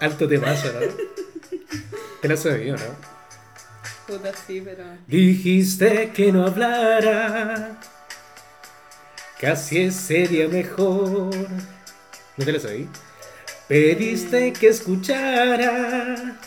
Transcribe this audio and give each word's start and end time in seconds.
Alto 0.00 0.28
temazo, 0.28 0.72
¿no? 0.72 0.80
Te 2.20 2.28
lo 2.28 2.36
sabía, 2.36 2.74
¿no? 2.74 2.78
Puta, 4.06 4.32
sí, 4.46 4.62
pero. 4.64 4.84
Dijiste 5.06 6.10
que 6.14 6.32
no 6.32 6.46
hablara. 6.46 7.78
Casi 9.40 9.90
sería 9.90 10.48
mejor. 10.48 11.34
¿No 12.36 12.44
te 12.44 12.52
lo 12.52 12.60
sabí? 12.60 12.88
Pediste 13.68 14.52
que 14.52 14.68
escuchara. 14.68 16.38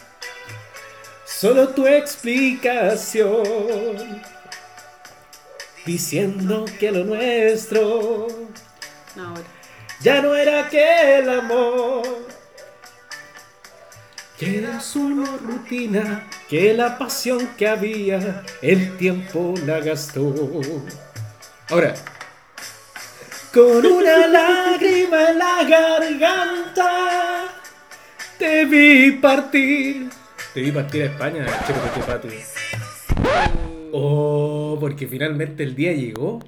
Solo 1.26 1.70
tu 1.70 1.88
explicación. 1.88 3.44
Diciendo 5.86 6.66
que 6.80 6.92
lo 6.92 7.04
nuestro 7.04 8.28
No, 9.16 9.34
ya 10.02 10.22
no 10.22 10.36
era 10.36 10.66
aquel 10.66 11.30
amor. 11.30 12.21
Que 14.42 14.58
era 14.58 14.80
solo 14.80 15.24
rutina, 15.38 16.28
que 16.50 16.74
la 16.74 16.98
pasión 16.98 17.50
que 17.56 17.68
había, 17.68 18.44
el 18.64 18.98
tiempo 18.98 19.54
la 19.68 19.80
gastó. 19.82 20.34
Ahora, 21.70 21.94
con 23.54 23.86
una 23.86 24.26
lágrima 24.28 25.30
en 25.30 25.38
la 25.38 25.64
garganta, 25.64 27.50
te 28.40 28.66
vi 28.66 29.12
partir. 29.12 30.10
Te 30.56 30.62
vi 30.62 30.72
partir 30.72 31.04
a 31.04 31.06
España, 31.06 31.46
Pati. 32.08 32.30
Oh, 33.92 34.76
porque 34.80 35.06
finalmente 35.06 35.62
el 35.62 35.76
día 35.76 35.94
llegó. 35.94 36.40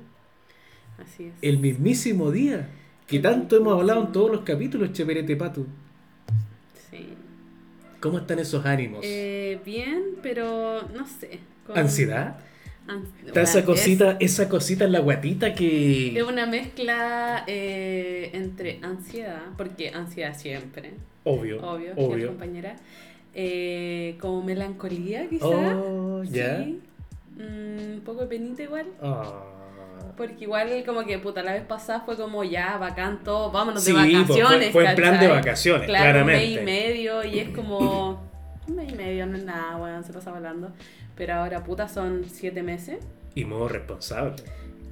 Así 0.98 1.26
es. 1.26 1.34
El 1.44 1.60
mismísimo 1.60 2.32
día 2.32 2.70
que 3.06 3.20
tanto 3.20 3.56
hemos 3.56 3.80
hablado 3.80 4.02
en 4.02 4.12
todos 4.12 4.32
los 4.32 4.42
capítulos, 4.42 4.94
Cheperete 4.94 5.36
Patu. 5.36 5.68
Sí. 6.90 7.18
¿Cómo 8.04 8.18
están 8.20 8.38
esos 8.40 8.66
ánimos? 8.66 9.00
Eh, 9.04 9.60
bien, 9.66 10.18
pero 10.22 10.82
no 10.94 11.08
sé. 11.08 11.40
con- 11.66 11.78
¿Ansiedad? 11.78 12.36
An- 12.86 13.06
Está 13.26 13.42
esa 13.44 13.60
es- 13.60 13.66
cosita, 13.66 14.18
esa 14.20 14.50
cosita 14.50 14.84
en 14.84 14.92
la 14.92 15.00
guatita 15.00 15.48
Es 15.48 15.56
que. 15.56 16.22
una 16.28 16.46
mezcla 16.46 17.46
eh, 17.48 18.30
entre 18.34 18.80
ansiedad, 18.82 19.44
porque 19.58 19.92
ansiedad 19.92 20.36
siempre, 20.38 20.92
Obvio. 21.24 21.62
obvio, 21.66 21.94
obvio. 21.96 22.28
compañera. 22.28 22.76
eh, 23.36 24.18
como 24.20 24.44
melancolía, 24.44 25.28
quizá. 25.30 25.46
Oh, 25.48 26.24
ya. 26.24 26.58
Sí. 26.64 26.82
Mm, 27.38 27.94
un 27.96 28.02
poco 28.06 28.22
de 28.22 28.28
penita 28.28 28.62
igual. 28.64 28.86
Ah. 29.02 29.44
Porque 30.18 30.44
igual 30.44 30.84
como 30.86 31.04
que 31.06 31.18
puta 31.20 31.42
la 31.44 31.54
vez 31.54 31.64
pasada 31.66 32.02
fue 32.02 32.16
como 32.16 32.44
ya 32.44 32.78
bacán 32.78 33.24
todo, 33.24 33.52
vámonos 33.52 33.84
Sí, 33.84 33.92
de 33.94 33.98
pues, 34.00 34.14
vacaciones. 34.22 34.72
fue, 34.72 34.82
fue 34.84 34.90
en 34.90 34.96
plan 34.96 35.20
de 35.20 35.28
vacaciones, 35.28 35.88
Claro, 35.88 36.04
claramente. 36.04 36.44
un 36.44 36.50
mes 36.50 36.62
y 36.62 36.66
medio 36.66 37.24
y 37.24 37.40
es 37.40 37.50
como 37.50 38.22
un 38.68 38.76
mes 38.76 38.92
y 38.92 38.96
medio, 38.96 39.26
no 39.26 39.38
es 39.38 39.44
nada, 39.44 39.78
weón, 39.78 40.04
se 40.04 40.14
pasa 40.14 40.30
hablando. 40.36 40.72
Pero 41.16 41.36
ahora 41.36 41.64
puta 41.64 41.88
son 41.88 42.24
siete 42.30 42.64
meses. 42.64 43.06
Y 43.36 43.46
modo 43.46 43.68
responsable. 43.68 44.44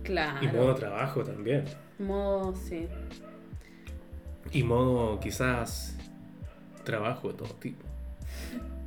Claro. 0.04 0.40
Y 0.44 0.48
modo 0.48 0.76
trabajo 0.76 1.24
también. 1.24 1.66
Modo, 2.00 2.56
sí. 2.56 2.88
Y 4.52 4.64
modo 4.64 5.20
quizás 5.20 5.96
trabajo 6.84 7.30
de 7.30 7.34
todo 7.36 7.50
tipo. 7.56 7.84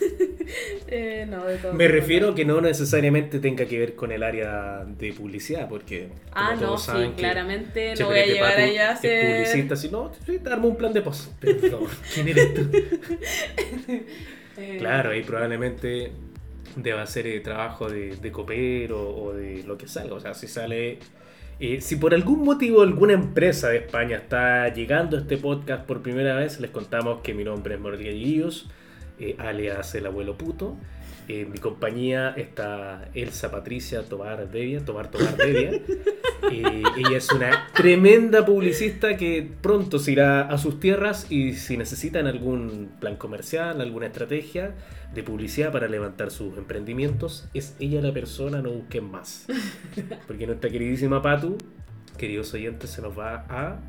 Eh, 0.86 1.26
no, 1.28 1.44
de 1.44 1.56
todo. 1.58 1.72
Me 1.72 1.88
refiero 1.88 2.34
que 2.34 2.44
no 2.44 2.60
necesariamente 2.60 3.40
tenga 3.40 3.64
que 3.66 3.78
ver 3.78 3.94
con 3.96 4.12
el 4.12 4.22
área 4.22 4.84
de 4.86 5.12
publicidad, 5.12 5.68
porque 5.68 6.08
Ah, 6.32 6.54
no, 6.60 6.76
sí, 6.78 6.92
claramente 7.16 7.94
no 7.98 8.06
voy 8.06 8.18
a 8.20 8.40
Patu 8.40 8.60
allá 8.62 8.90
a 8.90 8.96
ser... 8.96 9.32
publicista, 9.32 9.76
si 9.76 9.88
no, 9.88 10.12
sí, 10.26 10.38
te 10.38 10.50
armo 10.50 10.68
un 10.68 10.76
plan 10.76 10.92
de 10.92 11.02
post. 11.02 11.32
¿quién 12.14 12.28
eres 12.28 12.54
tú? 12.54 12.70
Eh, 14.56 14.76
Claro, 14.78 15.10
ahí 15.10 15.22
probablemente 15.22 16.12
deba 16.76 17.06
ser 17.06 17.26
eh, 17.26 17.40
trabajo 17.40 17.88
de, 17.90 18.16
de 18.16 18.32
copero 18.32 19.00
o 19.16 19.32
de 19.34 19.62
lo 19.64 19.76
que 19.78 19.88
salga. 19.88 20.14
O 20.14 20.20
sea, 20.20 20.34
si 20.34 20.46
sale. 20.48 20.98
eh, 21.60 21.80
si 21.80 21.96
por 21.96 22.14
algún 22.14 22.42
motivo 22.44 22.82
alguna 22.82 23.14
empresa 23.14 23.68
de 23.68 23.78
España 23.78 24.16
está 24.18 24.68
llegando 24.72 25.16
a 25.16 25.20
este 25.20 25.38
podcast 25.38 25.86
por 25.86 26.02
primera 26.02 26.36
vez, 26.36 26.60
les 26.60 26.70
contamos 26.70 27.22
que 27.22 27.34
mi 27.34 27.44
nombre 27.44 27.74
es 27.76 27.80
Mordialillos, 27.80 28.68
eh, 29.18 29.36
alias 29.38 29.94
el 29.94 30.06
abuelo 30.06 30.36
puto. 30.36 30.76
En 31.26 31.50
mi 31.50 31.58
compañía 31.58 32.34
está 32.36 33.08
Elsa 33.14 33.50
Patricia 33.50 34.02
Tobar 34.02 34.50
Devia, 34.50 34.84
Tobar 34.84 35.10
Tobar 35.10 35.36
Devia. 35.36 35.80
Eh, 36.52 36.82
ella 36.98 37.16
es 37.16 37.32
una 37.32 37.68
tremenda 37.72 38.44
publicista 38.44 39.16
que 39.16 39.50
pronto 39.62 39.98
se 39.98 40.12
irá 40.12 40.42
a 40.42 40.58
sus 40.58 40.78
tierras 40.78 41.26
y 41.30 41.54
si 41.54 41.78
necesitan 41.78 42.26
algún 42.26 42.90
plan 43.00 43.16
comercial, 43.16 43.80
alguna 43.80 44.08
estrategia 44.08 44.74
de 45.14 45.22
publicidad 45.22 45.72
para 45.72 45.88
levantar 45.88 46.30
sus 46.30 46.58
emprendimientos, 46.58 47.48
es 47.54 47.76
ella 47.80 48.02
la 48.02 48.12
persona, 48.12 48.60
no 48.60 48.72
busquen 48.72 49.10
más. 49.10 49.46
Porque 50.26 50.46
nuestra 50.46 50.68
queridísima 50.68 51.22
Patu, 51.22 51.56
queridos 52.18 52.52
oyentes, 52.52 52.90
se 52.90 53.00
nos 53.00 53.18
va 53.18 53.46
a... 53.48 53.80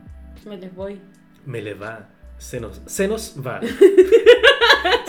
Me 0.45 0.55
les 0.55 0.73
voy. 0.73 1.01
Me 1.45 1.61
le 1.61 1.73
va. 1.73 2.07
Se 2.37 2.61
nos, 2.61 2.81
se 2.85 3.09
nos 3.09 3.35
va. 3.45 3.59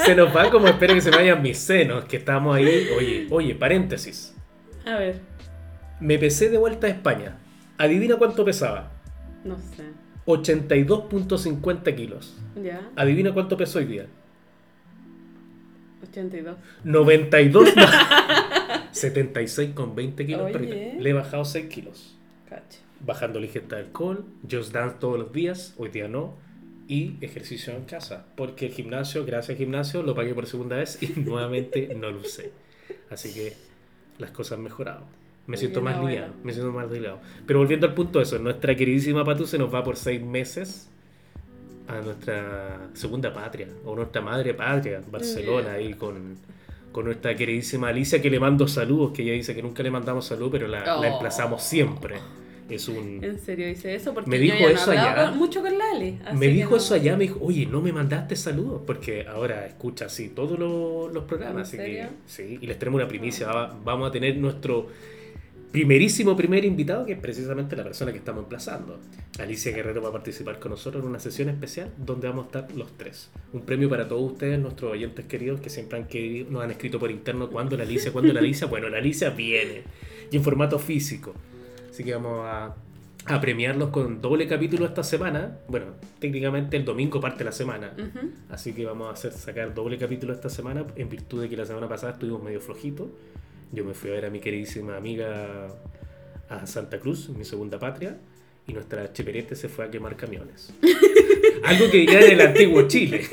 se 0.04 0.14
nos 0.14 0.34
va 0.34 0.50
como 0.50 0.66
espero 0.68 0.94
que 0.94 1.00
se 1.00 1.10
me 1.10 1.16
vayan 1.18 1.42
mis 1.42 1.58
senos, 1.58 2.04
que 2.04 2.16
estamos 2.16 2.56
ahí. 2.56 2.88
Oye, 2.96 3.26
oye, 3.30 3.54
paréntesis. 3.54 4.34
A 4.84 4.96
ver, 4.96 5.20
Me 6.00 6.18
pesé 6.18 6.48
de 6.50 6.58
vuelta 6.58 6.86
a 6.86 6.90
España. 6.90 7.36
Adivina 7.78 8.16
cuánto 8.16 8.44
pesaba. 8.44 8.90
no 9.44 9.56
sé. 9.58 9.84
82.50 10.26 11.94
kilos. 11.94 12.36
¿Ya? 12.60 12.88
Adivina 12.96 13.32
cuánto 13.32 13.56
pesó 13.56 13.78
hoy 13.78 13.84
día. 13.84 14.06
82. 16.10 16.56
92 16.84 17.76
más. 17.76 17.90
76,20 18.92 20.26
kilos. 20.26 20.42
Oye. 20.42 20.52
pero 20.52 21.02
Le 21.02 21.10
he 21.10 21.12
bajado 21.12 21.44
6 21.44 21.66
kilos. 21.66 22.16
Cacho. 22.48 22.80
Bajando 23.00 23.38
la 23.40 23.46
ingesta 23.46 23.76
de 23.76 23.82
alcohol, 23.82 24.24
just 24.50 24.72
dance 24.72 24.96
todos 24.98 25.18
los 25.18 25.32
días, 25.32 25.74
hoy 25.76 25.90
día 25.90 26.08
no. 26.08 26.34
Y 26.88 27.16
ejercicio 27.20 27.72
en 27.74 27.84
casa. 27.84 28.26
Porque 28.36 28.66
el 28.66 28.72
gimnasio, 28.72 29.24
gracias 29.24 29.50
al 29.50 29.56
gimnasio, 29.56 30.02
lo 30.02 30.14
pagué 30.14 30.34
por 30.34 30.46
segunda 30.46 30.76
vez 30.76 30.98
y 31.02 31.08
nuevamente 31.20 31.94
no 31.94 32.10
lo 32.10 32.20
usé. 32.20 32.52
Así 33.10 33.32
que 33.34 33.54
las 34.18 34.30
cosas 34.30 34.58
han 34.58 34.64
mejorado. 34.64 35.02
Me 35.46 35.56
siento 35.56 35.80
más 35.80 35.98
liviano, 36.00 36.34
me 36.42 36.52
siento 36.52 36.72
más 36.72 36.90
liviano. 36.90 37.18
Pero 37.46 37.60
volviendo 37.60 37.86
al 37.86 37.94
punto 37.94 38.18
de 38.18 38.24
eso, 38.24 38.38
nuestra 38.38 38.74
queridísima 38.74 39.24
Patu 39.24 39.46
se 39.46 39.58
nos 39.58 39.72
va 39.72 39.84
por 39.84 39.96
seis 39.96 40.20
meses 40.20 40.88
a 41.88 42.00
nuestra 42.00 42.90
segunda 42.94 43.32
patria, 43.32 43.68
o 43.84 43.94
nuestra 43.94 44.20
madre 44.20 44.54
patria, 44.54 45.00
Barcelona, 45.08 45.74
ahí 45.74 45.94
con, 45.94 46.36
con 46.90 47.04
nuestra 47.04 47.36
queridísima 47.36 47.88
Alicia, 47.90 48.20
que 48.20 48.28
le 48.28 48.40
mando 48.40 48.66
saludos, 48.66 49.12
que 49.12 49.22
ella 49.22 49.34
dice 49.34 49.54
que 49.54 49.62
nunca 49.62 49.84
le 49.84 49.90
mandamos 49.92 50.26
salud, 50.26 50.48
pero 50.50 50.66
la, 50.66 50.80
la 50.84 50.96
Oh. 50.96 51.04
emplazamos 51.04 51.62
siempre. 51.62 52.16
Es 52.68 52.88
un... 52.88 53.22
¿En 53.22 53.38
serio 53.38 53.66
dice 53.68 53.94
eso? 53.94 54.12
Porque 54.12 54.28
Me 54.28 54.36
yo 54.38 54.42
dijo 54.42 54.56
ya 54.58 54.62
no 54.66 54.70
eso 54.70 54.90
allá. 54.90 55.28
con- 55.30 55.38
mucho 55.38 55.62
con 55.62 55.78
Lale. 55.78 56.18
Me 56.34 56.48
dijo 56.48 56.70
no- 56.72 56.76
eso 56.78 56.94
allá, 56.94 57.16
me 57.16 57.24
dijo, 57.24 57.38
oye, 57.42 57.64
no 57.66 57.80
me 57.80 57.92
mandaste 57.92 58.34
saludos, 58.36 58.82
porque 58.86 59.24
ahora 59.26 59.66
escucha 59.66 60.06
así 60.06 60.30
todos 60.30 60.58
los, 60.58 61.12
los 61.14 61.24
programas, 61.24 61.72
¿En 61.72 61.80
así 61.80 61.88
serio? 61.92 62.08
que 62.08 62.08
sí, 62.26 62.58
y 62.60 62.66
les 62.66 62.78
tenemos 62.78 62.98
una 63.00 63.08
primicia, 63.08 63.46
va- 63.46 63.78
vamos 63.84 64.08
a 64.08 64.12
tener 64.12 64.36
nuestro 64.36 64.88
primerísimo 65.72 66.36
primer 66.36 66.64
invitado, 66.64 67.04
que 67.04 67.12
es 67.12 67.18
precisamente 67.18 67.76
la 67.76 67.84
persona 67.84 68.10
que 68.12 68.18
estamos 68.18 68.44
emplazando. 68.44 68.98
Alicia 69.38 69.72
Guerrero 69.72 70.00
va 70.00 70.08
a 70.08 70.12
participar 70.12 70.58
con 70.58 70.70
nosotros 70.70 71.02
en 71.02 71.10
una 71.10 71.18
sesión 71.18 71.48
especial 71.50 71.90
donde 71.98 72.28
vamos 72.28 72.44
a 72.44 72.46
estar 72.60 72.76
los 72.76 72.96
tres. 72.96 73.30
Un 73.52 73.60
premio 73.62 73.88
para 73.90 74.08
todos 74.08 74.32
ustedes, 74.32 74.58
nuestros 74.58 74.92
oyentes 74.92 75.26
queridos, 75.26 75.60
que 75.60 75.68
siempre 75.68 75.98
han 75.98 76.06
querido, 76.06 76.50
nos 76.50 76.64
han 76.64 76.70
escrito 76.70 76.98
por 76.98 77.10
interno 77.10 77.50
cuándo 77.50 77.76
la 77.76 77.82
Alicia, 77.82 78.10
cuándo 78.12 78.32
la 78.32 78.40
Alicia. 78.40 78.66
Bueno, 78.66 78.88
la 78.88 78.98
Alicia 78.98 79.30
viene, 79.30 79.82
y 80.30 80.36
en 80.36 80.42
formato 80.42 80.78
físico. 80.78 81.34
Así 81.96 82.04
que 82.04 82.12
vamos 82.12 82.44
a, 82.44 82.74
a 83.24 83.40
premiarlos 83.40 83.88
con 83.88 84.20
doble 84.20 84.46
capítulo 84.46 84.84
esta 84.84 85.02
semana. 85.02 85.60
Bueno, 85.66 85.94
técnicamente 86.18 86.76
el 86.76 86.84
domingo 86.84 87.22
parte 87.22 87.42
la 87.42 87.52
semana. 87.52 87.94
Así 88.50 88.74
que 88.74 88.84
vamos 88.84 89.08
a 89.08 89.12
hacer 89.12 89.32
sacar 89.32 89.72
doble 89.72 89.96
capítulo 89.96 90.34
esta 90.34 90.50
semana 90.50 90.84
en 90.94 91.08
virtud 91.08 91.40
de 91.40 91.48
que 91.48 91.56
la 91.56 91.64
semana 91.64 91.88
pasada 91.88 92.12
estuvimos 92.12 92.42
medio 92.42 92.60
flojitos. 92.60 93.08
Yo 93.72 93.82
me 93.82 93.94
fui 93.94 94.10
a 94.10 94.12
ver 94.12 94.26
a 94.26 94.30
mi 94.30 94.40
queridísima 94.40 94.94
amiga 94.94 95.68
a 96.50 96.66
Santa 96.66 97.00
Cruz, 97.00 97.30
mi 97.30 97.46
segunda 97.46 97.78
patria, 97.78 98.18
y 98.66 98.72
nuestra 98.72 99.12
cheperete 99.12 99.54
se 99.56 99.68
fue 99.68 99.84
a 99.84 99.90
quemar 99.90 100.16
camiones. 100.16 100.72
Algo 101.64 101.90
que 101.90 102.06
ya 102.06 102.20
en 102.20 102.32
el 102.32 102.40
antiguo 102.40 102.86
Chile. 102.88 103.24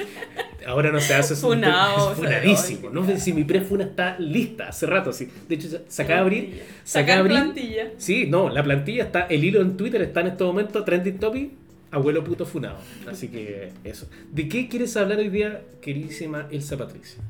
Ahora 0.66 0.92
no 0.92 1.00
se 1.00 1.14
hace 1.14 1.34
eso. 1.34 1.48
Funao, 1.50 2.12
es 2.12 2.18
funadísimo. 2.18 2.90
No 2.90 3.06
sé 3.06 3.20
si 3.20 3.34
mi 3.34 3.44
prefuna 3.44 3.84
está 3.84 4.18
lista 4.20 4.70
hace 4.70 4.86
rato. 4.86 5.12
Sí. 5.12 5.28
De 5.50 5.56
hecho, 5.56 5.68
se 5.88 6.02
acaba 6.02 6.20
de 6.20 6.22
abrir. 6.22 6.62
Sacar 6.84 7.20
abrir. 7.20 7.38
plantilla. 7.38 7.92
Sí, 7.98 8.28
no, 8.28 8.50
la 8.50 8.64
plantilla 8.64 9.04
está, 9.04 9.22
el 9.28 9.44
hilo 9.44 9.62
en 9.62 9.76
Twitter 9.76 10.02
está 10.02 10.22
en 10.22 10.28
este 10.28 10.44
momento, 10.44 10.84
trending 10.84 11.18
topic, 11.18 11.52
abuelo 11.92 12.24
puto 12.24 12.46
funado. 12.46 12.78
Así 13.08 13.28
que 13.28 13.72
eso. 13.84 14.08
¿De 14.32 14.48
qué 14.48 14.70
quieres 14.70 14.96
hablar 14.96 15.18
hoy 15.18 15.30
día, 15.30 15.62
queridísima 15.82 16.48
Elsa 16.50 16.78
Patricia? 16.78 17.22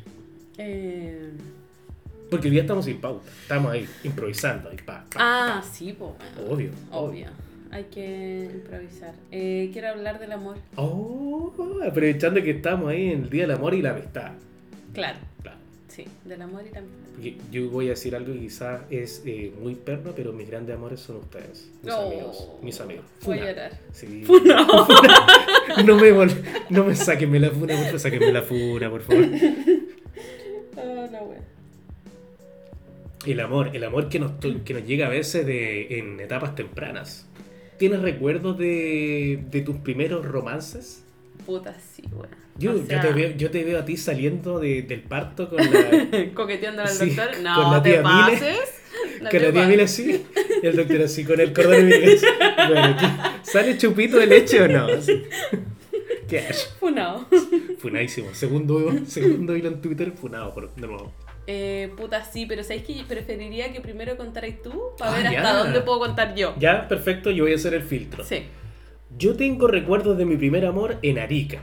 Eh, 0.59 1.29
Porque 2.29 2.47
hoy 2.47 2.51
día 2.51 2.61
estamos 2.61 2.85
sin 2.85 3.01
pauta, 3.01 3.27
estamos 3.41 3.71
ahí 3.71 3.87
improvisando, 4.03 4.69
ahí 4.69 4.77
pa, 4.77 5.05
pa, 5.11 5.15
Ah, 5.15 5.63
sí, 5.63 5.95
pues. 5.97 6.11
Obvio, 6.47 6.69
Obvio. 6.91 7.27
Hay 7.73 7.83
que 7.85 8.49
improvisar. 8.53 9.13
Eh, 9.31 9.69
quiero 9.73 9.89
hablar 9.89 10.19
del 10.19 10.31
amor. 10.31 10.57
Oh, 10.75 11.51
aprovechando 11.85 12.41
que 12.43 12.51
estamos 12.51 12.89
ahí 12.89 13.09
en 13.11 13.23
el 13.23 13.29
Día 13.29 13.43
del 13.43 13.51
Amor 13.51 13.73
y 13.73 13.81
la 13.81 13.91
Amistad. 13.91 14.31
Claro, 14.93 15.19
Claro. 15.41 15.57
sí, 15.87 16.05
del 16.25 16.41
amor 16.41 16.63
y 16.69 16.73
la 16.73 16.79
amistad. 16.79 16.99
Yo 17.51 17.69
voy 17.69 17.87
a 17.87 17.89
decir 17.91 18.15
algo 18.15 18.33
que 18.33 18.39
quizás 18.39 18.81
es 18.89 19.21
eh, 19.25 19.53
muy 19.61 19.75
perno, 19.75 20.13
pero 20.15 20.33
mis 20.33 20.49
grandes 20.49 20.75
amores 20.75 20.99
son 20.99 21.17
ustedes. 21.17 21.69
Mis 21.83 21.93
Oh. 21.93 22.07
amigos. 22.07 22.47
Mis 22.61 22.81
amigos. 22.81 23.05
Voy 23.23 23.37
a 23.37 23.41
Funa. 23.41 23.51
llorar. 23.51 23.71
Sí. 23.93 24.23
No. 24.27 25.83
no 25.85 25.95
me 25.97 26.35
no 26.69 26.83
me 26.85 26.95
sáquenme 26.95 27.39
la 27.39 27.49
funa, 27.51 27.75
por 27.75 27.83
favor. 27.85 27.99
Sáquenme 27.99 28.31
la 28.31 28.41
funa, 28.41 28.89
por 28.89 29.01
favor. 29.03 29.25
Oh, 30.77 31.07
no, 31.11 31.19
wea. 31.23 31.41
El 33.25 33.39
amor, 33.39 33.69
el 33.73 33.83
amor 33.85 34.09
que 34.09 34.19
nos, 34.19 34.39
to- 34.39 34.63
que 34.65 34.73
nos 34.73 34.85
llega 34.85 35.05
a 35.07 35.09
veces 35.09 35.45
de, 35.45 35.99
en 35.99 36.19
etapas 36.19 36.55
tempranas. 36.55 37.25
¿Tienes 37.77 38.01
recuerdos 38.01 38.57
de, 38.57 39.43
de 39.51 39.61
tus 39.61 39.77
primeros 39.77 40.25
romances? 40.25 41.03
Puta, 41.45 41.75
sí, 41.95 42.03
bueno. 42.11 42.35
Yo, 42.57 42.71
O 42.73 42.75
yo 42.77 42.85
sea, 42.85 43.01
te 43.01 43.11
veo, 43.11 43.31
yo 43.35 43.49
te 43.51 43.63
veo 43.63 43.79
a 43.79 43.85
ti 43.85 43.97
saliendo 43.97 44.59
de- 44.59 44.83
del 44.83 45.01
parto 45.01 45.49
con 45.49 45.57
la, 45.57 46.29
Coqueteando 46.33 46.83
al 46.83 46.87
Sí, 46.89 47.07
doctor. 47.09 47.33
con 47.35 47.43
No, 47.43 47.71
la 47.71 47.81
te 47.83 47.89
tía 47.91 48.01
Mile. 48.01 48.37
pases. 48.37 48.59
No 49.21 49.29
con 49.29 49.39
te 49.39 49.39
la 49.39 49.51
tía. 49.51 49.67
Mila 49.67 49.83
así, 49.83 50.23
y 50.61 50.67
el 50.67 50.75
doctor 50.75 51.01
así 51.01 51.23
con 51.25 51.39
el 51.39 51.51
cordón 51.51 51.83
umbilical. 51.83 52.19
Bueno, 52.69 52.97
¿qué- 52.99 53.49
¿sale 53.51 53.77
chupito 53.77 54.17
de 54.17 54.27
leche 54.27 54.61
o 54.61 54.67
no? 54.67 54.85
Así. 54.85 55.23
¿Qué 56.27 56.39
hay? 56.39 56.55
Funao. 56.79 57.25
Funadísimo. 57.79 58.33
Segundo, 58.33 58.93
segundo 59.07 59.55
hilo 59.57 59.69
en 59.69 59.81
Twitter, 59.81 60.11
funado 60.11 60.53
por, 60.53 60.73
de 60.75 60.87
nuevo. 60.87 61.11
Eh, 61.47 61.91
puta, 61.97 62.23
sí, 62.23 62.45
pero 62.45 62.63
¿sabéis 62.63 62.83
que 62.83 63.03
preferiría 63.07 63.71
que 63.73 63.81
primero 63.81 64.15
contarais 64.15 64.61
tú 64.61 64.81
para 64.97 65.11
Ah, 65.11 65.17
ver 65.17 65.27
hasta 65.27 65.41
ya. 65.41 65.53
dónde 65.53 65.81
puedo 65.81 65.99
contar 65.99 66.35
yo? 66.35 66.55
Ya, 66.57 66.87
perfecto, 66.87 67.31
yo 67.31 67.43
voy 67.43 67.51
a 67.53 67.55
hacer 67.55 67.73
el 67.73 67.81
filtro. 67.83 68.23
Sí. 68.23 68.43
Yo 69.17 69.35
tengo 69.35 69.67
recuerdos 69.67 70.17
de 70.17 70.25
mi 70.25 70.37
primer 70.37 70.65
amor 70.65 70.97
en 71.01 71.19
Arica. 71.19 71.61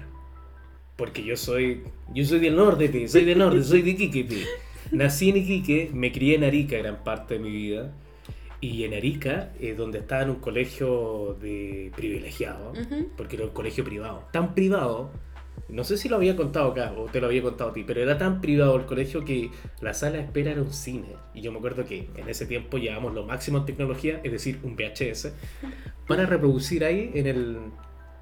Porque 0.97 1.25
yo 1.25 1.37
soy. 1.37 1.83
Yo 2.15 2.25
soy 2.27 2.41
del 2.41 2.57
norte, 2.57 3.09
soy 3.09 3.25
del 3.25 3.39
norte, 3.39 3.63
soy 3.65 3.81
de 3.83 3.91
Iquique, 3.91 4.25
pi. 4.25 4.45
Nací 4.93 5.31
en 5.31 5.39
Iquique, 5.39 5.91
me 5.95 6.13
crié 6.13 6.35
en 6.35 6.45
Arica 6.45 6.77
gran 6.77 7.03
parte 7.03 7.35
de 7.35 7.41
mi 7.41 7.51
vida. 7.51 7.91
Y 8.61 8.85
en 8.85 8.93
Arica, 8.93 9.53
eh, 9.59 9.75
donde 9.75 10.01
estaba 10.01 10.23
en 10.23 10.31
un 10.31 10.37
colegio 10.37 11.39
de 11.41 11.91
privilegiado, 11.97 12.73
Ujú. 12.73 13.09
porque 13.17 13.37
era 13.37 13.47
un 13.47 13.53
colegio 13.53 13.83
privado. 13.85 14.25
Tan 14.33 14.55
privado, 14.55 15.11
no 15.73 15.85
sé 15.85 15.97
si 15.97 16.09
lo 16.09 16.17
había 16.17 16.37
contado 16.37 16.73
acá 16.73 16.93
o 16.97 17.07
te 17.07 17.21
lo 17.21 17.27
había 17.27 17.43
contado 17.43 17.71
a 17.71 17.73
ti, 17.73 17.85
pero 17.87 18.01
era 18.01 18.19
tan 18.19 18.41
privado 18.41 18.77
el 18.77 18.87
colegio 18.87 19.25
que 19.25 19.51
la 19.81 19.95
sala 19.95 20.19
de 20.19 20.25
espera 20.25 20.53
era 20.53 20.63
un 20.63 20.73
cine. 20.73 21.09
Y 21.35 21.41
yo 21.43 21.53
me 21.53 21.59
acuerdo 21.59 21.85
que 21.85 22.09
en 22.17 22.29
ese 22.29 22.47
tiempo 22.47 22.79
llevábamos 22.79 23.15
lo 23.15 23.25
máximo 23.25 23.59
en 23.59 23.67
tecnología, 23.67 24.21
es 24.23 24.33
decir, 24.33 24.59
un 24.63 24.77
VHS, 24.77 25.33
para 26.07 26.27
reproducir 26.27 26.85
ahí 26.85 27.11
en 27.15 27.27
el, 27.27 27.59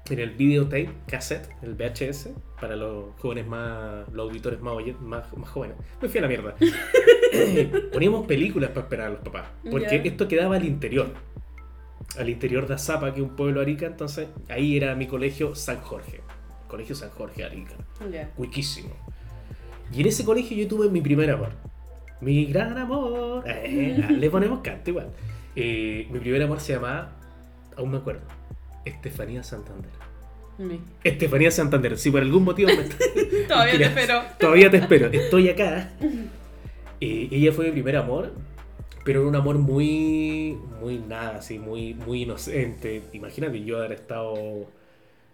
en 0.09 0.19
el 0.19 0.31
videotape, 0.31 0.89
cassette, 1.07 1.49
el 1.61 1.75
VHS, 1.75 2.29
para 2.59 2.75
los 2.75 3.15
jóvenes 3.19 3.47
más, 3.47 4.07
los 4.13 4.29
auditores 4.29 4.59
más, 4.61 4.75
más, 5.01 5.37
más 5.37 5.49
jóvenes. 5.49 5.77
Me 6.01 6.09
fui 6.09 6.19
a 6.19 6.21
la 6.21 6.27
mierda. 6.27 6.55
Poníamos 7.93 8.25
películas 8.27 8.69
para 8.69 8.81
esperar 8.81 9.07
a 9.07 9.09
los 9.11 9.19
papás, 9.19 9.49
porque 9.69 10.01
esto 10.03 10.27
quedaba 10.27 10.55
al 10.55 10.65
interior. 10.65 11.07
Al 12.17 12.27
interior 12.27 12.65
de 12.67 12.73
Azapa, 12.73 13.13
que 13.13 13.21
es 13.21 13.27
un 13.27 13.35
pueblo 13.35 13.61
Arica, 13.61 13.85
entonces 13.85 14.27
ahí 14.49 14.75
era 14.75 14.95
mi 14.95 15.05
colegio 15.05 15.53
San 15.53 15.79
Jorge. 15.81 16.21
Colegio 16.69 16.95
San 16.95 17.09
Jorge 17.09 17.43
Arica. 17.43 17.73
Cuiquísimo. 18.37 18.91
Y 19.91 20.01
en 20.01 20.07
ese 20.07 20.23
colegio 20.23 20.55
yo 20.55 20.67
tuve 20.67 20.89
mi 20.89 21.01
primer 21.01 21.31
amor. 21.31 21.49
Mi 22.21 22.45
gran 22.45 22.77
amor. 22.77 23.43
Eh, 23.47 24.05
le 24.17 24.29
ponemos 24.29 24.59
canto 24.61 24.91
igual. 24.91 25.09
Eh, 25.55 26.07
mi 26.11 26.19
primer 26.19 26.43
amor 26.43 26.61
se 26.61 26.73
llamaba, 26.73 27.17
aún 27.75 27.91
me 27.91 27.97
acuerdo, 27.97 28.21
Estefanía 28.85 29.43
Santander. 29.43 29.91
Estefanía 31.03 31.51
Santander, 31.51 31.97
si 31.97 32.11
por 32.11 32.21
algún 32.21 32.43
motivo 32.43 32.69
me 32.69 32.83
Todavía 33.47 33.77
te 33.77 33.83
espero. 33.83 34.21
Todavía 34.37 34.69
te 34.69 34.77
espero, 34.77 35.07
estoy 35.07 35.49
acá. 35.49 35.91
Eh, 37.01 37.29
ella 37.31 37.53
fue 37.53 37.67
mi 37.67 37.71
primer 37.71 37.95
amor, 37.95 38.33
pero 39.05 39.21
era 39.21 39.29
un 39.29 39.35
amor 39.37 39.57
muy, 39.57 40.57
muy 40.81 40.99
nada, 40.99 41.37
así, 41.37 41.57
muy, 41.57 41.93
muy 41.93 42.23
inocente. 42.23 43.03
Imagínate 43.13 43.63
yo 43.63 43.77
haber 43.77 43.93
estado 43.93 44.67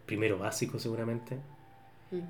primero 0.05 0.37
básico 0.37 0.79
seguramente. 0.79 1.37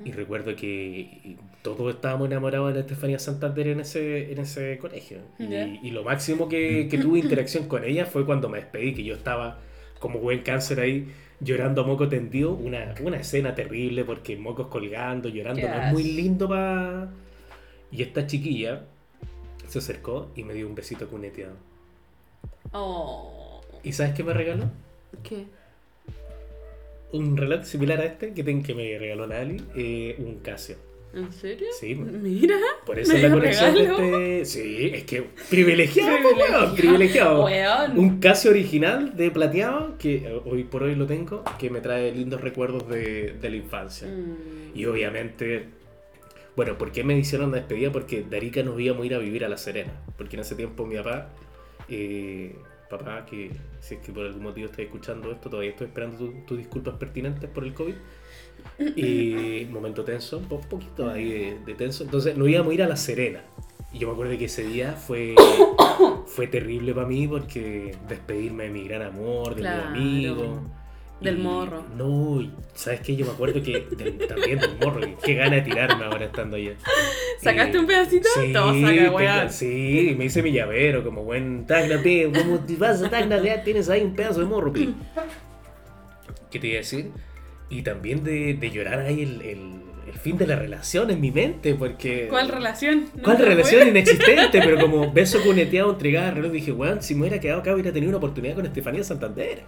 Y 0.03 0.13
recuerdo 0.13 0.55
que 0.55 1.35
todos 1.61 1.93
estábamos 1.93 2.27
enamorados 2.27 2.69
de 2.69 2.73
la 2.75 2.79
Estefanía 2.79 3.19
Santander 3.19 3.67
en 3.67 3.81
ese, 3.81 4.31
en 4.31 4.39
ese 4.39 4.79
colegio. 4.79 5.19
Y, 5.37 5.47
Ya. 5.47 5.67
y 5.67 5.91
lo 5.91 6.03
máximo 6.03 6.49
que, 6.49 6.87
que 6.89 6.97
tuve 6.97 7.19
interacción 7.19 7.67
con 7.67 7.83
ella 7.83 8.05
fue 8.07 8.25
cuando 8.25 8.49
me 8.49 8.57
despedí, 8.59 8.95
que 8.95 9.03
yo 9.03 9.13
estaba 9.13 9.59
como 9.99 10.19
buen 10.19 10.41
cáncer 10.41 10.79
ahí, 10.79 11.11
llorando 11.39 11.81
a 11.83 11.85
moco 11.87 12.07
tendido. 12.09 12.53
Una, 12.53 12.95
una 13.03 13.17
escena 13.17 13.53
terrible 13.53 14.03
porque 14.05 14.35
mocos 14.37 14.67
colgando, 14.67 15.29
llorando. 15.29 15.61
No 15.67 15.73
es 15.75 15.93
muy 15.93 16.03
lindo 16.03 16.47
para... 16.49 17.09
Y 17.91 18.01
esta 18.01 18.25
chiquilla 18.25 18.85
se 19.67 19.79
acercó 19.79 20.31
y 20.35 20.43
me 20.43 20.53
dio 20.55 20.67
un 20.67 20.73
besito 20.73 21.07
cuneteado. 21.07 21.53
Oh. 22.71 23.61
¿Y 23.83 23.91
sabes 23.91 24.13
qué 24.15 24.23
me 24.23 24.33
regaló? 24.33 24.65
¿Qué? 25.21 25.45
Un 27.11 27.37
reloj 27.37 27.63
similar 27.63 27.99
a 28.01 28.05
este 28.05 28.33
que, 28.33 28.43
ten- 28.43 28.63
que 28.63 28.73
me 28.75 28.97
regaló 28.97 29.25
la 29.27 29.39
Ali, 29.41 29.61
eh, 29.75 30.15
un 30.19 30.39
Casio. 30.39 30.75
¿En 31.13 31.31
serio? 31.31 31.67
Sí, 31.79 31.95
Mira. 31.95 32.57
Por 32.85 32.99
eso 32.99 33.13
¿Me 33.13 33.19
es 33.19 33.23
la 33.23 33.31
conexión 33.31 33.73
regalo? 33.73 33.97
de 34.17 34.41
este. 34.41 34.45
Sí, 34.61 34.91
es 34.93 35.03
que 35.05 35.23
privilegiado, 35.49 36.17
weón, 36.35 36.75
privilegiado. 36.75 37.45
Weón. 37.45 37.97
Un 37.97 38.19
Casio 38.19 38.51
original 38.51 39.15
de 39.15 39.31
plateado 39.31 39.97
que 39.97 40.15
eh, 40.17 40.41
hoy 40.43 40.65
por 40.65 40.83
hoy 40.83 40.95
lo 40.95 41.05
tengo, 41.05 41.41
que 41.57 41.69
me 41.69 41.79
trae 41.79 42.11
lindos 42.11 42.41
recuerdos 42.41 42.89
de, 42.89 43.33
de 43.39 43.49
la 43.49 43.55
infancia. 43.55 44.09
Mm. 44.09 44.77
Y 44.77 44.85
obviamente, 44.87 45.67
bueno, 46.57 46.77
¿por 46.77 46.91
qué 46.91 47.05
me 47.05 47.17
hicieron 47.17 47.49
la 47.51 47.57
despedida? 47.59 47.93
Porque 47.93 48.21
de 48.23 48.35
Arica 48.35 48.61
nos 48.63 48.77
íbamos 48.77 49.03
a 49.03 49.05
ir 49.05 49.13
a 49.15 49.19
vivir 49.19 49.45
a 49.45 49.47
La 49.47 49.57
Serena. 49.57 49.93
Porque 50.17 50.35
en 50.35 50.41
ese 50.41 50.55
tiempo 50.55 50.85
mi 50.85 50.97
papá, 50.97 51.29
eh, 51.87 52.55
papá, 52.89 53.25
que 53.25 53.51
si 53.79 53.95
es 53.95 54.01
que 54.01 54.11
por 54.11 54.25
algún 54.25 54.43
motivo 54.43 54.65
estás 54.67 54.79
escuchando 54.79 55.31
esto, 55.31 55.49
todavía 55.49 55.71
estoy 55.71 55.87
esperando 55.87 56.17
tu- 56.17 56.31
tus 56.45 56.57
disculpas 56.57 56.95
pertinentes 56.95 57.49
por 57.49 57.63
el 57.63 57.73
COVID. 57.73 57.95
Y 58.95 59.65
momento 59.69 60.03
tenso, 60.03 60.37
un 60.39 60.45
po- 60.45 60.61
poquito 60.61 61.09
ahí 61.09 61.29
de, 61.29 61.59
de 61.65 61.73
tenso. 61.75 62.03
Entonces 62.03 62.35
nos 62.37 62.47
íbamos 62.49 62.71
a 62.71 62.73
ir 62.73 62.83
a 62.83 62.87
La 62.87 62.95
Serena. 62.95 63.41
Y 63.93 63.99
yo 63.99 64.07
me 64.07 64.13
acuerdo 64.13 64.37
que 64.37 64.45
ese 64.45 64.63
día 64.65 64.93
fue, 64.93 65.35
fue 66.25 66.47
terrible 66.47 66.93
para 66.93 67.07
mí 67.07 67.27
porque 67.27 67.95
despedirme 68.07 68.65
de 68.65 68.69
mi 68.71 68.83
gran 68.87 69.01
amor, 69.03 69.55
de 69.55 69.61
Claro. 69.61 69.91
mi 69.91 70.25
amigo. 70.27 70.61
Del 71.21 71.39
Y- 71.39 71.41
morro. 71.41 71.83
No, 71.97 72.41
¿sabes 72.73 72.99
qué? 72.99 73.15
Yo 73.15 73.25
me 73.25 73.31
acuerdo 73.31 73.63
que 73.63 73.87
del- 73.97 74.17
también 74.27 74.59
del 74.59 74.77
morro, 74.77 74.99
qué 75.23 75.33
gana 75.35 75.55
de 75.55 75.61
tirarme 75.61 76.03
ahora 76.05 76.25
estando 76.25 76.57
allá. 76.57 76.73
¿Sacaste 77.41 77.77
Eh, 77.77 77.79
un 77.79 77.87
pedacito? 77.87 78.27
Sí, 78.35 78.51
Te 78.51 78.59
vas 78.59 78.75
a 78.75 78.79
sacar, 78.81 78.95
tengo- 78.95 79.15
weón. 79.15 79.49
sí, 79.49 80.09
y 80.11 80.15
me 80.15 80.25
hice 80.25 80.43
mi 80.43 80.51
llavero, 80.51 81.03
como 81.03 81.23
buen 81.23 81.65
Tacna, 81.65 82.01
pe, 82.03 82.29
como 82.35 82.59
te 82.59 82.75
vas 82.75 83.01
a 83.01 83.09
Tacna, 83.09 83.41
ya 83.41 83.63
tienes 83.63 83.89
ahí 83.89 84.01
un 84.01 84.13
pedazo 84.15 84.41
de 84.41 84.45
morro, 84.45 84.73
pe. 84.73 84.89
¿Qué 86.51 86.59
te 86.59 86.67
iba 86.67 86.75
a 86.75 86.79
decir? 86.79 87.11
Y 87.69 87.81
también 87.81 88.23
de, 88.23 88.53
de 88.53 88.69
llorar 88.71 88.99
ahí 88.99 89.21
el, 89.23 89.41
el- 89.41 89.81
el 90.07 90.19
fin 90.19 90.37
de 90.37 90.45
la 90.45 90.55
relación 90.55 91.09
en 91.09 91.19
mi 91.19 91.31
mente, 91.31 91.73
porque... 91.75 92.27
¿Cuál 92.29 92.47
relación? 92.49 93.05
¿No 93.15 93.23
¿Cuál 93.23 93.39
relación 93.39 93.87
inexistente? 93.87 94.59
Pero 94.61 94.79
como 94.79 95.11
beso 95.11 95.41
cuneteado, 95.41 95.89
entregada, 95.91 96.31
reloj, 96.31 96.51
dije, 96.51 96.71
weón, 96.71 97.01
si 97.01 97.15
me 97.15 97.21
hubiera 97.21 97.39
quedado 97.39 97.61
acá 97.61 97.73
hubiera 97.73 97.91
tenido 97.91 98.09
una 98.09 98.17
oportunidad 98.19 98.53
con 98.55 98.65
Estefanía 98.65 99.03
Santander. 99.03 99.63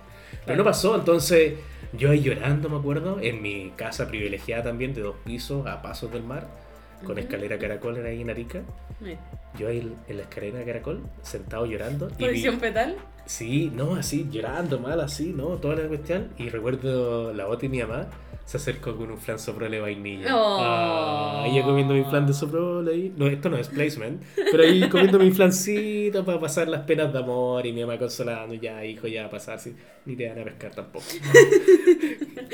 Pero 0.47 0.57
no 0.57 0.63
pasó, 0.63 0.95
entonces 0.95 1.53
yo 1.93 2.09
ahí 2.09 2.21
llorando, 2.21 2.69
me 2.69 2.77
acuerdo, 2.77 3.19
en 3.21 3.41
mi 3.41 3.71
casa 3.75 4.07
privilegiada 4.07 4.63
también, 4.63 4.93
de 4.93 5.01
dos 5.01 5.17
pisos, 5.23 5.67
a 5.67 5.81
pasos 5.81 6.11
del 6.11 6.23
mar, 6.23 6.47
con 7.05 7.19
escalera 7.19 7.59
caracol 7.59 8.03
ahí 8.05 8.21
en 8.21 8.29
Arica. 8.29 8.61
Mira. 8.99 9.19
Yo 9.57 9.67
ahí 9.69 9.93
en 10.07 10.17
la 10.17 10.23
escalera 10.23 10.63
caracol, 10.65 11.01
sentado 11.21 11.65
llorando. 11.65 12.09
y 12.17 12.23
vi- 12.23 12.29
Posición 12.29 12.59
fetal. 12.59 12.95
Sí, 13.25 13.71
no, 13.75 13.95
así, 13.95 14.27
llorando 14.31 14.79
mal, 14.79 14.99
así, 15.01 15.33
¿no? 15.35 15.47
Toda 15.57 15.75
la 15.75 15.87
cuestión. 15.87 16.29
Y 16.37 16.49
recuerdo 16.49 17.33
la 17.33 17.45
bota 17.45 17.65
y 17.65 17.69
mi 17.69 17.79
mamá 17.79 18.07
se 18.45 18.55
acercó 18.55 18.95
con 18.95 19.11
un 19.11 19.17
flan 19.17 19.37
soprole 19.37 19.75
de 19.75 19.81
vainilla. 19.81 20.33
Oh. 20.33 20.57
Ah, 20.61 21.45
ella 21.45 21.61
comiendo 21.63 21.93
mi 21.93 22.05
flan 22.05 22.25
de 22.25 22.33
soprole 22.33 22.93
ahí. 22.93 23.13
No, 23.17 23.27
esto 23.27 23.49
no 23.49 23.57
es 23.57 23.67
placement, 23.67 24.23
pero 24.49 24.63
ahí 24.63 24.87
comiendo 24.87 25.19
mi 25.19 25.31
flancito 25.31 26.23
para 26.23 26.39
pasar 26.39 26.69
las 26.69 26.83
penas 26.83 27.11
de 27.11 27.19
amor 27.19 27.65
y 27.65 27.73
mi 27.73 27.81
mamá 27.81 27.97
consolando, 27.99 28.53
ya, 28.55 28.85
hijo, 28.85 29.07
ya, 29.07 29.29
pasar, 29.29 29.59
sí. 29.59 29.75
Ni 30.05 30.15
te 30.15 30.29
van 30.29 30.39
a 30.39 30.43
pescar 30.45 30.73
tampoco. 30.73 31.03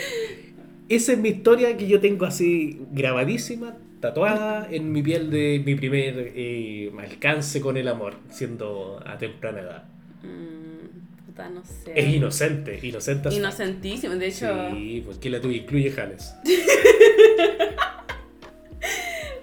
Esa 0.89 1.13
es 1.13 1.17
mi 1.19 1.29
historia 1.29 1.75
que 1.77 1.87
yo 1.87 1.99
tengo 1.99 2.25
así 2.25 2.81
grabadísima, 2.91 3.75
tatuada 4.03 4.67
en 4.69 4.91
mi 4.91 5.01
piel 5.01 5.31
de 5.31 5.61
mi 5.65 5.75
primer 5.75 6.33
eh, 6.35 6.91
alcance 6.99 7.61
con 7.61 7.77
el 7.77 7.87
amor, 7.87 8.15
siendo 8.29 9.01
a 9.05 9.17
temprana 9.17 9.61
edad. 9.61 9.83
Mm, 10.23 11.25
puta, 11.25 11.49
no 11.49 11.63
sé. 11.63 11.93
Es 11.95 12.13
inocente, 12.13 12.77
inocente. 12.85 13.33
Inocentísimo. 13.33 14.15
De 14.15 14.27
hecho, 14.27 14.69
Sí, 14.71 15.01
porque 15.05 15.29
la 15.29 15.39
tuya 15.39 15.57
incluye 15.61 15.89
Jales. 15.89 16.35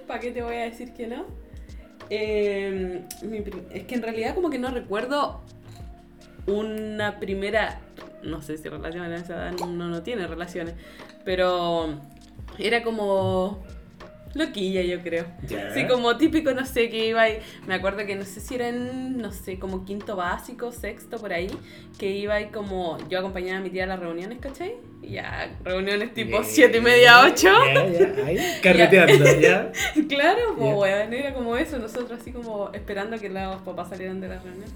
¿para 0.07 0.21
qué 0.21 0.31
te 0.33 0.43
voy 0.43 0.57
a 0.57 0.63
decir 0.65 0.93
que 0.93 1.07
no? 1.07 1.25
Eh, 2.11 3.01
prim- 3.21 3.63
es 3.73 3.85
que 3.85 3.95
en 3.95 4.03
realidad 4.03 4.35
como 4.35 4.51
que 4.51 4.59
no 4.59 4.71
recuerdo 4.71 5.41
una 6.47 7.19
primera 7.21 7.81
no 8.25 8.43
sé 8.43 8.59
si 8.59 8.69
relaciones 8.69 9.21
a 9.21 9.25
esa 9.25 9.35
edad 9.35 9.55
uno 9.63 9.89
no 9.89 10.03
tiene 10.03 10.27
relaciones, 10.27 10.75
pero 11.25 11.95
era 12.59 12.83
como 12.83 13.63
loquilla, 14.35 14.83
yo 14.83 15.01
creo. 15.03 15.27
Sí, 15.75 15.87
como 15.87 16.17
típico, 16.17 16.53
no 16.53 16.65
sé, 16.65 16.89
que 16.89 17.07
iba 17.07 17.29
y, 17.29 17.41
me 17.67 17.75
acuerdo 17.75 18.07
que 18.07 18.17
no 18.17 18.25
sé 18.25 18.41
si 18.41 18.55
era 18.55 18.69
en, 18.69 19.19
no 19.19 19.33
sé, 19.33 19.59
como 19.59 19.85
quinto 19.85 20.17
básico, 20.17 20.73
sexto, 20.73 21.19
por 21.19 21.33
ahí, 21.33 21.51
que 21.99 22.11
iba 22.11 22.41
y 22.41 22.47
como, 22.47 22.99
yo 23.09 23.19
acompañaba 23.19 23.59
a 23.59 23.63
mi 23.63 23.71
tía 23.71 23.85
a 23.85 23.87
las 23.89 23.99
reuniones, 23.99 24.39
¿cachai? 24.39 24.75
Y 25.03 25.13
ya, 25.13 25.51
reuniones 25.65 26.15
tipo 26.15 26.43
siete 26.45 26.79
y 26.79 26.81
media, 26.81 27.25
ocho. 27.25 27.49
Carreteando, 28.63 29.41
ya. 29.41 29.73
Claro, 30.09 30.55
pues, 30.57 30.75
weón, 30.77 31.13
era 31.13 31.35
como 31.35 31.57
eso, 31.57 31.79
nosotros 31.79 32.21
así 32.21 32.33
como 32.33 32.71
esperando 32.73 33.19
que 33.19 33.29
los 33.29 33.63
papás 33.63 33.89
salieran 33.89 34.21
de 34.21 34.29
la 34.29 34.39
reunión. 34.39 34.71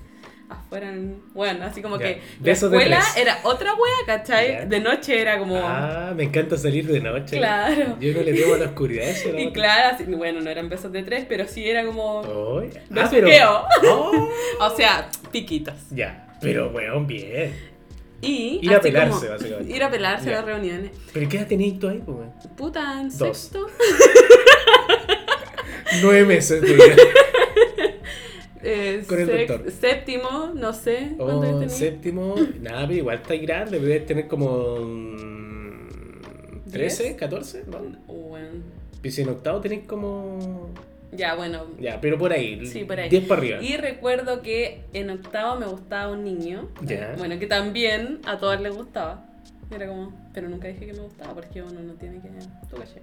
Afuera, 0.66 0.88
en- 0.90 1.22
bueno, 1.34 1.64
así 1.64 1.82
como 1.82 1.98
Ya. 1.98 2.06
que 2.06 2.12
la 2.16 2.20
Besos 2.40 2.70
de 2.70 2.76
escuela 2.78 3.00
tres. 3.12 3.22
era 3.24 3.38
otra 3.44 3.74
wea, 3.74 3.92
¿cachai? 4.06 4.48
Ya. 4.48 4.64
De 4.66 4.80
noche 4.80 5.20
era 5.20 5.38
como... 5.38 5.56
Ah, 5.62 6.12
me 6.16 6.24
encanta 6.24 6.56
salir 6.58 6.86
de 6.86 7.00
noche. 7.00 7.36
Claro. 7.38 7.96
Yo 8.00 8.12
no 8.14 8.20
le 8.22 8.32
temo 8.32 8.54
a 8.54 8.58
la 8.58 8.64
oscuridad. 8.66 9.08
eso. 9.08 9.30
Y 9.38 9.52
claro, 9.52 9.94
así- 9.94 10.04
bueno, 10.04 10.40
no 10.40 10.50
eran 10.50 10.68
besos 10.68 10.90
de 10.92 11.02
tres, 11.02 11.24
pero 11.28 11.46
sí 11.46 11.68
era 11.68 11.84
como... 11.84 12.20
Oy. 12.20 12.70
Ah. 12.96 13.68
Oh, 13.88 14.28
O 14.66 14.76
sea, 14.76 15.08
piquitos. 15.32 15.74
ya, 15.90 16.36
pero 16.40 16.68
weón, 16.70 17.06
bien. 17.06 17.74
Y 18.20 18.60
Ir 18.62 18.74
a 18.74 18.80
pelarse, 18.80 19.28
básicamente. 19.28 19.72
Ir 19.76 19.82
a 19.84 19.90
pelarse 19.90 20.26
Ya. 20.30 20.32
a 20.32 20.36
las 20.36 20.44
reuniones. 20.46 20.90
¿Pero 21.12 21.28
qué 21.28 21.36
edad 21.36 21.46
tenías 21.46 21.78
tú 21.78 21.88
ahí, 21.88 22.00
pues, 22.04 22.16
weón? 22.16 22.32
Puta, 22.56 23.00
en 23.00 23.10
Dos. 23.10 23.18
sexto. 23.36 23.66
Nueve 26.02 26.24
meses 26.24 26.60
de 26.62 26.72
vida. 26.72 26.96
Eh, 28.64 29.04
Con 29.06 29.20
el 29.20 29.46
doctor. 29.46 29.70
Séptimo, 29.70 30.52
no 30.54 30.72
sé. 30.72 31.12
¿Cuánto 31.16 31.40
Oh, 31.40 31.68
séptimo, 31.68 32.34
nada, 32.60 32.86
pero 32.86 32.98
igual 32.98 33.16
está 33.18 33.36
grande, 33.36 33.78
debes 33.78 34.06
tener 34.06 34.26
como 34.26 34.76
mm, 34.80 36.70
13, 36.70 37.02
¿Diez? 37.04 37.16
14, 37.16 37.64
¿no? 37.66 37.78
Bueno. 38.12 38.48
Y 39.02 39.10
si 39.10 39.22
en 39.22 39.28
octavo 39.28 39.60
tenés 39.60 39.86
como... 39.86 40.70
Ya, 41.12 41.34
bueno. 41.36 41.66
Ya, 41.78 42.00
pero 42.00 42.18
por 42.18 42.32
ahí, 42.32 42.66
Sí, 42.66 42.84
por 42.84 42.98
ahí. 42.98 43.08
10 43.08 43.24
para 43.26 43.40
arriba. 43.40 43.62
Y 43.62 43.76
recuerdo 43.76 44.42
que 44.42 44.80
en 44.92 45.10
octavo 45.10 45.60
me 45.60 45.66
gustaba 45.66 46.10
un 46.10 46.24
niño. 46.24 46.70
Ya. 46.82 47.14
Bueno, 47.16 47.38
que 47.38 47.46
también 47.46 48.20
a 48.24 48.38
todas 48.38 48.60
les 48.60 48.74
gustaba. 48.74 49.24
Era 49.70 49.86
como, 49.86 50.12
pero 50.32 50.48
nunca 50.48 50.68
dije 50.68 50.86
que 50.86 50.92
me 50.92 51.00
gustaba 51.00 51.34
porque 51.34 51.62
uno 51.62 51.80
no 51.80 51.92
tiene 51.94 52.20
que. 52.20 52.28
Tú 52.68 52.76
caché. 52.76 53.00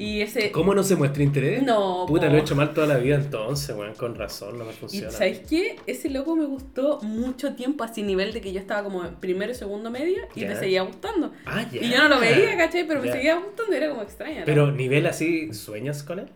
Y 0.00 0.20
ese. 0.20 0.52
¿Cómo 0.52 0.76
no 0.76 0.84
se 0.84 0.94
muestra 0.94 1.24
interés? 1.24 1.60
No, 1.64 2.04
Puta, 2.06 2.26
po. 2.26 2.32
lo 2.32 2.38
he 2.38 2.40
hecho 2.40 2.54
mal 2.54 2.72
toda 2.72 2.86
la 2.86 2.98
vida 2.98 3.16
entonces, 3.16 3.74
weón, 3.74 3.94
con 3.94 4.14
razón, 4.14 4.56
no 4.56 4.64
me 4.64 4.70
Y 4.70 4.74
funciona. 4.74 5.10
¿sabes 5.10 5.40
qué? 5.40 5.74
Ese 5.88 6.08
loco 6.08 6.36
me 6.36 6.46
gustó 6.46 7.00
mucho 7.02 7.56
tiempo, 7.56 7.82
así 7.82 8.04
nivel 8.04 8.32
de 8.32 8.40
que 8.40 8.52
yo 8.52 8.60
estaba 8.60 8.84
como 8.84 9.02
primero 9.18 9.50
y 9.50 9.56
segundo 9.56 9.90
medio 9.90 10.18
y 10.36 10.44
me 10.44 10.54
seguía 10.54 10.82
gustando. 10.82 11.32
Ah, 11.44 11.66
ya. 11.72 11.82
Y 11.82 11.90
yo 11.90 11.98
no 11.98 12.08
lo 12.10 12.20
veía, 12.20 12.56
¿cachai? 12.56 12.86
Pero 12.86 13.02
me 13.02 13.10
seguía 13.10 13.34
gustando, 13.40 13.72
era 13.74 13.88
como 13.88 14.02
extraña. 14.02 14.40
¿no? 14.40 14.46
Pero 14.46 14.70
nivel 14.70 15.04
así, 15.06 15.52
¿sueñas 15.52 16.04
con 16.04 16.20
él? 16.20 16.28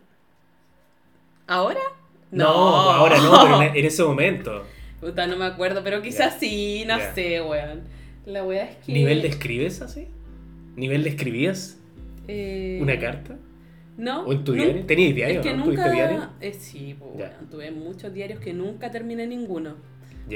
¿Ahora? 1.47 1.81
No, 2.33 2.49
ahora 2.49 3.19
no, 3.19 3.43
pero 3.45 3.63
en, 3.63 3.77
en 3.77 3.85
ese 3.85 4.03
momento. 4.03 4.65
Puta, 5.01 5.29
no 5.29 5.37
me 5.37 5.45
acuerdo, 5.45 5.85
pero 5.85 6.03
quizás 6.03 6.37
sí, 6.41 6.85
no 6.85 6.97
sé, 7.15 7.41
weón. 7.41 7.83
La 8.27 8.43
weá 8.43 8.65
es 8.65 8.77
que. 8.79 8.93
¿Nivel 8.93 9.23
de 9.23 9.29
escribes 9.29 9.83
así? 9.83 10.09
¿Nivel 10.75 11.05
de 11.05 11.11
escribías 11.11 11.79
eh, 12.27 12.79
una 12.83 12.99
carta? 12.99 13.37
¿No? 13.97 14.23
¿O 14.23 14.33
en 14.33 14.45
tu 14.45 14.53
diario? 14.53 14.85
¿Tenías 14.87 15.15
diario, 15.15 15.41
Es 15.41 15.47
que 15.47 15.55
no? 15.55 15.67
nunca. 15.67 16.31
Eh, 16.41 16.53
sí, 16.55 16.97
pues, 16.99 17.11
weón, 17.15 17.51
tuve 17.51 17.71
muchos 17.71 18.13
diarios 18.13 18.41
que 18.41 18.53
nunca 18.53 18.91
terminé 18.91 19.27
ninguno. 19.27 19.77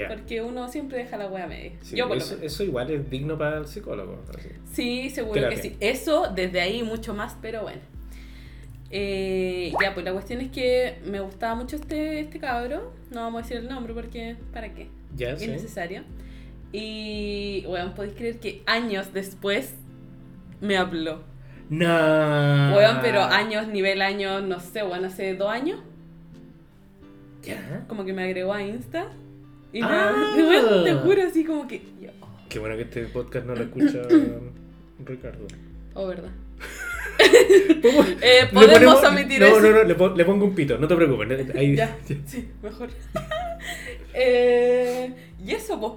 Porque 0.08 0.42
uno 0.42 0.68
siempre 0.68 0.98
deja 0.98 1.16
la 1.16 1.28
wea 1.28 1.46
media. 1.46 1.72
Sí, 1.80 1.96
Yo 1.96 2.08
eso, 2.12 2.64
igual 2.64 2.90
es 2.90 3.08
digno 3.08 3.38
para 3.38 3.58
el 3.58 3.66
psicólogo. 3.66 4.22
así. 4.36 4.48
Sí, 4.72 5.10
seguro 5.10 5.34
Terapia. 5.34 5.56
que 5.56 5.68
sí. 5.70 5.76
Eso, 5.80 6.28
desde 6.34 6.60
ahí 6.60 6.82
mucho 6.82 7.14
más, 7.14 7.36
pero 7.40 7.62
bueno. 7.62 7.80
Eh, 8.90 9.72
ya, 9.80 9.94
pues 9.94 10.04
la 10.04 10.12
cuestión 10.12 10.40
es 10.40 10.50
que 10.50 10.98
me 11.06 11.20
gustaba 11.20 11.54
mucho 11.54 11.76
este, 11.76 12.20
este 12.20 12.38
cabro. 12.38 12.92
No 13.10 13.20
vamos 13.20 13.40
a 13.40 13.42
decir 13.42 13.56
el 13.58 13.68
nombre 13.68 13.94
porque, 13.94 14.36
¿para 14.52 14.74
qué? 14.74 14.88
Ya, 15.16 15.30
Es 15.30 15.40
sí. 15.40 15.48
necesario. 15.48 16.02
Y, 16.72 17.64
bueno, 17.66 17.94
podéis 17.94 18.14
creer 18.14 18.38
que 18.38 18.62
años 18.66 19.12
después 19.14 19.74
me 20.60 20.76
habló. 20.76 21.22
No. 21.68 22.74
Weón, 22.76 22.98
pero 23.02 23.22
años, 23.22 23.66
nivel 23.68 24.02
años, 24.02 24.42
no 24.42 24.60
sé, 24.60 24.82
weón, 24.84 25.04
hace 25.04 25.34
dos 25.34 25.50
años, 25.50 25.80
Ya. 27.42 27.84
como 27.88 28.04
que 28.04 28.12
me 28.12 28.22
agregó 28.24 28.52
a 28.52 28.62
Insta. 28.62 29.06
Y 29.72 29.80
me, 29.80 29.86
Ah. 29.88 30.34
weón, 30.36 30.84
te 30.84 30.94
juro 30.94 31.22
así 31.26 31.44
como 31.44 31.66
que. 31.66 31.82
yo, 32.00 32.10
Qué 32.48 32.58
bueno 32.60 32.76
que 32.76 32.82
este 32.82 33.02
podcast 33.06 33.46
no 33.46 33.54
lo 33.54 33.62
escucha 33.64 33.98
Ricardo. 35.04 35.46
oh, 35.94 36.06
verdad. 36.06 36.30
¿Podemos- 37.82 38.06
Eh, 38.22 38.48
podemos 38.52 38.74
ponemos- 39.00 39.04
omitir 39.04 39.40
no, 39.40 39.46
eso. 39.46 39.60
No, 39.60 39.70
no, 39.70 39.82
le, 39.84 40.16
le 40.16 40.24
pongo 40.24 40.44
un 40.44 40.54
pito, 40.54 40.78
no 40.78 40.86
te 40.86 40.94
preocupes. 40.96 41.54
Ahí, 41.56 41.74
Ya, 41.76 41.96
sí, 42.26 42.48
mejor. 42.62 42.90
eh, 44.14 45.12
y 45.44 45.52
eso, 45.52 45.78
po. 45.80 45.96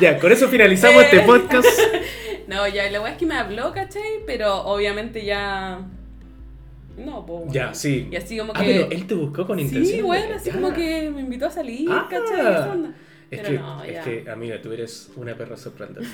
Ya, 0.00 0.18
con 0.18 0.32
eso 0.32 0.48
finalizamos 0.48 1.02
Eh. 1.02 1.08
este 1.12 1.20
podcast. 1.20 1.66
No, 2.48 2.66
ya, 2.68 2.90
la 2.90 3.00
weá 3.00 3.12
es 3.12 3.18
que 3.18 3.26
me 3.26 3.34
habló, 3.34 3.72
¿cachai? 3.72 4.20
Pero 4.26 4.62
obviamente 4.64 5.24
ya. 5.24 5.80
No, 6.96 7.20
weón. 7.20 7.50
Ya, 7.52 7.74
sí. 7.74 8.08
Y 8.10 8.16
así 8.16 8.38
como 8.38 8.52
que. 8.52 8.58
Ah, 8.60 8.64
pero 8.66 8.90
él 8.90 9.06
te 9.06 9.14
buscó 9.14 9.46
con 9.46 9.58
intención. 9.58 9.96
Sí, 9.96 10.02
bueno, 10.02 10.34
así 10.36 10.50
Ya. 10.50 10.54
como 10.54 10.72
que 10.72 11.10
me 11.10 11.20
invitó 11.20 11.46
a 11.46 11.50
salir, 11.50 11.88
Ah. 11.90 12.06
¿cachai? 12.08 12.92
Es 13.28 13.40
Pero 13.40 13.50
que, 13.50 13.58
no, 13.58 13.82
es 13.82 14.04
que, 14.04 14.30
amiga, 14.30 14.62
tú 14.62 14.70
eres 14.72 15.10
una 15.16 15.34
perra 15.36 15.56
sorprendente. 15.56 16.08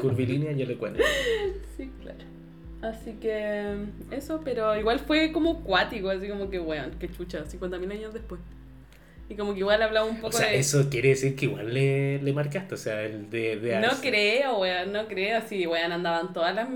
Curvilínea, 0.00 0.52
yo 0.52 0.64
le 0.66 0.76
cuento. 0.76 1.02
Sí, 1.76 1.90
claro. 2.00 2.18
Así 2.82 3.12
que 3.20 3.74
eso, 4.10 4.40
pero 4.42 4.74
igual 4.78 5.00
fue 5.00 5.32
como 5.32 5.62
cuático, 5.62 6.08
así 6.08 6.28
como 6.28 6.48
que, 6.48 6.58
weón, 6.58 6.92
qué 6.98 7.10
chucha, 7.10 7.44
50.000 7.44 7.92
años 7.92 8.14
después. 8.14 8.40
Y 9.30 9.36
como 9.36 9.54
que 9.54 9.60
igual 9.60 9.80
hablaba 9.80 10.06
un 10.06 10.16
O 10.18 10.20
poco 10.22 10.36
sea, 10.36 10.48
de... 10.48 10.58
eso 10.58 10.90
quiere 10.90 11.10
decir 11.10 11.36
que 11.36 11.46
igual 11.46 11.72
le, 11.72 12.20
le 12.20 12.32
marcaste, 12.32 12.74
o 12.74 12.76
sea, 12.76 13.00
el 13.04 13.30
de... 13.30 13.56
de 13.56 13.78
No 13.78 13.90
creo, 14.02 14.58
weón, 14.58 14.92
no 14.92 15.06
creo, 15.06 15.38
así, 15.38 15.66
weón, 15.68 15.92
andaban 15.92 16.32
todas 16.32 16.52
las 16.54 16.68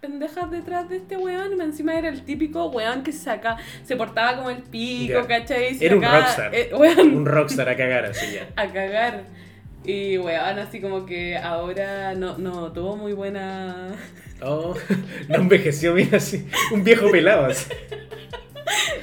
pendejas 0.00 0.48
detrás 0.48 0.88
de 0.88 0.98
este 0.98 1.16
weón 1.16 1.58
y 1.58 1.60
encima 1.60 1.98
era 1.98 2.08
el 2.08 2.22
típico 2.24 2.66
weón 2.68 3.02
que 3.02 3.10
se 3.10 3.18
saca, 3.24 3.56
se 3.82 3.96
portaba 3.96 4.36
como 4.36 4.50
el 4.50 4.62
pico, 4.62 5.14
Ya. 5.22 5.26
¿cachai? 5.26 5.74
Se 5.74 5.86
Era 5.86 5.96
un 5.96 6.02
rockstar. 6.04 6.54
eh, 6.54 6.70
weón, 6.72 7.16
Un 7.16 7.26
rockstar 7.26 7.68
a 7.68 7.76
cagar 7.76 8.04
así 8.04 8.26
ya. 8.32 8.48
a 8.62 8.68
cagar. 8.72 9.24
Y 9.84 10.18
weón, 10.18 10.58
así 10.60 10.80
como 10.80 11.04
que 11.04 11.36
ahora 11.36 12.14
no, 12.14 12.38
no 12.38 12.70
tuvo 12.72 12.96
muy 12.96 13.12
buena... 13.12 13.88
Oh, 14.40 14.76
no 15.28 15.34
envejeció 15.34 15.94
bien 15.94 16.14
así. 16.14 16.46
Un 16.72 16.84
viejo 16.84 17.10
pelado 17.10 17.46
así. 17.46 17.68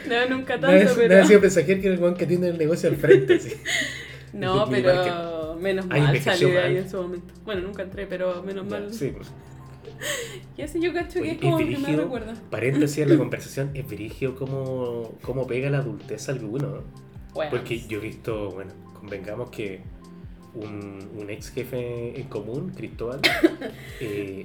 No, 0.08 0.30
nunca 0.38 0.56
No 0.56 0.62
tanto, 0.68 0.76
es, 0.78 0.94
pero... 0.94 1.16
no 1.16 1.22
ha 1.24 1.26
sido 1.26 1.42
mensajer 1.42 1.82
que 1.82 1.88
era 1.88 1.96
el 1.96 2.02
weón 2.02 2.16
que 2.16 2.26
tiene 2.26 2.48
el 2.50 2.58
negocio 2.58 2.90
al 2.90 2.96
frente 2.98 3.36
así. 3.36 3.54
No, 4.34 4.68
pero 4.70 5.56
menos 5.62 5.88
mal 5.88 6.20
salí 6.22 6.52
de 6.52 6.60
ahí 6.60 6.78
en 6.78 6.90
su 6.90 6.98
momento. 7.02 7.34
Bueno, 7.46 7.62
nunca 7.62 7.84
entré, 7.84 8.06
pero 8.06 8.44
menos 8.44 8.66
mal. 8.66 8.94
sí, 8.94 9.14
pues. 9.16 9.32
Y 10.58 10.62
así 10.62 10.82
yo 10.82 10.94
cacho 10.94 11.22
que 11.22 11.32
es 11.32 11.38
como 11.38 11.58
primer 11.58 11.78
brígido, 11.80 12.04
recuerdo. 12.04 12.34
paréntesis 12.50 12.98
en 13.00 13.10
la 13.12 13.18
conversación, 13.24 13.72
es 13.74 13.88
virigio 13.88 14.36
cómo, 14.36 15.18
cómo 15.22 15.48
pega 15.48 15.70
la 15.70 15.78
adultez 15.80 16.28
a 16.28 16.34
alguno. 16.34 16.68
¿no? 16.68 16.84
Bueno, 17.34 17.52
Porque 17.52 17.80
yo 17.88 18.00
he 18.00 18.02
visto, 18.02 18.52
bueno, 18.52 18.72
convengamos 18.94 19.50
que 19.52 19.82
un, 20.56 21.10
un 21.18 21.30
ex 21.30 21.52
jefe 21.52 22.20
en 22.20 22.28
común, 22.28 22.72
Cristóbal, 22.76 23.20
eh, 24.00 24.44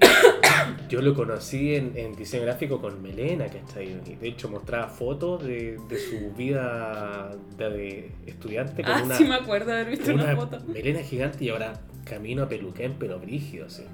yo 0.89 1.01
lo 1.03 1.15
conocí 1.15 1.75
en, 1.75 1.93
en 1.97 2.15
diseño 2.15 2.45
gráfico 2.45 2.81
con 2.81 3.01
Melena, 3.03 3.47
¿cachai? 3.47 4.01
Y 4.07 4.15
de 4.17 4.29
hecho 4.29 4.49
mostraba 4.49 4.89
fotos 4.89 5.45
de, 5.45 5.79
de 5.89 5.99
su 5.99 6.33
vida 6.37 7.31
de, 7.57 7.71
de 7.71 8.13
estudiante 8.27 8.83
con 8.83 8.93
ah, 8.93 9.03
una, 9.05 9.15
sí 9.17 9.25
me 9.25 9.37
acuerdo 9.37 9.71
de 9.71 9.81
haber 9.81 9.91
visto 9.91 10.13
una, 10.13 10.25
una 10.25 10.37
foto. 10.37 10.61
melena 10.67 11.01
gigante 11.01 11.45
y 11.45 11.51
ahora 11.51 11.81
camino 12.05 12.43
a 12.43 12.49
Peluquén, 12.49 12.97
pero 12.99 13.19
brígido, 13.19 13.71
sí. 13.71 13.85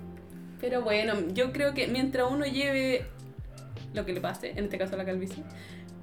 Pero 0.60 0.82
bueno, 0.82 1.14
yo 1.34 1.52
creo 1.52 1.74
que 1.74 1.86
mientras 1.86 2.30
uno 2.30 2.46
lleve 2.46 3.04
lo 3.92 4.06
que 4.06 4.12
le 4.12 4.20
pase, 4.20 4.50
en 4.50 4.64
este 4.64 4.78
caso 4.78 4.96
la 4.96 5.04
calvicie, 5.04 5.42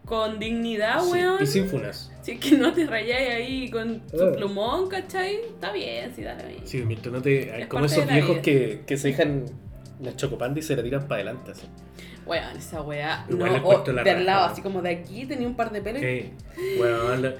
con 0.05 0.39
dignidad, 0.39 1.01
Sí, 1.01 1.12
weón. 1.12 1.43
Y 1.43 1.45
sin 1.48 1.67
funas. 1.67 2.12
Si 2.22 2.31
es 2.33 2.39
que 2.39 2.57
no 2.57 2.74
te 2.74 2.86
rayáis 2.86 3.29
ahí 3.29 3.69
con 3.69 4.01
su 4.10 4.24
Eh. 4.24 4.33
plumón, 4.38 4.88
¿cachai? 4.89 5.36
Está 5.36 5.72
bien, 5.72 6.12
sí, 6.15 6.24
dale 6.24 6.45
bien. 6.48 6.62
Sí, 6.65 6.83
mientras 6.86 7.13
no 7.13 7.22
te. 7.22 7.62
Es 7.62 7.67
como 7.67 7.86
esos 7.86 8.07
viejos 8.07 8.38
que, 8.39 8.83
que 8.86 8.98
se 8.98 9.10
dejan 9.10 9.45
la 10.01 10.15
chocopanda 10.15 10.60
y 10.60 10.63
se 10.63 10.75
la 10.75 10.83
tiran 10.83 11.01
para 11.07 11.15
adelante, 11.22 11.51
así. 11.51 11.63
Weón, 12.25 12.55
esa 12.57 12.81
weá. 12.81 13.25
No, 13.29 13.45
o 13.45 13.83
la 13.91 14.03
de 14.03 14.12
al 14.12 14.25
lado, 14.25 14.45
así 14.45 14.62
como 14.62 14.81
de 14.81 14.89
aquí 14.91 15.25
tenía 15.25 15.48
un 15.48 15.55
par 15.55 15.72
de 15.72 15.81
pelos. 15.81 16.01
la- 16.01 16.79
Madre. 17.19 17.36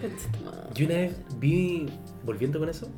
Yo 0.74 0.86
una 0.86 0.96
vez 0.96 1.13
vi, 1.38 1.86
volviendo 2.25 2.60
con 2.60 2.67
eso, 2.70 2.89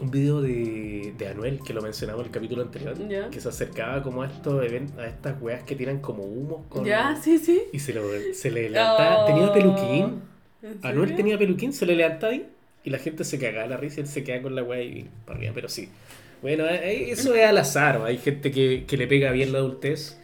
un 0.00 0.10
video 0.10 0.40
de, 0.40 1.12
de 1.16 1.28
Anuel 1.28 1.60
que 1.64 1.72
lo 1.74 1.82
mencionaba 1.82 2.20
en 2.20 2.26
el 2.26 2.32
capítulo 2.32 2.62
anterior, 2.62 2.94
que 3.30 3.40
se 3.40 3.48
acercaba 3.48 4.02
como 4.02 4.22
a 4.22 4.26
estos 4.26 4.62
a 4.98 5.06
estas 5.06 5.40
weas 5.42 5.62
que 5.64 5.74
tiran 5.76 6.00
como 6.00 6.22
humos 6.24 6.66
con 6.68 6.84
Ya, 6.84 7.18
sí, 7.22 7.38
sí. 7.38 7.62
y 7.72 7.78
se, 7.78 7.92
lo, 7.92 8.02
se 8.34 8.50
le 8.50 8.70
levantaba, 8.70 9.26
tenía 9.26 9.48
Oh. 9.48 9.52
peluquín, 9.52 10.22
¿En 10.62 10.78
Anuel 10.82 11.14
tenía 11.16 11.38
peluquín, 11.38 11.72
se 11.72 11.86
le 11.86 11.96
levantaba 11.96 12.32
ahí 12.32 12.46
Y 12.84 12.90
la 12.90 12.98
gente 12.98 13.24
se 13.24 13.38
caga 13.38 13.66
la 13.66 13.76
risa 13.76 14.00
y 14.00 14.02
él 14.02 14.08
se 14.08 14.24
queda 14.24 14.42
con 14.42 14.54
la 14.54 14.62
weá 14.62 14.82
y 14.82 15.08
para 15.26 15.38
arriba, 15.38 15.52
pero 15.54 15.68
sí. 15.68 15.88
Bueno, 16.42 16.66
eh, 16.66 17.10
eso 17.10 17.34
es 17.34 17.44
al 17.46 17.58
azar. 17.58 18.00
Hay 18.04 18.16
gente 18.18 18.50
que, 18.50 18.84
que 18.86 18.96
le 18.96 19.06
pega 19.06 19.30
bien 19.32 19.52
la 19.52 19.58
adultez, 19.58 20.18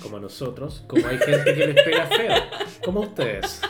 como 0.00 0.18
a 0.18 0.20
nosotros, 0.20 0.84
como 0.86 1.06
hay 1.08 1.18
gente 1.18 1.54
que 1.54 1.66
les 1.66 1.82
pega 1.84 2.06
feo, 2.06 2.34
como 2.84 3.02
a 3.02 3.06
ustedes. 3.06 3.60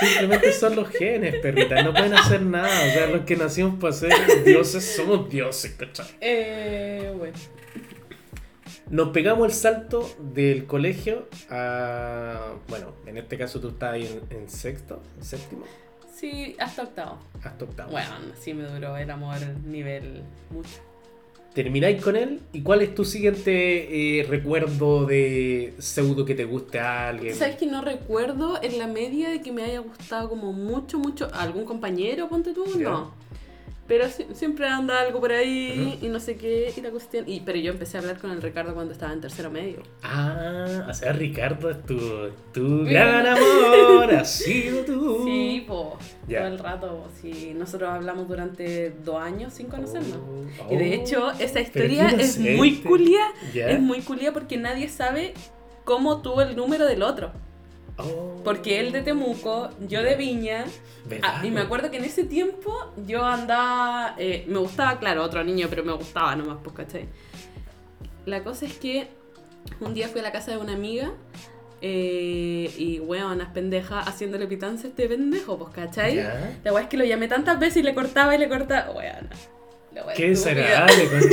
Simplemente 0.00 0.52
son 0.52 0.76
los 0.76 0.88
genes, 0.88 1.36
perrita. 1.36 1.82
No 1.82 1.92
pueden 1.92 2.14
hacer 2.14 2.42
nada. 2.42 2.68
O 2.68 2.90
sea, 2.92 3.06
los 3.08 3.20
que 3.24 3.36
nacimos 3.36 3.78
para 3.80 3.92
ser 3.92 4.12
dioses 4.44 4.84
somos 4.96 5.28
dioses, 5.28 5.72
¿cachai? 5.78 6.06
Eh, 6.20 7.12
bueno. 7.16 7.36
Nos 8.88 9.10
pegamos 9.10 9.46
el 9.46 9.52
salto 9.54 10.16
del 10.18 10.66
colegio 10.66 11.28
a. 11.48 12.54
Bueno, 12.68 12.94
en 13.06 13.18
este 13.18 13.38
caso 13.38 13.60
tú 13.60 13.68
estás 13.68 13.92
ahí 13.94 14.20
en, 14.30 14.36
en 14.38 14.48
sexto, 14.48 15.00
en 15.18 15.24
séptimo, 15.24 15.64
Sí, 16.14 16.56
hasta 16.58 16.82
octavo. 16.82 17.18
hasta 17.42 17.64
octavo. 17.64 17.90
Bueno, 17.92 18.10
sí 18.38 18.52
me 18.52 18.64
duró 18.64 18.96
el 18.96 19.10
amor 19.10 19.38
nivel 19.64 20.22
mucho. 20.50 20.68
Termináis 21.54 22.02
con 22.02 22.14
él. 22.14 22.40
¿Y 22.52 22.62
cuál 22.62 22.82
es 22.82 22.94
tu 22.94 23.04
siguiente 23.04 24.20
eh, 24.20 24.22
recuerdo 24.24 25.04
de 25.04 25.74
pseudo 25.78 26.24
que 26.24 26.34
te 26.34 26.44
guste 26.44 26.78
a 26.78 27.08
alguien? 27.08 27.34
¿Sabes 27.34 27.56
que 27.56 27.66
no 27.66 27.82
recuerdo 27.82 28.62
en 28.62 28.78
la 28.78 28.86
media 28.86 29.30
de 29.30 29.42
que 29.42 29.50
me 29.50 29.64
haya 29.64 29.80
gustado 29.80 30.28
como 30.28 30.52
mucho, 30.52 30.98
mucho 30.98 31.28
algún 31.32 31.64
compañero, 31.64 32.28
ponte 32.28 32.52
tú? 32.52 32.64
No. 32.78 33.12
Pero 33.90 34.08
si- 34.08 34.24
siempre 34.34 34.68
anda 34.68 35.00
algo 35.00 35.18
por 35.18 35.32
ahí 35.32 35.98
y 36.00 36.06
no 36.10 36.20
sé 36.20 36.36
qué, 36.36 36.72
y 36.76 36.80
la 36.80 36.90
cuestión. 36.90 37.24
Y, 37.28 37.40
pero 37.40 37.58
yo 37.58 37.72
empecé 37.72 37.96
a 37.96 38.00
hablar 38.00 38.18
con 38.20 38.30
el 38.30 38.40
Ricardo 38.40 38.72
cuando 38.72 38.92
estaba 38.92 39.12
en 39.12 39.20
tercero 39.20 39.50
medio. 39.50 39.82
Ah, 40.04 40.86
o 40.88 40.94
sea, 40.94 41.12
Ricardo 41.12 41.68
es 41.70 41.82
tu, 41.84 41.98
tu 42.52 42.84
gran 42.84 43.26
amor, 43.26 44.14
ha 44.14 44.24
sido 44.24 44.84
tú. 44.84 45.24
Sí, 45.24 45.64
po, 45.66 45.98
Ya. 46.28 46.38
todo 46.42 46.48
el 46.52 46.58
rato. 46.60 47.08
Sí, 47.20 47.52
nosotros 47.56 47.90
hablamos 47.90 48.28
durante 48.28 48.90
dos 49.04 49.20
años 49.20 49.54
sin 49.54 49.66
conocernos. 49.66 50.18
Oh, 50.68 50.72
Y 50.72 50.76
de 50.76 50.90
oh, 50.90 50.92
hecho, 51.02 51.30
esa 51.40 51.60
historia 51.60 52.06
es 52.10 52.38
muy 52.38 52.76
culia. 52.76 53.22
Ya. 53.52 53.70
Es 53.70 53.80
muy 53.80 54.02
culia 54.02 54.32
porque 54.32 54.56
nadie 54.56 54.88
sabe 54.88 55.34
cómo 55.84 56.22
tuvo 56.22 56.42
el 56.42 56.54
número 56.54 56.86
del 56.86 57.02
otro. 57.02 57.32
Oh, 58.04 58.40
Porque 58.44 58.80
él 58.80 58.92
de 58.92 59.02
Temuco, 59.02 59.70
yo 59.88 60.02
de 60.02 60.14
Viña. 60.16 60.64
Ah, 61.22 61.42
y 61.44 61.50
me 61.50 61.60
acuerdo 61.60 61.90
que 61.90 61.98
en 61.98 62.04
ese 62.04 62.24
tiempo 62.24 62.92
yo 63.06 63.24
andaba. 63.24 64.14
eh, 64.18 64.44
me 64.48 64.58
gustaba, 64.58 64.98
claro, 64.98 65.22
otro 65.24 65.42
niño, 65.44 65.66
pero 65.70 65.84
me 65.84 65.92
gustaba 65.92 66.34
nomás, 66.36 66.58
pues, 66.62 66.74
¿cachai? 66.76 67.08
La 68.26 68.42
cosa 68.44 68.66
es 68.66 68.74
que 68.78 69.08
un 69.80 69.94
día 69.94 70.08
fui 70.08 70.20
a 70.20 70.22
la 70.24 70.32
casa 70.32 70.50
de 70.52 70.58
una 70.58 70.72
amiga. 70.74 71.12
eh, 71.82 72.70
y 72.76 73.00
weonas 73.00 73.48
pendeja 73.52 74.00
haciéndole 74.00 74.46
pitanza 74.46 74.86
a 74.86 74.90
este 74.90 75.08
pendejo, 75.08 75.56
pues, 75.58 75.70
¿cachai? 75.74 76.16
La 76.62 76.72
weá 76.74 76.82
es 76.82 76.88
que 76.90 76.96
lo 76.98 77.04
llamé 77.04 77.26
tantas 77.28 77.58
veces 77.58 77.78
y 77.78 77.82
le 77.82 77.94
cortaba 77.94 78.34
y 78.34 78.38
le 78.38 78.48
cortaba. 78.50 78.90
Weona. 78.92 79.30
La 80.00 80.06
weá 80.06 80.14
Qué 80.14 80.28
desagradable, 80.30 81.04
madre. 81.04 81.28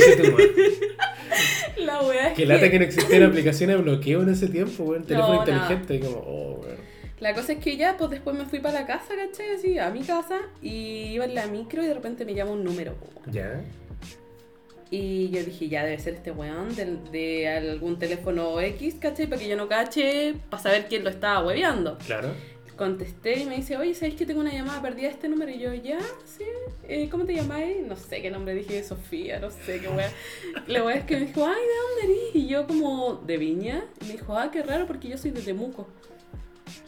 La 1.78 2.02
weá 2.02 2.28
es 2.28 2.34
Que 2.34 2.46
lata 2.46 2.70
que 2.70 2.78
no 2.78 2.84
existían 2.84 3.22
aplicaciones 3.22 3.76
de 3.76 3.82
bloqueo 3.82 4.22
en 4.22 4.30
ese 4.30 4.48
tiempo, 4.48 4.84
weón. 4.84 5.04
Teléfono 5.04 5.34
No, 5.34 5.40
inteligente. 5.40 6.00
Como, 6.00 6.18
oh, 6.18 6.60
weón. 6.62 6.76
La 7.20 7.34
cosa 7.34 7.52
es 7.52 7.58
que 7.58 7.76
ya, 7.76 7.96
pues 7.96 8.10
después 8.10 8.36
me 8.36 8.44
fui 8.44 8.60
para 8.60 8.80
la 8.80 8.86
casa, 8.86 9.14
¿cachai? 9.16 9.50
Así, 9.56 9.78
a 9.78 9.90
mi 9.90 10.02
casa, 10.02 10.38
y 10.62 11.12
iba 11.12 11.24
en 11.24 11.34
la 11.34 11.46
micro 11.46 11.82
y 11.82 11.86
de 11.86 11.94
repente 11.94 12.24
me 12.24 12.34
llama 12.34 12.52
un 12.52 12.64
número, 12.64 12.94
weón. 13.00 13.32
Ya. 13.32 13.60
Y 14.90 15.28
yo 15.30 15.42
dije, 15.42 15.68
ya 15.68 15.84
debe 15.84 15.98
ser 15.98 16.14
este 16.14 16.30
weón 16.30 16.74
de, 16.74 17.48
algún 17.48 17.98
teléfono 17.98 18.60
X, 18.60 18.96
¿cachai? 19.00 19.26
Para 19.26 19.40
que 19.40 19.48
yo 19.48 19.56
no 19.56 19.68
cache, 19.68 20.34
para 20.48 20.62
saber 20.62 20.86
quién 20.88 21.04
lo 21.04 21.10
estaba 21.10 21.44
hueveando. 21.44 21.98
Claro. 22.06 22.32
Contesté 22.78 23.40
y 23.40 23.44
me 23.44 23.56
dice, 23.56 23.76
oye, 23.76 23.92
¿sabéis 23.92 24.14
que 24.14 24.24
tengo 24.24 24.40
una 24.40 24.52
llamada 24.52 24.80
perdida 24.80 25.08
de 25.08 25.14
este 25.14 25.28
número? 25.28 25.50
Y 25.50 25.58
yo, 25.58 25.74
ya, 25.74 25.98
sí. 26.24 26.44
Eh, 26.84 27.08
¿Cómo 27.10 27.24
te 27.24 27.34
llamáis? 27.34 27.84
No 27.84 27.96
sé 27.96 28.22
qué 28.22 28.30
nombre 28.30 28.54
dije, 28.54 28.84
Sofía, 28.84 29.40
no 29.40 29.50
sé 29.50 29.80
qué 29.80 29.88
wea. 29.88 30.12
La 30.68 30.84
wea 30.84 30.96
es 30.96 31.04
que 31.04 31.16
me 31.16 31.26
dijo, 31.26 31.44
ay, 31.44 31.60
¿de 31.60 32.06
dónde 32.06 32.20
eres? 32.22 32.36
Y 32.36 32.46
yo 32.46 32.68
como, 32.68 33.14
¿de 33.26 33.36
Viña? 33.36 33.84
Y 34.00 34.04
me 34.04 34.12
dijo, 34.12 34.38
ah, 34.38 34.52
qué 34.52 34.62
raro 34.62 34.86
porque 34.86 35.08
yo 35.08 35.18
soy 35.18 35.32
de 35.32 35.40
Temuco. 35.40 35.88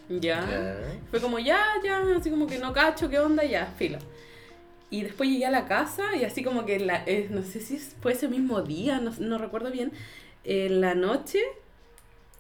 Ya. 0.08 0.78
Fue 1.10 1.20
como, 1.20 1.40
ya, 1.40 1.60
ya, 1.82 2.04
así 2.16 2.30
como 2.30 2.46
que 2.46 2.60
no 2.60 2.72
cacho, 2.72 3.10
qué 3.10 3.18
onda, 3.18 3.42
ya, 3.42 3.66
filo. 3.76 3.98
Y 4.90 5.02
después 5.02 5.28
llegué 5.28 5.46
a 5.46 5.50
la 5.50 5.66
casa 5.66 6.14
y 6.14 6.24
así 6.24 6.44
como 6.44 6.66
que, 6.66 6.78
la, 6.78 7.02
eh, 7.06 7.26
no 7.30 7.42
sé 7.42 7.58
si 7.58 7.78
fue 7.78 8.12
ese 8.12 8.28
mismo 8.28 8.62
día, 8.62 9.00
no, 9.00 9.12
no 9.18 9.38
recuerdo 9.38 9.72
bien, 9.72 9.90
en 10.44 10.80
la 10.80 10.94
noche, 10.94 11.40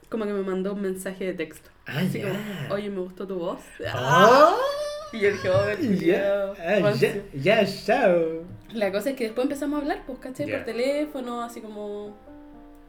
como 0.08 0.24
que 0.24 0.32
me 0.32 0.42
mandó 0.42 0.74
un 0.74 0.82
mensaje 0.82 1.24
de 1.24 1.34
texto. 1.34 1.69
Ah, 1.86 1.98
Así 2.00 2.20
ya. 2.20 2.28
como, 2.28 2.74
oye, 2.74 2.90
me 2.90 3.00
gustó 3.00 3.26
tu 3.26 3.38
voz. 3.38 3.60
Oh, 3.94 4.56
Y 5.12 5.18
yo 5.20 5.30
dije, 5.32 5.48
oh, 5.50 5.72
ya. 6.00 6.52
Ah, 6.84 6.92
ya, 6.92 7.14
ya, 7.34 7.66
chao. 7.66 8.44
La 8.72 8.92
cosa 8.92 9.10
es 9.10 9.16
que 9.16 9.24
después 9.24 9.44
empezamos 9.44 9.78
a 9.78 9.82
hablar, 9.82 10.02
pues, 10.06 10.18
¿cachai? 10.20 10.46
Ya. 10.46 10.56
Por 10.58 10.64
teléfono, 10.66 11.42
así 11.42 11.60
como 11.60 12.16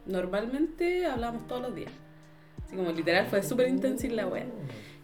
normalmente 0.06 1.06
hablábamos 1.06 1.46
todos 1.48 1.62
los 1.62 1.74
días. 1.74 1.90
Así 2.66 2.76
como 2.76 2.92
literal, 2.92 3.26
fue 3.26 3.42
súper 3.42 3.68
intensa 3.68 4.06
la 4.08 4.26
wea. 4.26 4.46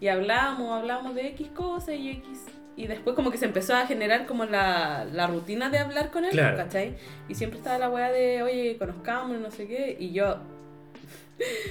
Y 0.00 0.08
hablamos, 0.08 0.70
hablamos 0.78 1.14
de 1.14 1.26
X 1.28 1.48
cosas 1.54 1.94
y 1.96 2.10
X. 2.10 2.44
Y 2.76 2.86
después 2.86 3.16
como 3.16 3.32
que 3.32 3.38
se 3.38 3.46
empezó 3.46 3.74
a 3.74 3.86
generar 3.88 4.24
como 4.26 4.44
la, 4.44 5.04
la 5.12 5.26
rutina 5.26 5.68
de 5.70 5.78
hablar 5.78 6.12
con 6.12 6.24
él, 6.24 6.30
Claro. 6.30 6.56
¿cachai? 6.56 6.94
Y 7.28 7.34
siempre 7.34 7.58
estaba 7.58 7.78
la 7.78 7.90
wea 7.90 8.12
de, 8.12 8.42
oye, 8.44 8.76
conozcámonos, 8.78 9.40
no 9.42 9.50
sé 9.50 9.66
qué. 9.66 9.96
Y 9.98 10.12
yo... 10.12 10.36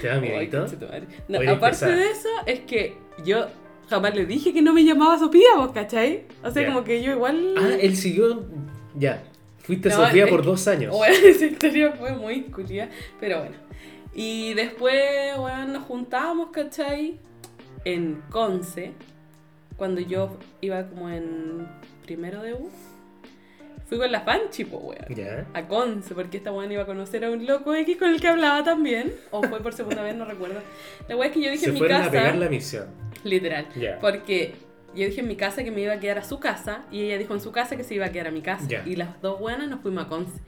¿Te 0.02 0.08
da 0.08 0.20
miedito? 0.22 0.66
No, 1.28 1.40
aparte 1.52 1.86
de 1.86 2.12
eso, 2.12 2.30
es 2.46 2.60
que 2.62 2.98
yo 3.24 3.48
jamás 3.90 4.16
le 4.16 4.26
dije 4.26 4.54
que 4.54 4.62
no 4.62 4.74
me 4.74 4.84
llamaba 4.84 5.18
Sofía, 5.20 5.48
vos, 5.58 5.72
¿cachai? 5.72 6.24
O 6.44 6.52
sea, 6.52 6.66
como 6.68 6.84
que 6.84 7.02
yo 7.02 7.12
igual... 7.14 7.56
Ah, 7.58 7.76
él 7.80 7.96
siguió. 7.96 8.46
Ya. 8.96 9.24
Fuiste 9.60 9.90
No, 9.90 9.96
Sofía 9.96 10.28
por 10.28 10.42
que- 10.42 10.48
dos 10.48 10.68
años. 10.68 10.96
Bueno, 10.96 11.16
esa 11.26 11.46
historia 11.46 11.92
fue 11.94 12.14
muy 12.14 12.44
culia, 12.44 12.90
pero 13.20 13.40
bueno. 13.40 13.56
Y 14.14 14.54
después, 14.56 15.38
bueno, 15.38 15.68
nos 15.68 15.84
juntamos, 15.84 16.50
¿cachai? 16.52 17.20
En 17.86 18.22
Conce, 18.30 18.94
cuando 19.76 20.02
yo 20.02 20.38
iba 20.62 20.88
como 20.88 21.10
en 21.10 21.68
primero 22.04 22.42
de 22.42 22.54
U. 22.54 22.70
Fui 23.88 23.98
con 23.98 24.12
la 24.12 24.26
Panchi, 24.26 24.66
pues, 24.66 24.84
weón. 24.84 25.06
Ya. 25.16 25.46
A 25.54 25.66
Conce, 25.68 26.14
porque 26.14 26.38
esta 26.38 26.52
weón 26.52 26.72
iba 26.72 26.84
a 26.84 26.86
conocer 26.86 27.24
a 27.24 27.32
un 27.32 27.46
loco 27.46 27.74
X 27.74 27.98
con 27.98 28.10
el 28.10 28.20
que 28.20 28.28
hablaba 28.28 28.64
también. 28.64 29.14
O 29.32 29.42
fue 29.44 29.62
por 29.62 29.74
segunda 29.74 30.04
vez, 30.04 30.16
no 30.16 30.26
recuerdo. 30.26 30.60
La 31.08 31.16
weón 31.16 31.28
es 31.30 31.34
que 31.34 31.42
yo 31.44 31.52
dije 31.52 31.64
Se 31.66 31.70
en 31.70 31.74
mi 31.76 31.88
casa. 31.88 32.06
a 32.08 32.12
pegar 32.12 32.36
la 32.36 32.50
misión. 32.50 32.88
Literal. 33.24 33.68
Ya. 33.76 33.98
Porque 34.00 34.56
yo 34.94 35.06
dije 35.06 35.22
en 35.22 35.28
mi 35.28 35.36
casa 35.38 35.64
que 35.64 35.72
me 35.72 35.82
iba 35.82 35.94
a 35.94 36.00
quedar 36.00 36.18
a 36.18 36.24
su 36.24 36.40
casa 36.40 36.84
y 36.92 37.02
ella 37.04 37.18
dijo 37.18 37.34
en 37.34 37.40
su 37.40 37.52
casa 37.52 37.78
que 37.78 37.84
se 37.84 37.96
iba 37.96 38.06
a 38.06 38.12
quedar 38.12 38.28
a 38.28 38.32
mi 38.32 38.42
casa. 38.42 38.66
Ya. 38.68 38.84
Y 38.86 38.96
las 38.98 39.22
dos 39.22 39.40
buenas 39.40 39.70
nos 39.70 39.80
fuimos 39.82 40.06
a 40.06 40.10
Conce. 40.10 40.40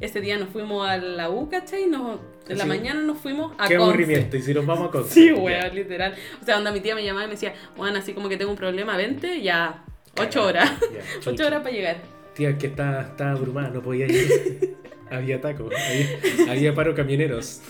Ese 0.00 0.20
día 0.20 0.36
nos 0.38 0.48
fuimos 0.48 0.88
a 0.88 0.96
la 0.96 1.28
U, 1.30 1.48
¿cachai? 1.48 1.86
Nos, 1.86 2.18
en 2.48 2.58
la 2.58 2.64
mañana 2.66 3.00
nos 3.00 3.18
fuimos 3.18 3.52
a 3.58 3.68
Qué 3.68 3.76
Conce. 3.76 3.90
aburrimiento. 3.92 4.36
Y 4.36 4.42
si 4.42 4.54
nos 4.54 4.66
vamos 4.66 4.88
a 4.88 4.90
Conce. 4.90 5.10
Sí, 5.14 5.32
weón, 5.32 5.74
literal. 5.74 6.14
O 6.42 6.44
sea, 6.44 6.54
cuando 6.54 6.72
mi 6.72 6.80
tía 6.80 6.94
me 6.96 7.04
llamaba 7.04 7.24
y 7.24 7.28
me 7.28 7.34
decía, 7.34 7.54
bueno, 7.76 7.98
así 7.98 8.12
como 8.12 8.28
que 8.28 8.36
tengo 8.36 8.50
un 8.50 8.56
problema, 8.56 8.96
vente, 8.96 9.40
ya, 9.40 9.84
ocho 10.20 10.44
horas. 10.44 10.70
Ya, 10.92 11.30
Ocho 11.30 11.46
horas 11.46 11.60
para 11.62 11.74
llegar. 11.74 12.17
Tía, 12.38 12.56
que 12.56 12.68
está, 12.68 13.00
está 13.00 13.32
abrumada, 13.32 13.70
no 13.70 13.82
podía 13.82 14.06
ir. 14.06 14.76
había 15.10 15.40
taco, 15.40 15.64
había, 15.64 16.52
había 16.52 16.72
paro 16.72 16.94
camioneros. 16.94 17.62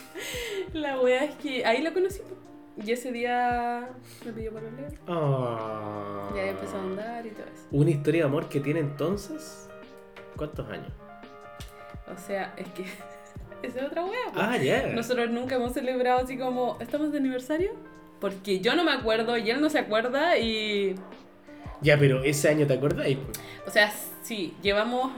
La 0.74 1.00
wea 1.00 1.24
es 1.24 1.36
que 1.36 1.64
ahí 1.64 1.80
la 1.80 1.94
conocí. 1.94 2.20
Y 2.84 2.92
ese 2.92 3.10
día 3.10 3.88
me 4.26 4.32
pidió 4.32 4.52
para 4.52 4.70
leer. 4.70 4.92
Ah. 5.06 6.30
Y 6.36 6.38
ahí 6.38 6.48
empezó 6.50 6.76
a 6.76 6.80
andar 6.82 7.26
y 7.26 7.30
todo 7.30 7.46
eso. 7.46 7.64
Una 7.70 7.90
historia 7.90 8.24
de 8.24 8.28
amor 8.28 8.50
que 8.50 8.60
tiene 8.60 8.80
entonces. 8.80 9.70
¿Cuántos 10.36 10.68
años? 10.68 10.92
O 12.14 12.18
sea, 12.18 12.52
es 12.58 12.68
que 12.68 12.82
esa 13.66 13.80
es 13.80 13.86
otra 13.86 14.04
wea. 14.04 14.32
po. 14.34 14.38
Ah, 14.38 14.58
ya. 14.58 14.88
Nosotros 14.88 15.30
nunca 15.30 15.54
hemos 15.54 15.72
celebrado 15.72 16.20
así 16.20 16.36
como, 16.36 16.76
¿estamos 16.78 17.10
de 17.10 17.16
aniversario? 17.16 17.70
Porque 18.20 18.60
yo 18.60 18.76
no 18.76 18.84
me 18.84 18.92
acuerdo 18.92 19.38
y 19.38 19.50
él 19.50 19.62
no 19.62 19.70
se 19.70 19.78
acuerda 19.78 20.36
y... 20.36 20.94
Ya, 21.80 21.96
pero 21.98 22.22
ese 22.24 22.48
año 22.48 22.66
te 22.66 22.74
acordáis. 22.74 23.18
O 23.66 23.70
sea, 23.70 23.92
sí, 24.22 24.54
llevamos 24.62 25.12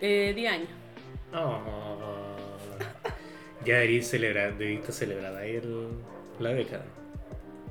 eh, 0.00 0.32
10 0.34 0.52
años. 0.52 0.68
Ah. 1.32 1.60
Ya 3.64 3.74
deberías 3.74 4.06
celebrar, 4.06 4.56
debiste 4.56 4.92
celebrar 4.92 5.34
ahí 5.36 5.56
el- 5.56 5.88
la 6.38 6.50
década. 6.50 6.84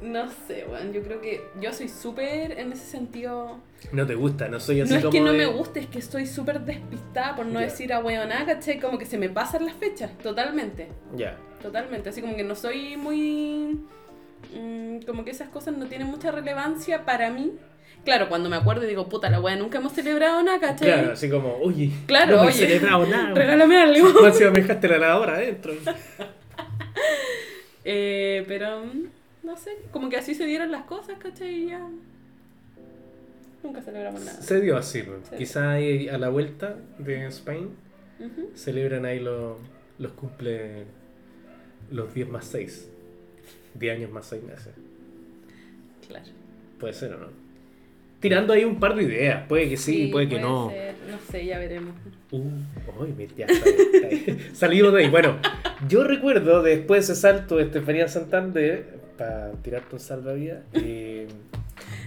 No 0.02 0.30
sé, 0.48 0.66
bueno, 0.70 0.92
yo 0.92 1.02
creo 1.02 1.22
que 1.22 1.42
yo 1.60 1.74
soy 1.74 1.88
súper 1.88 2.52
en 2.60 2.72
ese 2.72 2.86
sentido... 2.86 3.58
No 3.92 4.06
te 4.06 4.14
gusta, 4.14 4.48
no 4.48 4.60
soy 4.60 4.82
así 4.82 4.92
No 4.92 4.98
es 5.00 5.06
como. 5.06 5.12
que 5.12 5.22
no 5.22 5.32
de- 5.32 5.38
me 5.40 5.46
guste, 5.48 5.80
es 5.80 5.88
que 5.88 5.98
estoy 5.98 6.28
súper 6.28 6.60
despistada 6.62 7.36
por 7.36 7.48
no 7.48 7.60
decir 7.60 7.92
a 7.94 8.00
weoná, 8.00 8.46
¿cachai? 8.46 8.80
Como 8.80 9.00
que 9.00 9.06
se 9.08 9.18
me 9.18 9.30
pasan 9.30 9.66
las 9.66 9.74
fechas, 9.76 10.16
totalmente. 10.20 10.90
Ya. 11.16 11.36
Totalmente, 11.64 12.10
así 12.10 12.22
como 12.22 12.36
que 12.36 12.44
no 12.44 12.54
soy 12.54 12.96
muy... 12.96 13.80
mm, 14.54 15.00
como 15.08 15.24
que 15.26 15.32
esas 15.32 15.50
cosas 15.50 15.76
no 15.78 15.88
tienen 15.88 16.08
mucha 16.08 16.30
relevancia 16.30 17.04
para 17.06 17.32
mí. 17.32 17.54
Claro, 18.08 18.30
cuando 18.30 18.48
me 18.50 18.56
acuerdo 18.56 18.86
y 18.86 18.88
digo, 18.88 19.10
puta 19.10 19.30
la 19.30 19.42
wea, 19.42 19.58
nunca 19.58 19.80
hemos 19.80 19.92
celebrado 19.92 20.42
nada, 20.42 20.62
¿cachai? 20.62 20.88
Claro, 20.88 21.12
así 21.12 21.30
como, 21.30 21.58
oye, 21.58 21.92
Claro, 22.06 22.38
no 22.38 22.44
oye, 22.44 22.54
celebrado 22.54 23.06
nada. 23.06 23.34
Regálame 23.34 23.82
algo. 23.82 24.22
Más 24.22 24.32
encima 24.32 24.52
me 24.52 24.62
dejaste 24.62 24.88
la 24.88 24.98
lavadora 24.98 25.36
adentro. 25.36 25.74
Eh, 27.84 28.44
pero, 28.48 28.86
mm, 28.86 29.46
no 29.46 29.58
sé, 29.58 29.72
como 29.92 30.10
que 30.10 30.18
así 30.18 30.36
se 30.36 30.46
dieron 30.46 30.72
las 30.72 30.84
cosas, 30.84 31.18
¿cachai? 31.20 31.54
Y 31.54 31.68
ya. 31.68 31.86
Nunca 33.64 33.82
celebramos 33.82 34.22
nada. 34.24 34.42
Se 34.42 34.62
dio 34.62 34.78
así, 34.78 35.04
pues. 35.04 35.20
Sí. 35.30 35.36
quizá 35.38 35.72
ahí 35.72 36.08
a 36.08 36.18
la 36.18 36.30
vuelta 36.30 36.78
de 37.00 37.28
Spain 37.28 37.76
celebran 38.56 39.06
ahí 39.06 39.20
los, 39.20 39.58
los 40.00 40.12
cumple 40.14 40.86
los 41.92 42.14
10 42.14 42.30
más 42.30 42.46
6. 42.46 42.90
10 43.76 43.98
años 43.98 44.12
más 44.12 44.26
6 44.28 44.44
meses. 44.44 44.74
Claro. 46.08 46.26
Puede 46.80 46.94
ser 46.94 47.14
o 47.14 47.20
no. 47.20 47.47
Tirando 48.20 48.54
ahí 48.54 48.64
un 48.66 48.80
par 48.80 48.96
de 48.96 49.04
ideas. 49.04 49.46
Puede 49.48 49.70
que 49.70 49.78
sí, 49.78 50.08
puede 50.12 50.28
que 50.28 50.40
no. 50.40 50.70
ser. 50.70 50.96
No 51.10 51.18
sé, 51.32 51.46
ya 51.46 51.60
veremos. 51.60 51.94
Uh, 52.32 52.42
me- 53.16 53.28
ya. 53.38 53.48
Salimos 54.54 54.94
de 54.94 55.04
ahí. 55.04 55.10
Bueno, 55.10 55.38
yo 55.88 56.04
recuerdo 56.04 56.62
después 56.64 57.08
de 57.08 57.14
ese 57.14 57.22
salto 57.22 57.58
de 57.58 57.64
Estefanía 57.66 58.08
Santander 58.08 58.98
para 59.18 59.52
tirarte 59.62 59.96
un 59.96 60.00
salvavidas. 60.00 60.64
eh, 60.74 61.28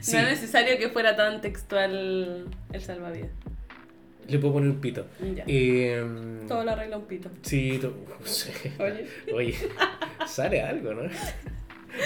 sí, 0.01 0.13
No 0.13 0.19
es 0.23 0.29
necesario 0.31 0.79
que 0.79 0.89
fuera 0.89 1.15
tan 1.17 1.41
textual 1.41 2.47
el 2.73 2.81
salvavidas. 2.83 3.31
le 4.29 4.39
puedo 4.39 4.55
poner 4.55 4.71
un 4.71 4.81
pito. 4.81 5.07
Ya. 5.35 5.45
Eh, 5.47 6.05
Todo 6.49 6.65
lo 6.65 6.73
arregla 6.73 6.99
un 6.99 7.05
pito. 7.07 7.31
Sí, 7.43 7.79
to- 7.81 7.95
sí. 8.25 8.51
Oye. 8.81 9.07
Oye, 9.33 9.55
sale 10.27 10.61
algo, 10.61 10.93
¿no? 10.93 11.03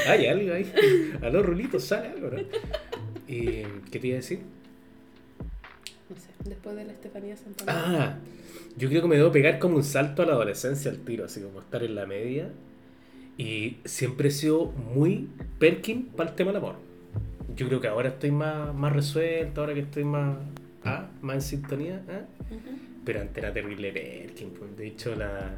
Hay 0.06 0.26
algo 0.26 0.54
ahí. 0.54 0.70
A 1.22 1.28
los 1.30 1.44
rulitos 1.44 1.84
sale 1.84 2.08
algo, 2.08 2.30
¿no? 2.30 2.38
Eh, 3.36 3.66
¿Qué 3.90 3.98
te 3.98 4.06
iba 4.06 4.14
a 4.14 4.20
decir? 4.20 4.40
No 6.08 6.14
sé, 6.16 6.28
después 6.48 6.76
de 6.76 6.84
la 6.84 6.92
Estefanía 6.92 7.36
Santana. 7.36 7.72
Ah, 7.74 8.18
yo 8.76 8.88
creo 8.88 9.02
que 9.02 9.08
me 9.08 9.16
debo 9.16 9.32
pegar 9.32 9.58
como 9.58 9.76
un 9.76 9.82
salto 9.82 10.22
a 10.22 10.26
la 10.26 10.32
adolescencia 10.34 10.88
al 10.90 10.98
tiro, 10.98 11.24
así 11.24 11.40
como 11.40 11.60
estar 11.60 11.82
en 11.82 11.96
la 11.96 12.06
media. 12.06 12.50
Y 13.36 13.78
siempre 13.84 14.28
he 14.28 14.30
sido 14.30 14.66
muy 14.66 15.28
Perkin 15.58 16.06
para 16.06 16.30
el 16.30 16.36
tema 16.36 16.52
del 16.52 16.58
amor. 16.58 16.76
Yo 17.56 17.66
creo 17.66 17.80
que 17.80 17.88
ahora 17.88 18.10
estoy 18.10 18.30
más, 18.30 18.72
más 18.72 18.92
resuelto, 18.92 19.62
ahora 19.62 19.74
que 19.74 19.80
estoy 19.80 20.04
más, 20.04 20.36
ah, 20.84 21.08
más 21.20 21.34
en 21.36 21.42
sintonía. 21.42 22.02
ah. 22.08 22.20
Pero 23.04 23.20
antes 23.20 23.36
era 23.42 23.52
terrible 23.52 23.92
Perkin. 23.92 24.50
pues, 24.50 24.76
De 24.76 24.86
hecho, 24.86 25.16
la, 25.16 25.56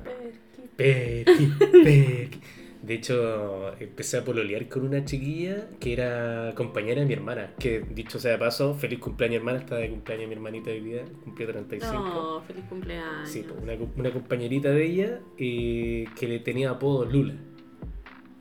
Perky. 0.76 1.26
Perkin, 1.26 1.54
Perkin. 1.84 2.40
De 2.82 2.94
hecho, 2.94 3.76
empecé 3.78 4.18
a 4.18 4.24
pololear 4.24 4.68
con 4.68 4.84
una 4.84 5.04
chiquilla 5.04 5.68
que 5.80 5.92
era 5.92 6.52
compañera 6.54 7.00
de 7.00 7.06
mi 7.06 7.12
hermana. 7.14 7.54
Que, 7.58 7.80
dicho 7.80 8.18
sea 8.18 8.32
de 8.32 8.38
paso, 8.38 8.74
feliz 8.74 8.98
cumpleaños 8.98 9.38
hermana. 9.38 9.58
Está 9.58 9.76
de 9.76 9.90
cumpleaños 9.90 10.28
mi 10.28 10.34
hermanita 10.34 10.70
hoy 10.70 10.80
día. 10.80 11.04
Cumplió 11.24 11.48
35. 11.48 11.92
No, 11.92 12.42
feliz 12.42 12.64
cumpleaños. 12.68 13.28
Sí, 13.28 13.44
pues, 13.48 13.60
una, 13.62 13.74
una 13.96 14.12
compañerita 14.12 14.70
de 14.70 14.84
ella 14.84 15.20
eh, 15.38 16.06
que 16.18 16.28
le 16.28 16.38
tenía 16.40 16.70
apodo 16.70 17.04
Lula. 17.04 17.34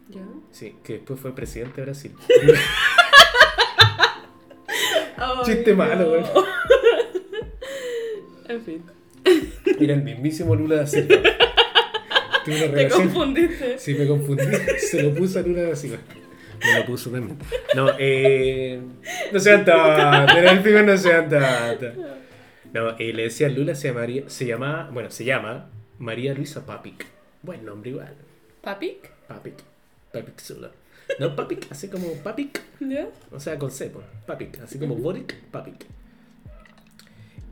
¿Ya? 0.10 0.26
Sí, 0.52 0.76
que 0.84 0.94
después 0.94 1.20
fue 1.20 1.34
presidente 1.34 1.82
de 1.82 1.86
Brasil. 1.86 2.12
Chiste 5.46 5.74
malo, 5.74 6.10
güey. 6.10 6.24
En 8.48 8.62
fin, 8.62 8.84
Era 9.80 9.96
el 9.96 10.04
mismísimo 10.04 10.56
Lula 10.56 10.76
da 10.76 10.86
Silva. 10.86 11.16
Una 12.48 12.72
te 12.72 12.90
confundiste. 12.90 13.78
Sí, 13.80 13.96
me 13.96 14.08
confundí. 14.08 14.44
Se 14.80 15.02
lo 15.04 15.14
puso 15.14 15.40
a 15.40 15.42
Lula 15.42 15.64
da 15.64 15.76
Silva. 15.76 15.98
Me 16.64 16.80
lo 16.80 16.86
puso 16.86 17.10
también. 17.10 17.38
No, 17.76 17.90
eh. 17.98 18.80
No 19.32 19.40
sean 19.40 19.66
tontos. 19.66 20.36
En 20.38 20.48
el 20.48 20.62
pico 20.62 20.82
no 20.82 20.98
sean 20.98 21.30
tontos. 21.30 21.94
No, 22.74 22.90
eh, 23.00 23.14
le 23.14 23.24
decía 23.24 23.50
Lula, 23.50 23.74
se, 23.76 23.88
llamaría, 23.88 24.30
se 24.30 24.46
llamaba. 24.46 24.90
Bueno, 24.92 25.10
se 25.10 25.24
llama 25.24 25.70
María 25.98 26.34
Luisa 26.34 26.66
Papic. 26.66 27.06
Buen 27.42 27.66
nombre 27.66 27.92
igual. 27.92 28.16
¿Papic? 28.62 29.10
Papic. 29.28 29.56
Papic 30.12 30.40
Zula. 30.40 30.72
No, 31.20 31.36
Papic, 31.36 31.68
así 31.70 31.88
como 31.88 32.12
Papic. 32.24 32.62
¿Ya? 32.80 33.08
O 33.32 33.40
sea, 33.40 33.58
con 33.60 33.72
C, 33.72 33.92
Papic. 34.26 34.60
Así 34.64 34.80
como 34.80 34.96
Boric, 34.96 35.36
Papic. 35.52 35.86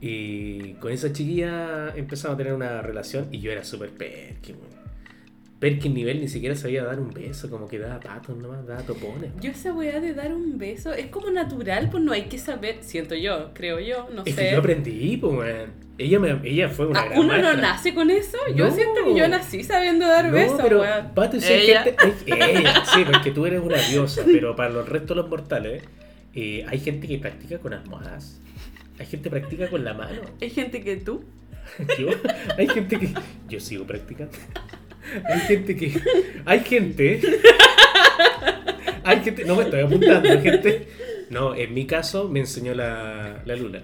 Y 0.02 0.74
con 0.74 0.92
esa 0.92 1.14
chiquilla 1.14 1.94
empezamos 1.96 2.36
a 2.36 2.38
tener 2.38 2.54
una 2.54 2.82
relación 2.82 3.30
y 3.32 3.40
yo 3.40 3.52
era 3.52 3.64
súper 3.64 3.92
weón. 4.00 4.83
Perkin 5.64 5.94
nivel 5.94 6.20
ni 6.20 6.28
siquiera 6.28 6.56
sabía 6.58 6.84
dar 6.84 7.00
un 7.00 7.14
beso, 7.14 7.50
como 7.50 7.70
que 7.70 7.80
daba 7.80 7.98
patos 8.02 8.36
nomás, 8.38 8.68
daba 8.68 8.82
topones. 8.82 9.32
Yo 9.40 9.52
esa 9.52 9.72
weá 9.74 10.02
de 10.02 10.14
dar 10.14 10.34
un 10.34 10.58
beso 10.58 10.92
es 10.92 11.06
como 11.06 11.30
natural, 11.32 11.88
pues 11.90 12.04
no 12.04 12.12
hay 12.12 12.24
que 12.24 12.38
saber, 12.38 12.80
siento 12.82 13.16
yo, 13.16 13.52
creo 13.54 13.80
yo, 13.80 14.10
no 14.14 14.24
Es 14.26 14.36
sé. 14.36 14.44
que 14.44 14.52
yo 14.52 14.60
aprendí, 14.60 15.16
pues, 15.16 15.34
weón. 15.34 15.72
Ella, 15.98 16.20
me, 16.20 16.38
ella 16.44 16.68
fue 16.68 16.88
una 16.88 17.00
Ah, 17.00 17.06
gran 17.06 17.20
¿Uno 17.20 17.28
maestra. 17.30 17.54
no 17.54 17.62
nace 17.62 17.94
con 17.94 18.10
eso? 18.10 18.38
Yo 18.54 18.66
No. 18.68 18.76
siento 18.76 19.06
que 19.06 19.16
yo 19.16 19.26
nací 19.30 19.64
sabiendo 19.64 20.06
dar 20.06 20.26
No, 20.26 20.32
besos, 20.34 20.60
pero 20.62 20.82
weón. 20.82 21.14
Pato, 21.16 21.40
si 21.40 21.54
hay 21.54 21.70
Ella. 21.70 21.84
gente. 21.84 22.06
ella, 22.28 22.84
sí, 22.94 23.06
porque 23.10 23.32
tú 23.32 23.46
eres 23.46 23.62
una 23.62 23.78
diosa, 23.78 24.24
pero 24.26 24.58
para 24.58 24.70
los 24.70 24.90
restos 24.90 25.16
de 25.16 25.22
los 25.22 25.30
mortales, 25.30 25.82
eh, 26.36 26.66
hay 26.68 26.80
gente 26.80 27.08
que 27.08 27.20
practica 27.20 27.60
con 27.60 27.74
almohadas. 27.74 28.42
Hay 29.00 29.06
gente 29.06 29.30
que 29.30 29.40
practica 29.40 29.70
con 29.70 29.86
la 29.86 29.94
mano. 29.94 30.20
Hay 30.42 30.50
gente 30.50 30.82
que 30.84 30.98
tú. 30.98 31.24
Yo, 31.98 32.10
hay 32.58 32.68
gente 32.68 33.00
que. 33.00 33.14
Yo 33.48 33.62
sigo 33.62 33.86
practicando. 33.88 34.34
Hay 35.26 35.40
gente 35.42 35.76
que. 35.76 36.00
Hay 36.46 36.60
gente. 36.62 37.22
Hay 39.04 39.20
gente. 39.22 39.46
No 39.46 39.56
me 39.56 39.64
estoy 39.64 39.82
apuntando, 39.82 40.30
hay 40.30 40.42
gente. 40.42 40.88
No, 41.30 41.56
en 41.56 41.74
mi 41.74 41.86
caso 41.86 42.30
me 42.30 42.40
enseñó 42.40 42.74
la, 42.74 43.42
la 43.46 43.56
Lula. 43.56 43.82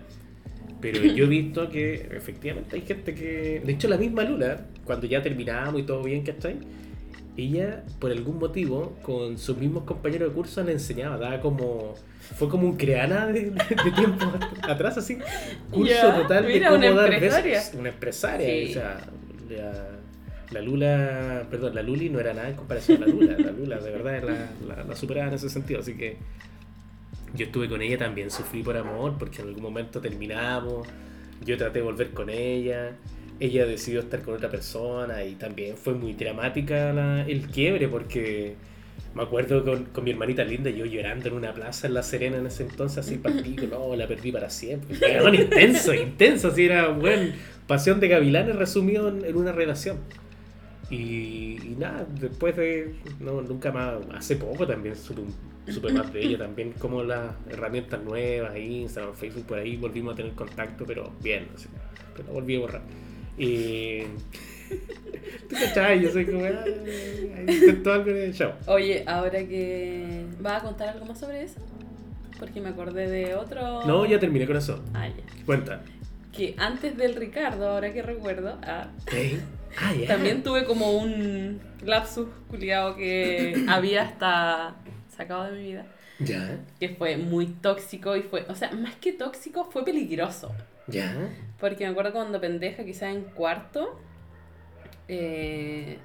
Pero 0.82 1.04
yo 1.04 1.26
he 1.26 1.28
visto 1.28 1.70
que 1.70 2.08
efectivamente 2.12 2.76
hay 2.76 2.82
gente 2.84 3.14
que. 3.14 3.62
De 3.66 3.72
hecho, 3.74 3.88
la 3.88 3.98
misma 3.98 4.24
Lula, 4.24 4.66
cuando 4.86 5.08
ya 5.08 5.22
terminamos 5.22 5.82
y 5.82 5.84
todo 5.84 6.04
bien, 6.04 6.24
¿cachai? 6.24 6.58
Ella, 7.38 7.84
por 8.00 8.12
algún 8.12 8.38
motivo, 8.38 8.98
con 9.02 9.38
sus 9.38 9.58
mismos 9.58 9.84
compañeros 9.84 10.30
de 10.30 10.36
curso 10.36 10.64
le 10.64 10.74
enseñaba, 10.74 11.18
daba 11.18 11.40
como. 11.42 11.96
Fue 12.36 12.48
como 12.48 12.68
un 12.68 12.78
creana 12.78 13.28
de, 13.28 13.50
de 13.52 13.92
tiempo 13.96 14.26
atrás, 14.62 14.98
así. 14.98 15.18
Curso 15.72 16.12
total 16.22 16.46
de 16.46 16.62
cómo 16.62 16.76
una 16.76 16.92
dar 16.92 17.14
empresaria. 17.14 17.58
besos. 17.58 17.74
Una 17.76 17.90
empresaria. 17.90 18.48
Sí. 18.48 18.70
O 18.70 18.74
sea, 18.74 18.98
la, 19.50 19.99
la 20.52 20.62
Lula. 20.62 21.48
Perdón, 21.50 21.76
la 21.76 21.84
Luli 21.84 22.10
no 22.10 22.20
era 22.20 22.34
nada 22.34 22.50
en 22.50 22.56
comparación 22.56 23.02
a 23.04 23.06
la 23.08 23.12
Lula. 23.14 23.36
La 23.38 23.52
Lula, 23.52 23.78
de 23.80 23.92
verdad, 23.92 24.24
la, 24.68 24.76
la, 24.76 24.84
la 24.84 24.96
superaba 24.96 25.28
en 25.30 25.34
ese 25.36 25.50
sentido. 25.50 25.80
Así 25.82 25.96
que 25.96 26.18
yo 27.36 27.46
estuve 27.46 27.70
con 27.70 27.82
ella 27.82 27.98
también, 27.98 28.32
sufrí 28.32 28.64
por 28.64 28.76
amor, 28.76 29.16
porque 29.20 29.42
en 29.42 29.50
algún 29.50 29.64
momento 29.64 30.02
terminamos. 30.02 30.88
Yo 31.46 31.58
traté 31.58 31.80
de 31.80 31.86
volver 31.86 32.12
con 32.12 32.30
ella. 32.30 32.96
Ella 33.40 33.66
decidió 33.66 34.02
estar 34.02 34.22
con 34.22 34.34
otra 34.34 34.50
persona 34.50 35.24
y 35.24 35.36
también 35.36 35.78
fue 35.78 35.94
muy 35.94 36.14
dramática 36.14 36.92
la- 36.92 37.26
el 37.26 37.48
quiebre 37.48 37.88
porque 37.88 38.56
me 39.16 39.24
acuerdo 39.24 39.64
con, 39.64 39.86
con 39.86 40.04
mi 40.04 40.12
hermanita 40.12 40.44
linda, 40.44 40.70
yo 40.70 40.86
llorando 40.86 41.30
en 41.30 41.36
una 41.36 41.54
plaza 41.54 41.88
en 41.88 41.94
La 41.94 42.04
Serena 42.04 42.38
en 42.38 42.48
ese 42.48 42.64
entonces, 42.64 42.98
así 43.00 43.16
partido, 43.18 43.66
no, 43.68 43.96
la 43.96 44.08
perdí 44.08 44.32
para 44.32 44.50
siempre. 44.50 44.98
Pero 45.00 45.22
bueno, 45.24 45.38
intenso, 45.42 45.94
intenso, 45.94 46.50
así 46.50 46.66
era, 46.66 46.90
bueno, 46.90 47.32
pasión 47.66 48.00
de 48.02 48.10
gavilanes 48.10 48.56
resumido 48.58 49.08
en, 49.08 49.24
en 49.24 49.36
una 49.38 49.52
relación. 49.54 49.98
Y, 50.90 51.60
y 51.64 51.76
nada, 51.78 52.06
después 52.20 52.56
de, 52.56 52.96
no, 53.20 53.42
nunca 53.42 53.72
más, 53.72 53.96
hace 54.14 54.36
poco 54.38 54.66
también 54.66 54.96
supe, 54.96 55.22
un- 55.22 55.34
supe 55.74 55.94
más 55.94 56.12
de 56.12 56.22
ella, 56.26 56.38
también 56.40 56.72
como 56.74 57.04
las 57.04 57.32
herramientas 57.50 58.02
nuevas, 58.04 58.58
Instagram, 58.58 59.14
Facebook, 59.14 59.46
por 59.46 59.60
ahí 59.60 59.78
volvimos 59.78 60.14
a 60.14 60.18
tener 60.18 60.32
contacto, 60.34 60.86
pero 60.88 61.12
bien, 61.22 61.48
así, 61.56 61.68
pero 62.16 62.28
no 62.28 62.34
volví 62.34 62.56
a 62.56 62.60
borrar. 62.60 62.82
Y... 63.38 64.00
¿Tú 65.50 65.56
cachai? 65.56 66.02
Yo 66.02 66.12
soy 66.12 66.26
como, 66.26 66.44
"Ay, 66.46 67.34
ay, 67.48 67.56
intento 67.56 67.92
algo 67.94 68.10
en 68.12 68.18
el 68.18 68.34
show. 68.34 68.52
Oye, 68.68 69.04
ahora 69.08 69.40
que. 69.40 70.26
¿Vas 70.40 70.62
a 70.62 70.66
contar 70.66 70.90
algo 70.90 71.06
más 71.06 71.20
sobre 71.20 71.42
eso? 71.44 71.60
Porque 72.40 72.62
me 72.62 72.70
acordé 72.70 73.10
de 73.10 73.34
otro. 73.34 73.84
No, 73.88 74.06
ya 74.06 74.20
terminé 74.20 74.46
con 74.46 74.58
eso. 74.58 74.84
Ah, 74.94 75.08
ya. 75.08 75.16
Cuenta. 75.46 75.82
Que 76.32 76.54
antes 76.58 76.96
del 76.98 77.16
Ricardo, 77.16 77.68
ahora 77.70 77.92
que 77.92 78.04
recuerdo, 78.04 78.60
ah, 78.62 78.90
¿Eh? 79.12 79.40
Ah, 79.78 79.94
también 80.08 80.44
tuve 80.44 80.66
como 80.66 80.92
un 80.98 81.62
lapsus 81.84 82.28
culiado 82.50 82.96
que 82.96 83.66
había 83.70 84.04
hasta 84.04 84.76
sacado 85.16 85.46
de 85.46 85.52
mi 85.52 85.64
vida. 85.72 85.86
Ya, 86.20 86.58
Que 86.80 86.90
fue 86.90 87.16
muy 87.18 87.48
tóxico 87.48 88.16
y 88.18 88.24
fue. 88.24 88.46
O 88.50 88.56
sea, 88.56 88.72
más 88.72 88.96
que 88.96 89.14
tóxico, 89.14 89.64
fue 89.66 89.86
peligroso. 89.86 90.52
ya. 90.88 91.16
Porque 91.60 91.86
me 91.86 91.92
acuerdo 91.92 92.12
cuando 92.14 92.40
pendeja, 92.42 92.84
quizás 92.84 93.14
en 93.16 93.24
cuarto, 93.24 94.00
eh, 95.08 95.98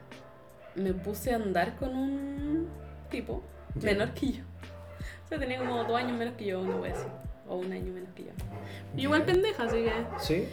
me 0.75 0.93
puse 0.93 1.33
a 1.33 1.37
andar 1.37 1.77
con 1.77 1.95
un 1.97 2.69
tipo 3.11 3.43
menor 3.83 4.13
que 4.15 4.33
yo. 4.33 4.43
O 5.25 5.29
sea, 5.29 5.39
tenía 5.39 5.59
como 5.59 5.83
dos 5.85 5.97
años 5.97 6.17
menos 6.19 6.35
que 6.35 6.47
yo, 6.47 6.63
no 6.63 6.79
voy 6.79 6.91
a 6.91 6.93
decir. 6.93 7.09
O 7.49 7.57
un 7.57 7.73
año 7.73 7.93
menos 7.93 8.09
que 8.15 8.25
yo. 8.25 8.31
Igual 8.97 9.25
pendeja, 9.25 9.65
así 9.65 9.77
que. 9.85 9.93
¿Sí? 10.19 10.45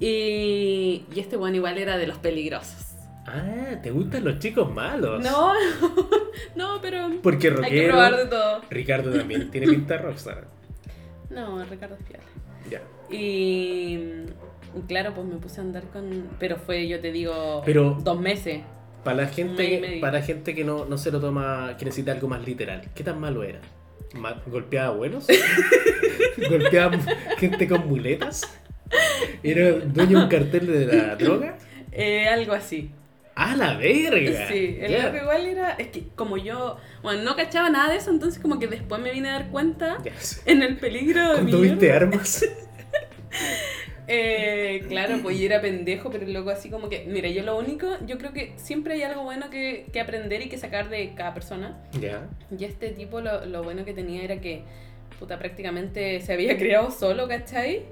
Y, 0.00 1.04
y 1.14 1.20
este 1.20 1.36
bueno 1.36 1.56
igual 1.56 1.78
era 1.78 1.96
de 1.96 2.06
los 2.06 2.18
peligrosos. 2.18 2.86
Ah, 3.26 3.78
¿te 3.82 3.90
gustan 3.90 4.24
los 4.24 4.38
chicos 4.38 4.70
malos? 4.72 5.22
No, 5.22 5.52
no, 6.56 6.80
pero 6.82 7.08
Porque 7.22 7.48
hay 7.48 7.54
que 7.54 7.60
rockero. 7.60 7.88
probar 7.92 8.16
de 8.16 8.26
todo. 8.26 8.60
Ricardo 8.70 9.10
también 9.12 9.50
tiene 9.52 9.66
pinta 9.68 9.96
rockstar. 9.98 10.46
No, 11.30 11.64
Ricardo 11.64 11.96
es 11.98 12.02
piola. 12.06 12.24
Ya. 12.70 12.82
Y 13.14 14.24
y 14.76 14.80
claro, 14.88 15.14
pues 15.14 15.26
me 15.26 15.36
puse 15.36 15.60
a 15.60 15.62
andar 15.62 15.84
con... 15.84 16.28
Pero 16.40 16.56
fue, 16.56 16.88
yo 16.88 16.98
te 17.00 17.12
digo, 17.12 17.62
Pero- 17.64 17.96
dos 18.02 18.20
meses. 18.20 18.60
Para 19.04 19.18
la 19.18 19.26
gente, 19.28 19.98
para 20.00 20.22
gente 20.22 20.54
que 20.54 20.64
no, 20.64 20.86
no 20.86 20.96
se 20.98 21.12
lo 21.12 21.20
toma, 21.20 21.76
que 21.78 21.84
necesita 21.84 22.12
algo 22.12 22.26
más 22.26 22.44
literal, 22.44 22.88
¿qué 22.94 23.04
tan 23.04 23.20
malo 23.20 23.42
era? 23.44 23.60
¿Golpeaba 24.46 24.94
buenos? 24.96 25.26
¿Golpeaba 26.48 26.98
gente 27.36 27.68
con 27.68 27.86
muletas? 27.86 28.42
¿Era 29.42 29.70
dueño 29.72 30.18
de 30.18 30.24
un 30.24 30.28
cartel 30.30 30.66
de 30.66 30.86
la 30.86 31.16
droga? 31.16 31.56
Eh, 31.92 32.28
algo 32.28 32.52
así. 32.54 32.90
¡Ah, 33.36 33.56
la 33.56 33.76
verga! 33.76 34.46
Sí, 34.48 34.78
el 34.80 34.92
loco 35.02 35.16
igual 35.16 35.46
era. 35.46 35.70
Es 35.72 35.88
que 35.88 36.04
como 36.14 36.36
yo. 36.36 36.76
Bueno, 37.02 37.22
no 37.22 37.34
cachaba 37.34 37.68
nada 37.68 37.90
de 37.90 37.98
eso, 37.98 38.10
entonces 38.10 38.40
como 38.40 38.58
que 38.60 38.68
después 38.68 39.00
me 39.00 39.10
vine 39.10 39.28
a 39.30 39.32
dar 39.32 39.48
cuenta 39.50 39.98
Ya 40.04 40.14
sé. 40.20 40.40
en 40.50 40.62
el 40.62 40.76
peligro 40.76 41.20
de 41.30 41.34
¿Cuándo 41.34 41.60
viste 41.60 41.92
armas? 41.92 42.44
Eh, 44.06 44.84
claro, 44.88 45.20
pues 45.22 45.38
yo 45.38 45.46
era 45.46 45.62
pendejo, 45.62 46.10
pero 46.10 46.26
luego 46.26 46.50
así 46.50 46.68
como 46.68 46.90
que. 46.90 47.04
Mira, 47.08 47.28
yo 47.30 47.42
lo 47.42 47.56
único. 47.58 47.86
Yo 48.06 48.18
creo 48.18 48.32
que 48.34 48.52
siempre 48.56 48.94
hay 48.94 49.02
algo 49.02 49.22
bueno 49.22 49.48
que, 49.48 49.86
que 49.92 50.00
aprender 50.00 50.42
y 50.42 50.48
que 50.50 50.58
sacar 50.58 50.90
de 50.90 51.14
cada 51.14 51.32
persona. 51.32 51.78
ya. 51.98 52.28
Y 52.56 52.64
este 52.64 52.90
tipo 52.90 53.20
lo, 53.22 53.46
lo 53.46 53.62
bueno 53.62 53.84
que 53.86 53.94
tenía 53.94 54.22
era 54.22 54.40
que, 54.42 54.62
puta, 55.18 55.38
prácticamente 55.38 56.20
se 56.20 56.34
había 56.34 56.58
criado 56.58 56.90
solo, 56.90 57.26
¿cachai? 57.28 57.82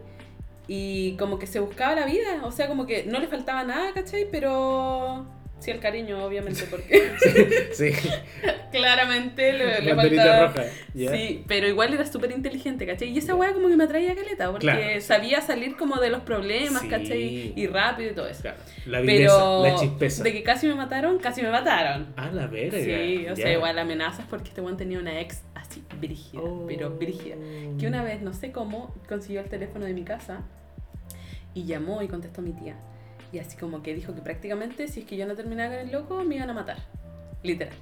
Y 0.68 1.16
como 1.16 1.38
que 1.38 1.46
se 1.46 1.60
buscaba 1.60 1.94
la 1.94 2.06
vida, 2.06 2.40
o 2.44 2.52
sea, 2.52 2.68
como 2.68 2.86
que 2.86 3.04
no 3.04 3.18
le 3.20 3.26
faltaba 3.26 3.64
nada, 3.64 3.92
¿cachai? 3.92 4.26
Pero 4.30 5.26
sí 5.58 5.70
el 5.70 5.78
cariño, 5.80 6.24
obviamente, 6.24 6.64
porque 6.70 7.12
Sí. 7.72 7.90
claramente 8.72 9.52
le, 9.52 9.94
faltaba... 9.94 10.46
roja. 10.48 10.64
Sí, 10.94 11.44
pero 11.46 11.68
igual 11.68 11.92
era 11.94 12.04
súper 12.06 12.32
inteligente, 12.32 12.86
¿cachai? 12.86 13.08
Y 13.10 13.18
esa 13.18 13.34
weá 13.34 13.52
como 13.52 13.68
que 13.68 13.76
me 13.76 13.84
atraía 13.84 14.14
caleta, 14.14 14.50
porque 14.50 14.66
Claro. 14.66 15.00
sabía 15.00 15.40
salir 15.40 15.76
como 15.76 15.96
de 16.00 16.10
los 16.10 16.22
problemas, 16.22 16.82
Sí. 16.82 16.88
¿cachai? 16.88 17.52
Y 17.56 17.66
rápido 17.66 18.10
y 18.10 18.14
todo 18.14 18.28
eso. 18.28 18.42
Claro. 18.42 18.56
La 18.86 19.02
Pero 19.02 19.62
la 19.64 19.74
chispeza. 19.76 20.22
de 20.24 20.32
que 20.32 20.42
casi 20.42 20.66
me 20.66 20.74
mataron, 20.74 21.18
casi 21.18 21.42
me 21.42 21.50
mataron. 21.50 22.12
Ah, 22.16 22.30
la 22.32 22.46
verga. 22.46 22.78
Sí, 22.78 23.26
o 23.30 23.36
sea, 23.36 23.52
igual 23.52 23.78
amenazas 23.78 24.26
porque 24.28 24.48
este 24.48 24.60
weón 24.60 24.76
tenía 24.76 24.98
una 24.98 25.20
ex 25.20 25.42
brígida, 26.02 26.42
Oh. 26.42 26.64
pero 26.66 26.90
brígida. 26.90 27.36
Que 27.78 27.86
una 27.86 28.02
vez, 28.02 28.20
no 28.20 28.32
sé 28.34 28.52
cómo, 28.52 28.94
consiguió 29.08 29.40
el 29.40 29.48
teléfono 29.48 29.84
de 29.86 29.94
mi 29.94 30.02
casa 30.04 30.42
y 31.54 31.64
llamó 31.64 32.02
y 32.02 32.08
contestó 32.08 32.40
a 32.40 32.44
mi 32.44 32.52
tía. 32.52 32.76
Y 33.32 33.38
así 33.38 33.56
como 33.56 33.82
que 33.82 33.94
dijo 33.94 34.14
que 34.14 34.20
prácticamente 34.20 34.88
si 34.88 35.00
es 35.00 35.06
que 35.06 35.16
yo 35.16 35.26
no 35.26 35.34
terminaba 35.34 35.70
con 35.76 35.78
el 35.86 35.92
loco, 35.92 36.22
me 36.24 36.36
iban 36.36 36.50
a 36.50 36.52
matar. 36.54 36.76
Literal. 37.42 37.74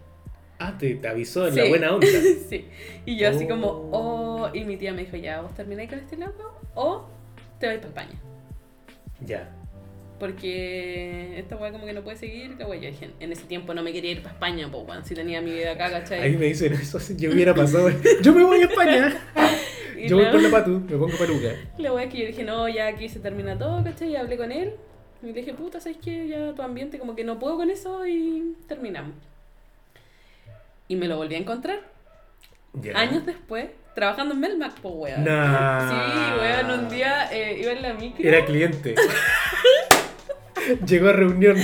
Ah, 0.60 0.76
te, 0.78 0.94
te 0.94 1.08
avisó 1.08 1.46
en 1.48 1.54
Sí. 1.54 1.60
la 1.60 1.68
buena 1.68 1.94
onda. 1.94 2.06
sí. 2.48 2.66
Y 3.06 3.16
yo 3.16 3.28
así 3.30 3.48
como, 3.48 3.66
Oh. 3.68 4.44
oh, 4.44 4.50
y 4.54 4.64
mi 4.64 4.76
tía 4.76 4.92
me 4.92 5.04
dijo, 5.04 5.16
ya, 5.16 5.40
vos 5.40 5.54
termináis 5.54 5.88
con 5.90 5.98
este 5.98 6.16
loco 6.16 6.54
o 6.74 7.06
te 7.58 7.66
vais 7.66 7.78
para 7.78 7.88
España. 7.88 8.20
Ya. 9.24 9.56
Porque 10.20 11.38
esta 11.38 11.56
weá 11.56 11.72
como 11.72 11.86
que 11.86 11.94
no 11.94 12.02
puede 12.02 12.18
seguir. 12.18 12.54
La 12.58 12.66
weá, 12.66 12.78
yo 12.78 12.90
dije, 12.90 13.10
en 13.18 13.32
ese 13.32 13.44
tiempo 13.44 13.74
no 13.74 13.82
me 13.82 13.92
quería 13.92 14.12
ir 14.12 14.22
para 14.22 14.34
España, 14.34 14.68
pues 14.70 14.86
weón, 14.86 15.04
si 15.04 15.14
tenía 15.14 15.40
mi 15.40 15.50
vida 15.50 15.72
acá, 15.72 15.90
¿cachai? 15.90 16.20
Ahí 16.20 16.36
me 16.36 16.46
dicen 16.46 16.74
eso, 16.74 17.00
si 17.00 17.16
yo 17.16 17.32
hubiera 17.32 17.54
pasado. 17.54 17.90
Yo 18.22 18.34
me 18.34 18.44
voy 18.44 18.60
a 18.60 18.66
España. 18.66 19.20
Y 19.96 20.08
Yo 20.08 20.16
voy 20.16 20.30
con 20.30 20.42
la 20.42 20.50
patu, 20.50 20.80
me 20.88 20.96
pongo 20.96 21.14
peluca. 21.18 21.48
La 21.76 21.92
weá 21.92 22.04
es 22.04 22.10
que 22.10 22.20
yo 22.20 22.26
dije, 22.28 22.42
no, 22.42 22.66
ya 22.70 22.86
aquí 22.86 23.06
se 23.10 23.20
termina 23.20 23.58
todo, 23.58 23.84
¿cachai? 23.84 24.12
Y 24.12 24.16
hablé 24.16 24.38
con 24.38 24.50
él. 24.50 24.72
Y 25.22 25.26
le 25.26 25.32
dije, 25.34 25.52
puta, 25.52 25.78
¿sabes 25.78 25.98
qué? 26.02 26.26
Ya 26.26 26.54
tu 26.54 26.62
ambiente 26.62 26.98
como 26.98 27.14
que 27.14 27.22
no 27.22 27.38
puedo 27.38 27.56
con 27.58 27.68
eso 27.68 28.06
y 28.06 28.56
terminamos. 28.66 29.12
Y 30.88 30.96
me 30.96 31.06
lo 31.06 31.18
volví 31.18 31.34
a 31.34 31.38
encontrar 31.38 31.80
años 32.94 33.26
después, 33.26 33.66
trabajando 33.94 34.34
en 34.34 34.40
Melmac, 34.40 34.80
pues 34.80 34.94
weón. 34.96 35.24
Nah. 35.24 35.90
Sí, 35.90 36.40
weón, 36.40 36.80
un 36.80 36.88
día 36.88 37.28
eh, 37.32 37.60
iba 37.60 37.72
en 37.72 37.82
la 37.82 37.94
micro. 37.94 38.26
Era 38.26 38.44
cliente. 38.44 38.94
Llegó 40.86 41.08
a 41.08 41.12
reunión. 41.12 41.56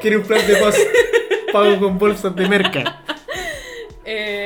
Quiere 0.00 0.18
un 0.18 0.24
plan 0.24 0.46
de 0.46 0.56
paz. 0.56 0.76
Pago 1.52 1.78
con 1.78 1.98
bolsas 1.98 2.34
de 2.34 2.48
merca. 2.48 3.02
Eh, 4.04 4.45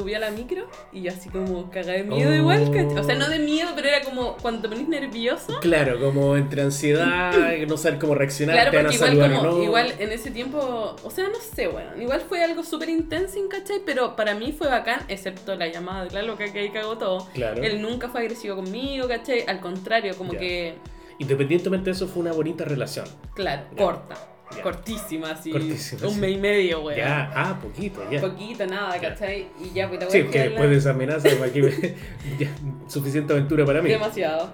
subió 0.00 0.16
a 0.16 0.20
la 0.20 0.30
micro 0.30 0.66
y 0.92 1.02
yo 1.02 1.12
así 1.12 1.28
como 1.28 1.70
cagada 1.70 1.92
de 1.98 2.04
miedo 2.04 2.30
Oh. 2.30 2.34
igual, 2.34 2.70
¿cachai? 2.72 2.98
O 2.98 3.04
sea, 3.04 3.14
no 3.16 3.28
de 3.28 3.38
miedo, 3.38 3.70
pero 3.76 3.88
era 3.88 4.02
como 4.02 4.36
cuando 4.38 4.62
te 4.62 4.68
pones 4.68 4.88
nervioso. 4.88 5.58
Claro, 5.60 6.00
como 6.00 6.36
entre 6.36 6.62
ansiedad, 6.62 7.32
no 7.68 7.76
saber 7.76 7.98
cómo 7.98 8.14
reaccionar, 8.14 8.54
Claro, 8.56 8.70
te 8.70 8.76
van 8.78 8.86
a 8.86 8.92
igual, 8.94 9.08
saludar 9.10 9.30
como, 9.36 9.42
no. 9.58 9.62
igual 9.62 9.94
en 9.98 10.12
ese 10.12 10.30
tiempo, 10.30 10.96
o 11.02 11.10
sea, 11.10 11.28
no 11.28 11.38
sé, 11.38 11.66
bueno, 11.68 11.90
igual 12.00 12.22
fue 12.28 12.42
algo 12.42 12.62
súper 12.64 12.88
intenso, 12.88 13.38
¿cachai? 13.50 13.80
Pero 13.84 14.16
para 14.16 14.34
mí 14.34 14.52
fue 14.52 14.68
bacán, 14.68 15.00
excepto 15.08 15.54
la 15.56 15.68
llamada 15.68 16.04
de 16.06 16.10
la 16.12 16.22
loca 16.22 16.50
que 16.52 16.58
ahí 16.60 16.70
cagó 16.70 16.96
todo. 16.96 17.26
Claro. 17.34 17.62
Él 17.62 17.82
nunca 17.82 18.08
fue 18.08 18.20
agresivo 18.22 18.56
conmigo, 18.56 19.06
¿cachai? 19.08 19.44
Al 19.46 19.60
contrario, 19.60 20.16
como 20.16 20.32
Ya. 20.32 20.38
que, 20.38 20.74
Independientemente 21.18 21.86
de 21.90 21.90
eso, 21.92 22.08
fue 22.08 22.22
una 22.22 22.32
bonita 22.32 22.64
relación. 22.64 23.04
claro, 23.34 23.64
Ya. 23.76 23.76
corta, 23.84 24.14
Cortísima, 24.62 25.30
así, 25.30 25.50
Cortísima, 25.52 26.06
un 26.08 26.14
sí. 26.14 26.20
mes 26.20 26.30
y 26.32 26.36
medio, 26.38 26.82
weón. 26.82 26.98
Ya, 26.98 27.30
ah, 27.34 27.58
poquito, 27.62 28.02
ya. 28.10 28.20
Poquito, 28.20 28.66
nada, 28.66 28.96
Ya. 29.00 29.10
¿cachai? 29.10 29.46
Y 29.64 29.72
ya, 29.72 29.88
pues 29.88 30.00
la 30.00 30.10
Sí, 30.10 30.24
que 30.24 30.38
la- 30.38 30.44
después 30.46 30.70
de 30.70 30.76
esa 30.76 30.90
amenaza, 30.90 31.28
aquí 31.44 31.62
me- 31.62 31.70
ya, 32.38 32.48
suficiente 32.88 33.32
aventura 33.32 33.64
para 33.64 33.80
mí. 33.80 33.88
Demasiado. 33.90 34.52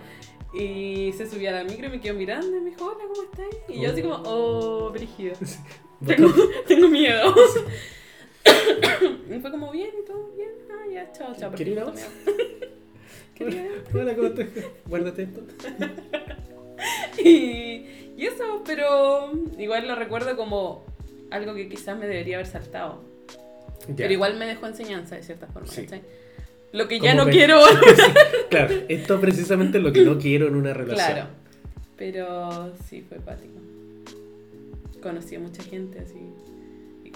Y 0.55 1.13
se 1.17 1.29
subió 1.29 1.51
a 1.51 1.53
la 1.55 1.65
micro 1.65 1.87
y 1.87 1.91
me 1.91 2.01
quedó 2.01 2.15
mirando 2.15 2.57
y 2.57 2.61
me 2.61 2.71
dijo, 2.71 2.85
hola, 2.87 3.05
¿cómo 3.09 3.23
estás? 3.25 3.47
Y 3.69 3.81
yo 3.83 3.91
así 3.91 4.03
como, 4.03 4.23
oh, 4.25 4.91
brígido. 4.91 5.35
Tengo, 6.07 6.31
tengo 6.67 6.89
miedo. 6.89 7.35
y 9.35 9.41
fue 9.41 9.51
como, 9.51 9.71
bien, 9.73 9.91
y 10.03 10.07
todo, 10.07 10.31
bien. 10.37 10.51
Ah, 10.71 10.85
ya, 10.93 11.13
chao, 11.13 11.35
chao. 11.39 11.53
¿Quería 11.53 11.85
perfecto, 11.87 12.13
una 12.27 12.37
meo. 12.37 12.57
Quería- 13.35 13.71
Hola, 13.95 14.15
¿cómo 14.15 14.29
estás? 14.29 14.47
Guárdate 14.87 15.23
esto. 15.23 15.41
y, 17.23 17.87
y 18.17 18.27
eso, 18.27 18.63
pero 18.65 19.31
igual 19.59 19.87
lo 19.87 19.95
recuerdo 19.95 20.37
como 20.37 20.85
algo 21.31 21.55
que 21.55 21.69
quizás 21.69 21.99
me 21.99 22.07
debería 22.07 22.37
haber 22.37 22.47
saltado. 22.47 23.03
Pero 23.97 24.13
igual 24.13 24.39
me 24.39 24.47
dejó 24.47 24.67
enseñanza 24.67 25.17
de 25.17 25.23
cierta 25.23 25.47
forma. 25.47 25.69
Lo 26.73 26.89
que 26.89 26.99
ya 27.01 27.15
no 27.15 27.27
quiero. 27.27 27.61
Claro, 28.51 28.75
esto 28.89 29.21
precisamente 29.21 29.79
es 29.79 29.85
lo 29.85 29.93
que 29.93 30.03
no 30.03 30.19
quiero 30.19 30.47
en 30.47 30.55
una 30.55 30.73
relación. 30.73 31.15
claro. 31.15 31.29
Pero 31.97 32.73
sí, 32.89 33.03
fue 33.03 33.19
pático. 33.19 33.59
Conocí 35.03 35.35
a 35.35 35.41
mucha 35.41 35.63
gente 35.63 36.01
así. 36.01 36.21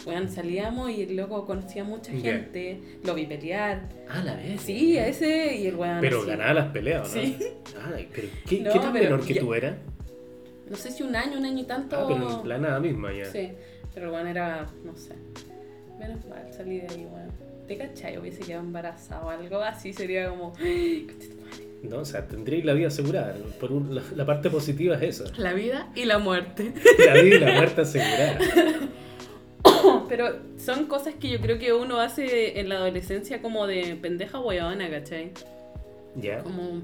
Bueno, 0.04 0.28
salíamos 0.28 0.90
y 0.90 1.02
el 1.02 1.16
loco 1.16 1.46
conocía 1.46 1.82
a 1.82 1.84
mucha 1.84 2.12
gente. 2.12 2.80
Lo 3.04 3.14
vi 3.14 3.26
pelear. 3.26 3.88
Ah, 4.08 4.22
la 4.24 4.34
vez. 4.34 4.60
Sí, 4.62 4.98
a 4.98 5.06
ese 5.06 5.56
y 5.56 5.66
el 5.66 5.76
weón. 5.76 6.00
Pero 6.00 6.20
así. 6.20 6.30
ganaba 6.30 6.54
las 6.54 6.68
peleas, 6.68 7.14
¿no? 7.14 7.22
Sí. 7.22 7.36
Ay, 7.94 8.08
pero 8.14 8.28
¿qué, 8.48 8.60
No, 8.60 8.72
¿qué 8.72 8.78
tan 8.78 8.92
pero 8.92 9.04
menor 9.04 9.26
que 9.26 9.34
tú 9.34 9.54
eras? 9.54 9.74
No 10.70 10.76
sé 10.76 10.90
si 10.90 11.02
un 11.02 11.14
año, 11.16 11.36
un 11.38 11.44
año 11.44 11.60
y 11.62 11.64
tanto. 11.66 11.96
Ah, 11.96 12.06
pero 12.08 12.44
la 12.44 12.56
nada 12.58 12.80
misma 12.80 13.12
ya. 13.12 13.26
Sí, 13.26 13.50
pero 13.92 14.06
el 14.06 14.12
weón 14.14 14.28
era, 14.28 14.66
no 14.84 14.96
sé. 14.96 15.14
Menos 15.98 16.24
mal, 16.26 16.48
salí 16.56 16.78
de 16.80 16.86
ahí, 16.88 17.06
weón. 17.12 17.30
¿Te 17.66 17.76
cachai? 17.76 18.16
Hubiese 18.18 18.40
quedado 18.40 18.62
embarazada 18.64 19.22
o 19.26 19.28
algo 19.30 19.58
así, 19.58 19.92
sería 19.92 20.30
como. 20.30 20.52
No, 21.82 22.00
o 22.00 22.04
sea, 22.04 22.26
tendríais 22.28 22.62
la 22.66 22.74
vida 22.74 22.88
asegurada. 22.88 23.34
Por 23.58 23.72
un- 23.72 23.94
la, 23.94 24.02
la 24.14 24.26
parte 24.26 24.50
positiva 24.50 24.96
es 24.96 25.18
esa. 25.20 25.32
La 25.40 25.54
vida 25.54 25.88
y 25.94 26.04
la 26.04 26.18
muerte. 26.18 26.74
La 27.06 27.14
vida 27.14 27.36
y 27.36 27.38
la 27.38 27.52
muerte 27.54 27.80
asegurada. 27.80 28.38
Pero 30.08 30.26
son 30.58 30.86
cosas 30.86 31.14
que 31.14 31.30
yo 31.30 31.40
creo 31.40 31.58
que 31.58 31.72
uno 31.72 31.98
hace 32.00 32.60
en 32.60 32.68
la 32.68 32.76
adolescencia 32.76 33.40
como 33.40 33.66
de 33.66 33.96
pendeja 33.96 34.40
weona, 34.40 34.90
¿cachai? 34.90 35.32
Ya. 36.16 36.42
Como... 36.42 36.82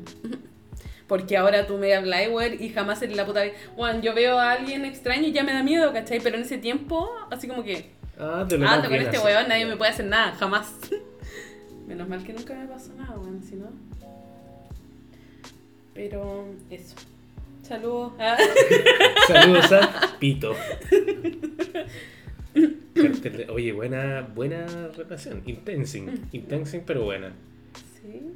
Porque 1.06 1.36
ahora 1.36 1.66
tú 1.66 1.78
me 1.78 1.94
hablas, 1.94 2.28
weón, 2.30 2.60
y 2.60 2.68
jamás 2.70 3.00
en 3.02 3.16
la 3.16 3.24
puta. 3.24 3.42
Weón, 3.76 4.02
yo 4.02 4.14
veo 4.14 4.38
a 4.38 4.52
alguien 4.52 4.84
extraño 4.84 5.28
y 5.28 5.32
ya 5.32 5.44
me 5.44 5.52
da 5.52 5.62
miedo, 5.62 5.92
¿cachai? 5.92 6.20
Pero 6.20 6.36
en 6.36 6.42
ese 6.42 6.58
tiempo, 6.58 7.08
así 7.30 7.46
como 7.46 7.62
que... 7.62 7.90
Ah, 8.18 8.44
te 8.48 8.58
lo 8.58 8.66
Ah, 8.68 8.82
con 8.82 8.94
este 8.94 9.18
weón 9.18 9.48
nadie 9.48 9.66
me 9.66 9.76
puede 9.76 9.90
hacer 9.90 10.06
nada, 10.06 10.32
jamás. 10.32 10.72
Menos 11.86 12.08
mal 12.08 12.24
que 12.24 12.32
nunca 12.32 12.54
me 12.54 12.66
pasó 12.66 12.92
nada, 12.94 13.16
weón, 13.18 13.42
si 13.42 13.56
no... 13.56 13.68
Pero 15.94 16.46
eso. 16.70 16.96
Saludos. 17.62 18.12
Ah. 18.18 18.36
Saludos 19.26 19.72
a 19.72 20.16
Pito. 20.18 20.54
Oye, 23.52 23.72
buena, 23.72 24.22
buena 24.34 24.66
relación. 24.96 25.42
Intensing. 25.46 26.28
Intensing, 26.32 26.82
pero 26.86 27.04
buena. 27.04 27.32
Sí. 28.00 28.32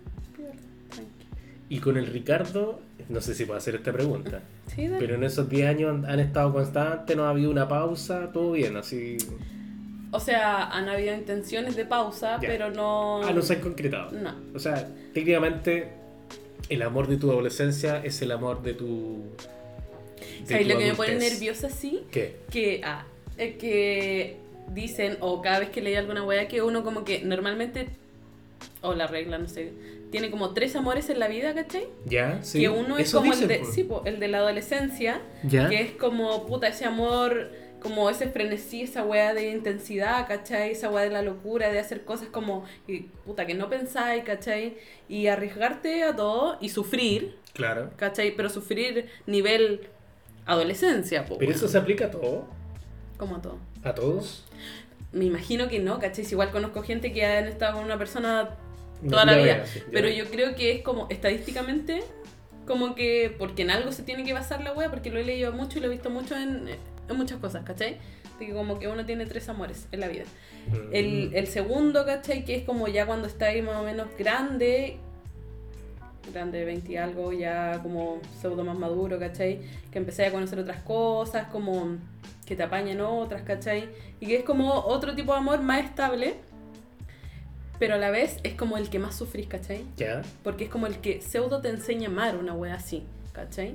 Y 1.71 1.79
con 1.79 1.97
el 1.97 2.07
Ricardo, 2.09 2.81
no 3.09 3.21
sé 3.21 3.33
si 3.33 3.45
puedo 3.45 3.57
hacer 3.57 3.77
esta 3.77 3.93
pregunta. 3.93 4.43
Sí, 4.67 4.89
dale. 4.89 4.99
Pero 4.99 5.15
en 5.15 5.23
esos 5.23 5.49
10 5.49 5.69
años 5.69 6.05
han, 6.05 6.19
estado 6.19 6.53
constantes, 6.53 7.17
no 7.17 7.25
ha 7.25 7.31
habido 7.31 7.49
una 7.49 7.69
pausa, 7.69 8.33
todo 8.33 8.53
bien, 8.53 8.77
así. 8.77 9.17
O 10.11 10.19
sea, 10.19 10.67
han 10.67 10.89
habido 10.89 11.15
intenciones 11.15 11.77
de 11.77 11.85
pausa, 11.85 12.41
Ya. 12.43 12.49
pero 12.49 12.71
no. 12.71 13.23
Ah, 13.23 13.33
no 13.33 13.41
se 13.41 13.55
han 13.55 13.61
concretado. 13.61 14.11
No. 14.11 14.35
O 14.53 14.59
sea, 14.59 14.89
técnicamente, 15.15 15.93
el 16.69 16.83
amor 16.83 17.07
de 17.07 17.19
tu 17.19 17.31
adolescencia 17.31 18.03
es 18.05 18.21
el 18.21 18.33
amor 18.33 18.63
de 18.63 18.75
tu. 18.75 19.23
de 20.41 20.47
¿Sabes 20.47 20.67
tu 20.67 20.73
lo 20.73 20.79
que 20.81 20.87
me 20.87 20.95
pone 20.95 21.15
nerviosa 21.15 21.71
sí? 21.71 22.03
¿Qué? 22.11 22.35
Que, 22.51 22.81
ah, 22.83 23.05
es 23.37 23.55
que 23.59 24.39
dicen, 24.75 25.19
o 25.21 25.41
cada 25.41 25.61
vez 25.61 25.71
que 25.71 25.83
leí 25.83 25.95
alguna 25.95 26.25
wea, 26.25 26.49
que 26.49 26.63
uno 26.63 26.83
como 26.83 27.05
que 27.05 27.25
normalmente, 27.25 27.87
o 28.81 28.93
la 28.93 29.07
regla, 29.07 29.39
no 29.39 29.47
sé, 29.47 29.73
tiene 30.11 30.31
como 30.31 30.53
tres 30.55 30.75
amores 30.77 31.09
en 31.11 31.19
la 31.19 31.29
vida, 31.29 31.55
¿cachai? 31.55 31.87
¿Ya? 32.05 32.43
Sí. 32.43 32.61
que 32.61 32.69
uno 32.69 32.99
es 32.99 33.09
Eso 33.09 33.19
como 33.19 33.33
dicen, 33.33 33.51
el, 33.51 33.61
de, 33.61 33.65
sí, 33.65 33.85
po, 33.85 34.03
el 34.05 34.19
de 34.21 34.29
la 34.29 34.39
adolescencia, 34.39 35.21
¿Ya? 35.45 35.69
que 35.69 35.81
es 35.81 35.93
como, 35.93 36.47
puta, 36.47 36.69
ese 36.69 36.85
amor 36.85 37.51
como 37.81 38.11
ese 38.11 38.29
frenesí, 38.29 38.83
esa 38.83 39.05
weá 39.05 39.33
de 39.33 39.51
intensidad, 39.51 40.29
¿cachai? 40.29 40.73
Esa 40.73 40.91
weá 40.91 41.05
de 41.05 41.11
la 41.11 41.23
locura, 41.23 41.71
de 41.71 41.79
hacer 41.79 42.05
cosas 42.05 42.29
como, 42.29 42.65
y, 42.87 43.01
puta, 43.25 43.47
que 43.47 43.55
no 43.55 43.71
pensáis, 43.71 44.23
¿cachai? 44.23 44.77
Y 45.09 45.29
arriesgarte 45.29 46.03
a 46.05 46.15
todo 46.15 46.59
y 46.61 46.69
sufrir, 46.69 47.37
Claro. 47.55 47.91
¿cachai? 47.97 48.37
Pero 48.37 48.51
sufrir 48.51 49.07
nivel 49.27 49.89
adolescencia, 50.47 51.25
po, 51.25 51.39
Pero 51.39 51.53
eso 51.53 51.69
se 51.69 51.79
aplica 51.79 52.07
a 52.07 52.11
todo. 52.11 52.45
Como 53.17 53.37
a 53.37 53.43
todo. 53.43 53.59
A 53.83 53.95
todos. 53.95 54.45
Me 55.13 55.25
imagino 55.25 55.69
que 55.69 55.79
no, 55.79 55.99
¿cachai? 55.99 56.25
Si 56.25 56.33
igual 56.33 56.51
conozco 56.51 56.83
gente 56.83 57.13
que 57.13 57.25
han 57.25 57.47
estado 57.47 57.75
con 57.77 57.85
una 57.85 57.99
persona 57.99 58.51
toda 59.09 59.25
la 59.25 59.33
ya 59.37 59.43
vida. 59.43 59.55
veo, 59.57 59.67
sí, 59.67 59.83
Pero 59.93 60.09
yo 60.09 60.25
creo 60.27 60.55
que 60.55 60.73
es 60.73 60.83
como 60.83 61.07
estadísticamente, 61.09 62.03
como 62.67 62.95
que 62.95 63.35
porque 63.39 63.63
en 63.63 63.71
algo 63.71 63.93
se 63.93 64.03
tiene 64.03 64.25
que 64.25 64.33
basar 64.33 64.63
la 64.63 64.73
wea, 64.73 64.91
porque 64.91 65.11
lo 65.11 65.19
he 65.19 65.25
leído 65.25 65.53
mucho 65.53 65.79
y 65.79 65.81
lo 65.81 65.87
he 65.87 65.91
visto 65.91 66.11
mucho 66.11 66.37
en, 66.37 66.69
en 67.09 67.17
muchas 67.17 67.39
cosas, 67.39 67.65
¿cachai? 67.65 67.99
De 68.39 68.47
que 68.47 68.53
como 68.53 68.79
que 68.79 68.89
uno 68.89 69.05
tiene 69.05 69.27
tres 69.27 69.49
amores 69.49 69.87
en 69.93 70.01
la 70.01 70.09
vida. 70.09 70.25
Mm. 70.69 70.95
El, 70.95 71.31
el 71.35 71.47
segundo, 71.47 72.05
¿cachai? 72.07 72.45
Que 72.45 72.57
es 72.57 72.65
como 72.65 72.89
ya 72.89 73.07
cuando 73.07 73.27
está 73.27 73.47
ahí 73.47 73.63
más 73.63 73.77
o 73.77 73.83
menos 73.83 74.09
grande, 74.19 74.99
grande, 76.33 76.65
20 76.65 76.93
y 76.93 76.97
algo, 76.97 77.33
ya 77.33 77.81
como 77.83 78.21
pseudo 78.41 78.65
más 78.65 78.79
maduro, 78.79 79.19
¿cachai? 79.19 79.61
Que 79.91 79.99
empecé 79.99 80.27
a 80.27 80.33
conocer 80.33 80.59
otras 80.59 80.83
cosas, 80.83 81.49
como 81.49 81.97
que 82.47 82.57
te 82.57 82.63
apañan 82.63 83.01
otras, 83.01 83.43
¿cachai? 83.43 83.89
Y 84.21 84.27
que 84.27 84.37
es 84.37 84.45
como 84.45 84.73
otro 84.73 85.15
tipo 85.15 85.33
de 85.33 85.39
amor 85.39 85.63
más 85.63 85.85
estable, 85.85 86.35
pero 87.81 87.95
a 87.95 87.99
la 87.99 88.11
vez 88.11 88.37
es 88.45 88.53
como 88.53 88.77
el 88.77 88.91
que 88.91 88.99
más 88.99 89.17
sufrís, 89.17 89.47
¿cachai? 89.49 89.85
Ya. 89.97 90.21
Porque 90.45 90.65
es 90.65 90.71
como 90.71 90.87
el 90.87 90.99
que 90.99 91.23
pseudo 91.23 91.63
te 91.63 91.71
enseña 91.71 92.09
a 92.09 92.13
amar 92.13 92.37
una 92.37 92.53
wea 92.53 92.75
así, 92.75 93.03
¿cachai? 93.33 93.75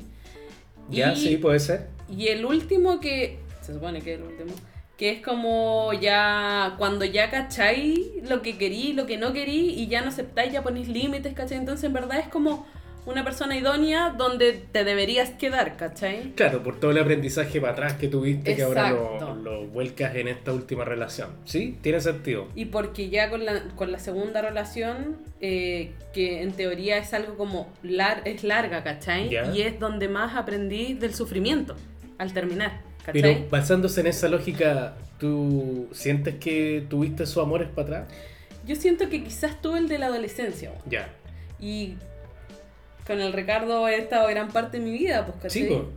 Ya, 0.90 1.16
sí, 1.16 1.38
puede 1.38 1.60
ser. 1.60 1.88
y 2.08 2.28
el 2.28 2.46
último 2.46 3.00
que. 3.00 3.40
Se 3.62 3.74
supone 3.74 4.02
que 4.02 4.14
es 4.14 4.20
el 4.20 4.28
último. 4.28 4.54
Que 4.96 5.12
es 5.14 5.22
como 5.24 5.92
ya. 5.94 6.76
Cuando 6.78 7.04
ya 7.04 7.32
cacháis 7.32 8.00
lo 8.30 8.44
que 8.44 8.60
querí, 8.60 8.94
lo 8.94 9.08
que 9.08 9.18
no 9.18 9.34
querí, 9.34 9.72
y 9.72 9.88
ya 9.88 10.02
no 10.02 10.10
aceptáis, 10.10 10.54
ya 10.54 10.62
ponéis 10.62 10.88
límites, 10.88 11.34
¿cachai? 11.34 11.58
Entonces 11.58 11.86
en 11.86 11.94
verdad 11.94 12.20
es 12.20 12.28
como 12.28 12.68
una 13.06 13.24
persona 13.24 13.56
idónea 13.56 14.10
donde 14.18 14.54
te 14.54 14.84
deberías 14.84 15.30
quedar, 15.32 15.78
¿cachai? 15.78 16.34
Claro, 16.36 16.64
por 16.64 16.80
todo 16.80 16.92
el 16.92 16.98
aprendizaje 16.98 17.62
para 17.62 17.74
atrás 17.74 17.94
que 17.94 18.08
tuviste 18.08 18.56
que 18.56 18.64
ahora 18.64 18.92
lo, 18.92 19.36
lo 19.36 19.68
vuelcas 19.68 20.16
en 20.16 20.28
esta 20.28 20.54
última 20.54 20.86
relación. 20.86 21.30
¿Sí? 21.46 21.78
Tiene 21.82 22.02
sentido. 22.02 22.48
Y 22.56 22.66
porque 22.66 23.10
ya 23.10 23.30
con 23.30 23.46
la, 23.46 23.64
con 23.76 23.92
la 23.92 24.00
segunda 24.00 24.42
relación, 24.42 25.18
eh, 25.40 25.92
que 26.14 26.42
en 26.42 26.54
teoría 26.54 26.98
es 26.98 27.14
algo 27.14 27.38
como 27.38 27.72
lar 27.84 28.22
es 28.26 28.44
larga, 28.44 28.84
¿cachai? 28.84 29.30
Ya. 29.30 29.54
Y 29.54 29.62
es 29.62 29.80
donde 29.80 30.08
más 30.08 30.36
aprendí 30.36 30.94
del 30.94 31.14
sufrimiento 31.14 31.76
al 32.18 32.34
terminar, 32.34 32.82
¿cachai? 33.06 33.22
Pero 33.22 33.50
basándose 33.50 34.02
en 34.02 34.08
esa 34.08 34.30
lógica, 34.30 34.96
¿tú 35.20 35.88
sientes 35.92 36.36
que 36.36 36.86
tuviste 36.90 37.24
esos 37.24 37.44
amores 37.44 37.68
para 37.70 38.00
atrás? 38.00 38.14
Yo 38.66 38.76
siento 38.76 39.10
que 39.10 39.24
quizás 39.24 39.62
tuve 39.62 39.78
el 39.78 39.88
de 39.88 40.00
la 40.00 40.08
adolescencia. 40.08 40.72
Ya. 40.90 41.10
Y 41.60 41.96
con 43.06 43.22
el 43.22 43.34
Ricardo 43.34 43.88
he 43.88 43.98
estado 43.98 44.28
gran 44.28 44.50
parte 44.50 44.80
de 44.80 44.86
mi 44.86 44.92
vida, 44.92 45.26
pues, 45.26 45.38
¿cachai? 45.42 45.68
Po. 45.68 45.90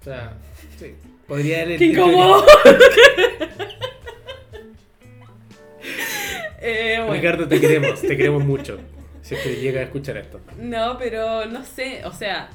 O 0.00 0.04
sea, 0.04 0.34
sí. 0.78 0.94
Podría 1.26 1.62
haber... 1.62 1.78
¡Qué 1.78 1.86
incómodo! 1.86 2.44
eh, 6.60 6.96
bueno. 6.98 7.12
Ricardo, 7.12 7.48
te 7.48 7.60
queremos, 7.60 8.00
te 8.00 8.16
queremos 8.16 8.44
mucho. 8.44 8.78
Si 9.22 9.34
es 9.34 9.40
que 9.40 9.56
llega 9.56 9.80
a 9.80 9.84
escuchar 9.84 10.18
esto. 10.18 10.40
No, 10.56 10.96
pero 10.98 11.46
no 11.46 11.64
sé, 11.64 12.02
o 12.04 12.12
sea, 12.12 12.48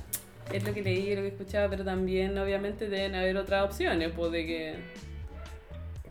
es 0.53 0.65
lo 0.65 0.73
que 0.73 0.81
leí, 0.81 1.13
lo 1.15 1.21
que 1.21 1.27
escuchaba, 1.27 1.69
pero 1.69 1.83
también 1.83 2.37
obviamente 2.37 2.87
deben 2.87 3.15
haber 3.15 3.35
otras 3.35 3.65
opciones, 3.65 4.13
pues 4.15 4.31
de 4.31 4.45
que, 4.45 4.75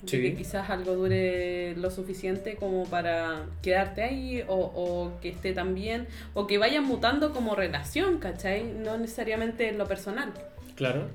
de 0.03 0.21
que 0.23 0.35
quizás 0.35 0.71
algo 0.71 0.95
dure 0.95 1.75
lo 1.77 1.91
suficiente 1.91 2.57
como 2.57 2.85
para 2.87 3.47
quedarte 3.63 4.03
ahí 4.03 4.43
o, 4.49 4.57
o 4.57 5.21
que 5.21 5.29
esté 5.31 5.53
tan 5.53 5.75
bien, 5.75 6.07
o 6.35 6.47
que 6.47 6.59
vayan 6.59 6.85
mutando 6.85 7.33
como 7.33 7.55
relación, 7.55 8.19
¿cachai? 8.19 8.65
No 8.65 8.97
necesariamente 8.99 9.69
en 9.69 9.79
lo 9.79 9.87
personal. 9.87 10.33
Claro. 10.77 11.09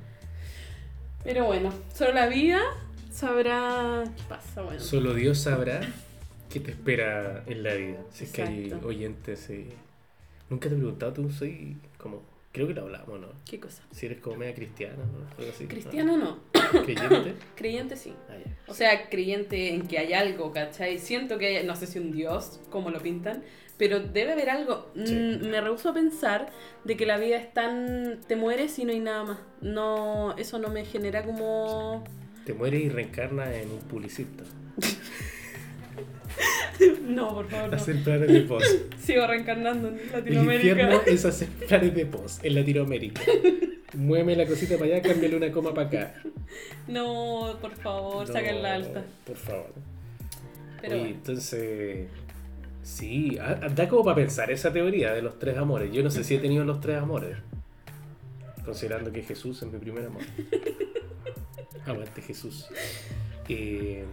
Pero 1.23 1.45
bueno, 1.45 1.73
solo 1.93 2.13
la 2.13 2.27
vida 2.27 2.61
sabrá 3.11 4.03
qué 4.15 4.23
pasa, 4.29 4.61
bueno. 4.61 4.79
Solo 4.79 5.13
Dios 5.13 5.39
sabrá 5.39 5.81
qué 6.49 6.59
te 6.59 6.71
espera 6.71 7.43
en 7.47 7.63
la 7.63 7.73
vida. 7.73 7.97
Si 8.11 8.25
es 8.25 8.31
que 8.31 8.43
hay 8.43 8.73
oyentes. 8.83 9.49
eh, 9.49 9.69
Nunca 10.49 10.69
te 10.69 10.75
he 10.75 10.77
preguntado, 10.77 11.13
tú 11.13 11.31
soy 11.31 11.77
como. 11.97 12.21
Creo 12.55 12.67
que 12.69 12.73
lo 12.73 12.83
hablamos, 12.83 13.19
¿no? 13.19 13.27
¿Qué 13.43 13.59
cosa? 13.59 13.83
Si 13.91 14.05
eres 14.05 14.21
como 14.21 14.37
media 14.37 14.55
cristiana, 14.55 14.95
¿no? 14.95 15.27
Algo 15.37 15.51
así. 15.51 15.65
Cristiano 15.65 16.15
no, 16.15 16.37
¿no? 16.53 16.83
¿Creyente? 16.85 17.33
creyente 17.55 17.97
sí. 17.97 18.13
Ah, 18.29 18.35
ya. 18.37 18.55
O 18.67 18.73
sea, 18.73 19.09
creyente 19.09 19.73
en 19.73 19.85
que 19.89 19.99
hay 19.99 20.13
algo, 20.13 20.53
¿cachai? 20.53 20.97
Siento 20.99 21.37
que 21.37 21.47
hay, 21.47 21.65
no 21.67 21.75
sé 21.75 21.85
si 21.85 21.99
un 21.99 22.13
dios, 22.13 22.61
como 22.69 22.91
lo 22.91 23.01
pintan, 23.01 23.43
pero 23.77 23.99
debe 23.99 24.31
haber 24.31 24.49
algo. 24.49 24.89
Sí. 24.95 25.13
Mm, 25.13 25.49
me 25.49 25.59
rehuso 25.59 25.89
a 25.89 25.93
pensar 25.93 26.49
de 26.85 26.95
que 26.95 27.05
la 27.05 27.17
vida 27.17 27.35
es 27.35 27.53
tan... 27.53 28.21
te 28.25 28.37
mueres 28.37 28.79
y 28.79 28.85
no 28.85 28.93
hay 28.93 29.01
nada 29.01 29.25
más. 29.25 29.39
No, 29.59 30.37
eso 30.37 30.57
no 30.57 30.69
me 30.69 30.85
genera 30.85 31.25
como... 31.25 32.05
Te 32.45 32.53
mueres 32.53 32.85
y 32.85 32.87
reencarnas 32.87 33.53
en 33.53 33.69
un 33.69 33.79
publicista. 33.79 34.45
No, 37.05 37.33
por 37.33 37.47
favor, 37.49 37.69
no. 37.69 37.75
Hacer 37.77 38.03
planes 38.03 38.27
de 38.27 38.41
post. 38.41 38.67
Sigo 39.01 39.25
reencarnando 39.27 39.87
en 39.89 39.99
El 39.99 40.11
Latinoamérica. 40.11 40.69
infierno 40.69 41.01
es 41.05 41.23
hacer 41.25 41.47
planes 41.67 41.95
de 41.95 42.05
post 42.05 42.43
en 42.43 42.55
Latinoamérica. 42.55 43.21
Muéveme 43.93 44.35
la 44.35 44.45
cosita 44.45 44.77
para 44.77 44.95
allá, 44.95 45.01
cámbiale 45.01 45.37
una 45.37 45.51
coma 45.51 45.73
para 45.73 45.87
acá. 45.87 46.13
No, 46.87 47.57
por 47.61 47.71
favor, 47.75 48.27
No, 48.27 48.33
sáquenla 48.33 48.73
alta. 48.75 49.05
Por 49.25 49.37
favor. 49.37 49.73
Pero 50.81 50.93
Oye, 50.95 51.01
bueno. 51.03 51.15
entonces. 51.15 52.07
Sí, 52.83 53.37
da 53.75 53.87
como 53.87 54.03
para 54.03 54.15
pensar 54.17 54.51
esa 54.51 54.71
teoría 54.73 55.13
de 55.13 55.21
los 55.21 55.39
tres 55.39 55.57
amores. 55.57 55.91
Yo 55.91 56.03
no 56.03 56.11
sé 56.11 56.23
si 56.23 56.35
he 56.35 56.39
tenido 56.39 56.65
los 56.65 56.81
tres 56.81 56.97
amores. 56.97 57.37
Considerando 58.63 59.11
que 59.11 59.23
Jesús 59.23 59.61
es 59.63 59.71
mi 59.71 59.79
primer 59.79 60.05
amor. 60.05 60.23
Aguante 61.85 62.21
Jesús. 62.21 62.67
Eh, 63.49 64.03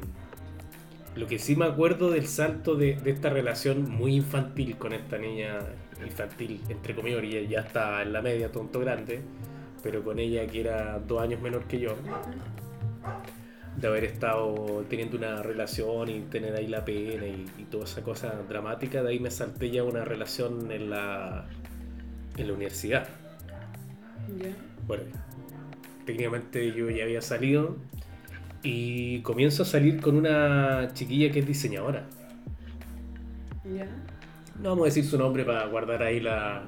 lo 1.14 1.27
que 1.27 1.38
sí 1.38 1.57
me 1.57 1.66
acuerdo 1.66 2.11
del 2.11 2.27
salto 2.27 2.75
de, 2.75 2.94
de 2.96 3.11
esta 3.11 3.31
relación 3.31 3.90
muy 3.90 4.14
infantil 4.16 4.77
con 4.79 4.92
esta 4.92 5.18
niña, 5.18 5.59
infantil, 6.05 6.61
entre 6.68 6.94
comillas, 6.94 7.22
ella 7.22 7.40
ya 7.42 7.61
está 7.61 8.03
en 8.03 8.12
la 8.12 8.22
media, 8.22 8.51
tonto 8.51 8.81
grande, 8.81 9.20
pero 9.83 10.03
con 10.03 10.18
ella 10.18 10.46
que 10.46 10.61
era 10.61 10.98
dos 10.98 11.20
años 11.20 11.40
menor 11.40 11.64
que 11.64 11.81
yo, 11.81 11.96
de 13.77 13.88
haber 13.88 14.05
estado 14.05 14.85
teniendo 14.88 15.16
una 15.16 15.42
relación 15.42 16.09
y 16.09 16.20
tener 16.22 16.55
ahí 16.55 16.66
la 16.66 16.85
pena 16.85 17.27
y, 17.27 17.46
y 17.59 17.64
toda 17.64 17.85
esa 17.85 18.03
cosa 18.03 18.33
dramática, 18.48 19.03
de 19.03 19.11
ahí 19.11 19.18
me 19.18 19.31
salté 19.31 19.70
ya 19.70 19.83
una 19.83 20.05
relación 20.05 20.70
en 20.70 20.90
la, 20.90 21.46
en 22.37 22.46
la 22.46 22.53
universidad. 22.55 23.09
Ya. 24.38 24.51
Bueno, 24.87 25.05
técnicamente 26.07 26.72
yo 26.72 26.90
ya 26.90 27.05
había 27.05 27.22
salido 27.22 27.77
y 28.62 29.20
comienzo 29.22 29.62
a 29.62 29.66
salir 29.66 30.01
con 30.01 30.16
una 30.16 30.90
chiquilla 30.94 31.31
que 31.31 31.40
es 31.40 31.46
diseñadora. 31.46 32.07
Ya. 33.77 33.87
No 34.61 34.70
vamos 34.70 34.83
a 34.83 34.87
decir 34.87 35.05
su 35.05 35.18
nombre 35.18 35.44
para 35.44 35.66
guardar 35.66 36.03
ahí 36.03 36.20
la, 36.20 36.62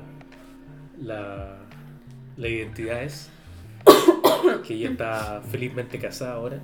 la, 1.01 1.59
la 2.37 2.49
identidades. 2.49 3.31
que 4.67 4.75
ella 4.75 4.91
está 4.91 5.43
felizmente 5.51 5.99
casada 5.99 6.35
ahora 6.35 6.59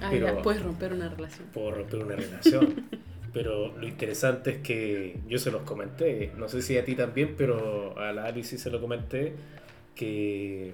Ah, 0.00 0.08
Pero- 0.10 0.26
ya, 0.26 0.42
puedes 0.42 0.62
romper 0.62 0.92
una 0.92 1.08
relación. 1.08 1.48
por 1.52 1.74
romper 1.76 2.00
una 2.04 2.16
relación. 2.16 2.84
Pero 3.32 3.76
lo 3.76 3.86
interesante 3.86 4.50
es 4.50 4.56
que 4.58 5.18
yo 5.28 5.38
se 5.38 5.50
los 5.50 5.62
comenté, 5.62 6.32
no 6.38 6.48
sé 6.48 6.62
si 6.62 6.76
a 6.78 6.84
ti 6.84 6.94
también, 6.94 7.34
pero 7.36 7.98
a 7.98 8.12
la 8.12 8.24
Alice 8.24 8.50
sí 8.50 8.58
se 8.58 8.70
lo 8.70 8.80
comenté, 8.80 9.34
que 9.94 10.72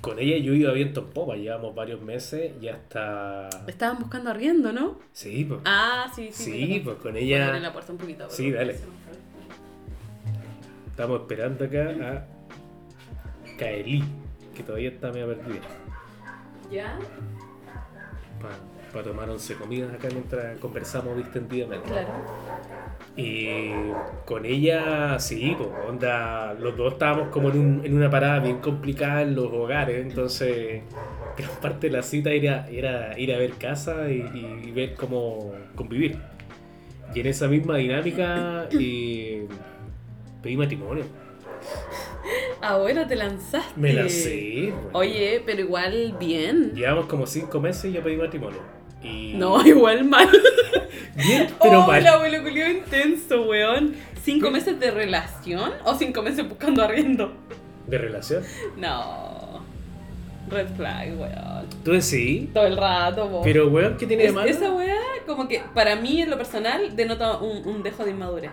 con 0.00 0.18
ella 0.18 0.36
yo 0.38 0.52
iba 0.52 0.72
viento 0.72 1.00
en 1.00 1.06
popa, 1.10 1.36
llevamos 1.36 1.74
varios 1.74 2.00
meses 2.02 2.52
y 2.60 2.68
hasta... 2.68 3.48
Estaban 3.66 3.98
buscando 3.98 4.30
arriendo, 4.30 4.72
¿no? 4.72 4.98
Sí, 5.12 5.44
pues, 5.44 5.60
Ah, 5.64 6.10
sí, 6.14 6.30
sí. 6.32 6.44
sí, 6.66 6.80
pues 6.84 6.96
con 6.98 7.14
a 7.14 7.18
ella 7.18 7.58
la 7.58 7.72
puerta 7.72 7.92
un 7.92 7.98
poquito. 7.98 8.28
Sí, 8.30 8.50
dale. 8.50 8.76
estamos 10.90 11.20
esperando 11.20 11.64
acá 11.64 11.90
a 12.02 13.56
Kaeli, 13.58 14.04
que 14.54 14.62
todavía 14.62 14.90
está 14.90 15.10
medio 15.12 15.28
perdida, 15.28 15.60
¿Ya? 16.70 16.98
Para 18.96 19.08
tomar 19.08 19.28
once 19.28 19.54
comidas 19.56 19.92
acá 19.92 20.08
mientras 20.10 20.58
conversamos 20.58 21.16
distendidamente. 21.16 21.86
Claro. 21.88 22.08
Y 23.16 23.70
con 24.24 24.44
ella, 24.44 25.18
sí, 25.18 25.54
pues, 25.56 25.68
onda, 25.88 26.54
los 26.54 26.76
dos 26.76 26.94
estábamos 26.94 27.28
como 27.28 27.50
en, 27.50 27.58
un- 27.58 27.84
en 27.84 27.94
una 27.94 28.10
parada 28.10 28.40
bien 28.40 28.58
complicada 28.58 29.22
en 29.22 29.34
los 29.34 29.46
hogares, 29.52 30.04
entonces 30.06 30.82
gran 31.36 31.50
parte 31.60 31.88
de 31.88 31.92
la 31.96 32.02
cita 32.02 32.30
era, 32.30 32.66
era 32.68 33.18
ir 33.18 33.32
a 33.34 33.38
ver 33.38 33.52
casa 33.52 34.10
y, 34.10 34.62
y 34.66 34.70
ver 34.72 34.94
cómo 34.94 35.52
convivir. 35.74 36.18
Y 37.14 37.20
en 37.20 37.26
esa 37.26 37.48
misma 37.48 37.76
dinámica 37.76 38.68
eh, 38.72 39.46
pedí 40.42 40.56
matrimonio. 40.56 41.04
Ahora 42.60 43.06
te 43.06 43.16
lanzaste. 43.16 43.80
Me 43.80 43.92
lancé. 43.92 44.72
Oye, 44.92 45.42
pero 45.46 45.60
igual 45.60 46.16
bien. 46.18 46.72
Llevamos 46.74 47.06
como 47.06 47.26
cinco 47.26 47.60
meses 47.60 47.86
y 47.86 47.92
yo 47.94 48.02
pedí 48.02 48.16
matrimonio. 48.16 48.75
Y... 49.06 49.34
No, 49.34 49.60
igual 49.66 50.04
mal. 50.04 50.28
Bien, 51.14 51.48
pero 51.62 51.84
oh, 51.84 51.86
mal. 51.86 51.98
el 52.00 52.06
abuelo 52.06 52.42
culiao 52.42 52.70
intenso, 52.70 53.42
weón. 53.42 53.94
¿Cinco 54.22 54.50
meses 54.50 54.78
de 54.80 54.90
relación 54.90 55.72
o 55.84 55.94
cinco 55.94 56.22
meses 56.22 56.48
buscando 56.48 56.82
arriendo? 56.82 57.32
¿De 57.86 57.98
relación? 57.98 58.42
No. 58.76 59.60
Red 60.48 60.68
flag, 60.76 61.18
weón. 61.18 61.66
Tú 61.84 61.92
decís. 61.92 62.52
Todo 62.52 62.66
el 62.66 62.76
rato, 62.76 63.30
po. 63.30 63.42
Pero, 63.42 63.68
weón, 63.68 63.96
¿qué 63.96 64.06
tiene 64.06 64.24
de 64.24 64.32
malo? 64.32 64.48
esa 64.48 64.72
weá, 64.72 64.96
como 65.26 65.46
que 65.48 65.62
para 65.74 65.94
mí 65.96 66.22
en 66.22 66.30
lo 66.30 66.36
personal 66.36 66.94
denota 66.96 67.38
un, 67.38 67.66
un 67.66 67.82
dejo 67.82 68.04
de 68.04 68.10
inmadurez. 68.10 68.50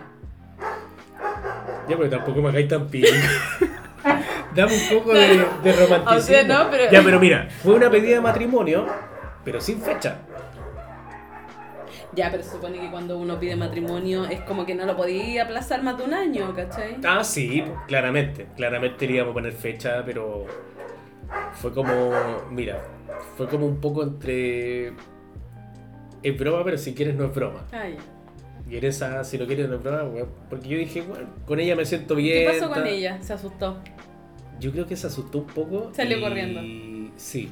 Ya, 1.88 1.96
pero 1.96 2.08
tampoco 2.08 2.40
me 2.42 2.48
hagáis 2.48 2.68
tan 2.68 2.86
pico. 2.88 3.08
Dame 4.54 4.72
un 4.74 4.98
poco 4.98 5.12
de, 5.14 5.28
de 5.62 5.72
romanticismo. 5.72 6.16
O 6.16 6.20
sea, 6.20 6.42
no, 6.44 6.70
pero- 6.70 6.90
Ya, 6.90 7.02
pero 7.02 7.18
mira, 7.20 7.48
fue 7.62 7.74
una 7.74 7.90
pedida 7.90 8.14
de 8.16 8.20
matrimonio, 8.20 8.86
pero 9.44 9.60
sin 9.60 9.80
fecha. 9.80 10.18
Ya, 12.14 12.30
pero 12.30 12.42
se 12.42 12.50
supone 12.50 12.78
que 12.78 12.90
cuando 12.90 13.18
uno 13.18 13.38
pide 13.40 13.56
matrimonio 13.56 14.24
es 14.26 14.40
como 14.42 14.64
que 14.66 14.74
no 14.74 14.84
lo 14.86 14.96
podía 14.96 15.44
aplazar 15.44 15.82
más 15.82 15.96
de 15.98 16.04
un 16.04 16.14
año, 16.14 16.54
¿cachai? 16.54 16.96
Ah, 17.04 17.24
sí, 17.24 17.62
pues, 17.66 17.78
claramente. 17.88 18.46
Claramente 18.56 19.06
le 19.06 19.14
íbamos 19.14 19.32
a 19.32 19.34
poner 19.34 19.52
fecha, 19.52 20.02
pero 20.04 20.46
fue 21.54 21.72
como, 21.72 22.12
mira, 22.50 22.82
fue 23.36 23.48
como 23.48 23.66
un 23.66 23.80
poco 23.80 24.02
entre... 24.02 24.92
Es 26.22 26.38
broma, 26.38 26.64
pero 26.64 26.78
si 26.78 26.94
quieres 26.94 27.14
no 27.16 27.24
es 27.26 27.34
broma. 27.34 27.66
Ay. 27.72 27.96
Y 28.70 28.76
en 28.78 28.84
esa, 28.84 29.22
si 29.24 29.36
no 29.36 29.46
quieres 29.46 29.68
no 29.68 29.74
es 29.76 29.82
broma, 29.82 30.04
weón. 30.04 30.28
Porque 30.48 30.68
yo 30.68 30.78
dije, 30.78 31.02
bueno, 31.02 31.26
con 31.46 31.60
ella 31.60 31.76
me 31.76 31.84
siento 31.84 32.16
¿Qué 32.16 32.22
bien. 32.22 32.46
pasó 32.52 32.72
con 32.72 32.86
ella? 32.86 33.18
Se 33.22 33.32
asustó. 33.34 33.78
Yo 34.60 34.72
creo 34.72 34.86
que 34.86 34.96
se 34.96 35.06
asustó 35.08 35.38
un 35.38 35.46
poco. 35.46 35.90
Salió 35.94 36.18
y- 36.18 36.20
corriendo. 36.22 36.60
Sí, 37.16 37.50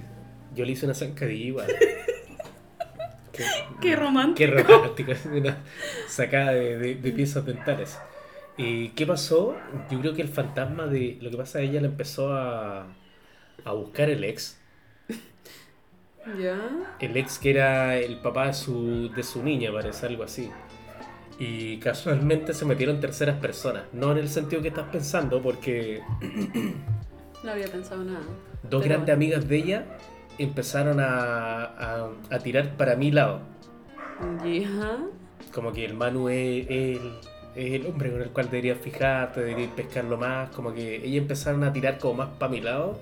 yo 0.55 0.65
le 0.65 0.73
hice 0.73 0.87
una 0.87 0.95
zancadilla 0.95 1.45
igual. 1.47 1.67
Qué, 3.33 3.45
Qué 3.81 3.97
romántico. 3.97 4.37
Qué 4.37 4.63
romántico, 4.63 5.13
es 5.13 5.27
una 5.27 5.59
sacada 6.09 6.53
de, 6.53 6.79
de- 6.79 6.95
de 6.97 7.13
piezas 7.13 7.45
dentales. 7.47 7.99
¿Y 8.57 8.91
qué 8.91 9.07
pasó? 9.07 9.57
Yo 9.91 10.01
creo 10.01 10.15
que 10.15 10.23
el 10.23 10.29
fantasma 10.29 10.87
de. 10.87 11.19
Lo 11.21 11.31
que 11.31 11.37
pasa 11.39 11.61
es 11.61 11.65
que 11.67 11.71
ella 11.71 11.81
le 11.81 11.89
empezó 11.89 12.35
a, 12.35 12.87
a 13.65 13.73
buscar 13.73 14.11
el 14.11 14.25
ex. 14.25 14.59
Ya. 16.39 16.57
El 17.01 17.17
ex 17.17 17.39
que 17.39 17.51
era 17.51 17.97
el 17.99 18.21
papá 18.21 18.47
de 18.47 18.53
su, 18.55 19.11
de 19.15 19.23
su 19.23 19.43
niña, 19.43 19.73
parece 19.73 20.07
algo 20.07 20.23
así. 20.25 20.51
Y 21.39 21.79
casualmente 21.79 22.55
se 22.55 22.65
metieron 22.65 23.01
terceras 23.01 23.39
personas. 23.41 23.85
No 23.93 24.13
en 24.13 24.19
el 24.19 24.29
sentido 24.29 24.63
que 24.63 24.69
estás 24.69 24.89
pensando, 24.91 25.43
porque 25.43 26.01
No 27.43 27.51
había 27.53 27.67
pensado 27.69 28.05
nada. 28.05 28.21
dos 28.63 28.83
Pero 28.83 28.85
grandes 28.85 29.15
amigas 29.15 29.49
de 29.49 29.57
ella 29.57 29.87
empezaron 30.45 31.01
a, 31.01 31.65
a, 31.65 32.09
a 32.31 32.39
tirar 32.39 32.77
para 32.77 32.97
mi 32.97 33.11
lado. 33.11 33.41
Ya. 34.45 34.99
Como 35.53 35.73
que 35.73 35.85
el 35.85 35.95
Manu 35.95 36.29
es, 36.29 36.67
es 36.69 36.99
el, 36.99 37.11
es 37.57 37.73
el 37.81 37.87
hombre 37.87 38.11
con 38.11 38.23
el 38.23 38.31
cual 38.31 38.47
deberías 38.51 38.79
fijarte, 38.79 39.41
deberías 39.41 39.71
pescarlo 39.73 40.17
más. 40.17 40.51
Como 40.51 40.73
que 40.73 40.97
ellas 40.97 41.23
empezaron 41.23 41.65
a 41.65 41.73
tirar 41.73 41.99
como 41.99 42.15
más 42.15 42.29
para 42.39 42.51
mi 42.53 42.61
lado. 42.61 42.99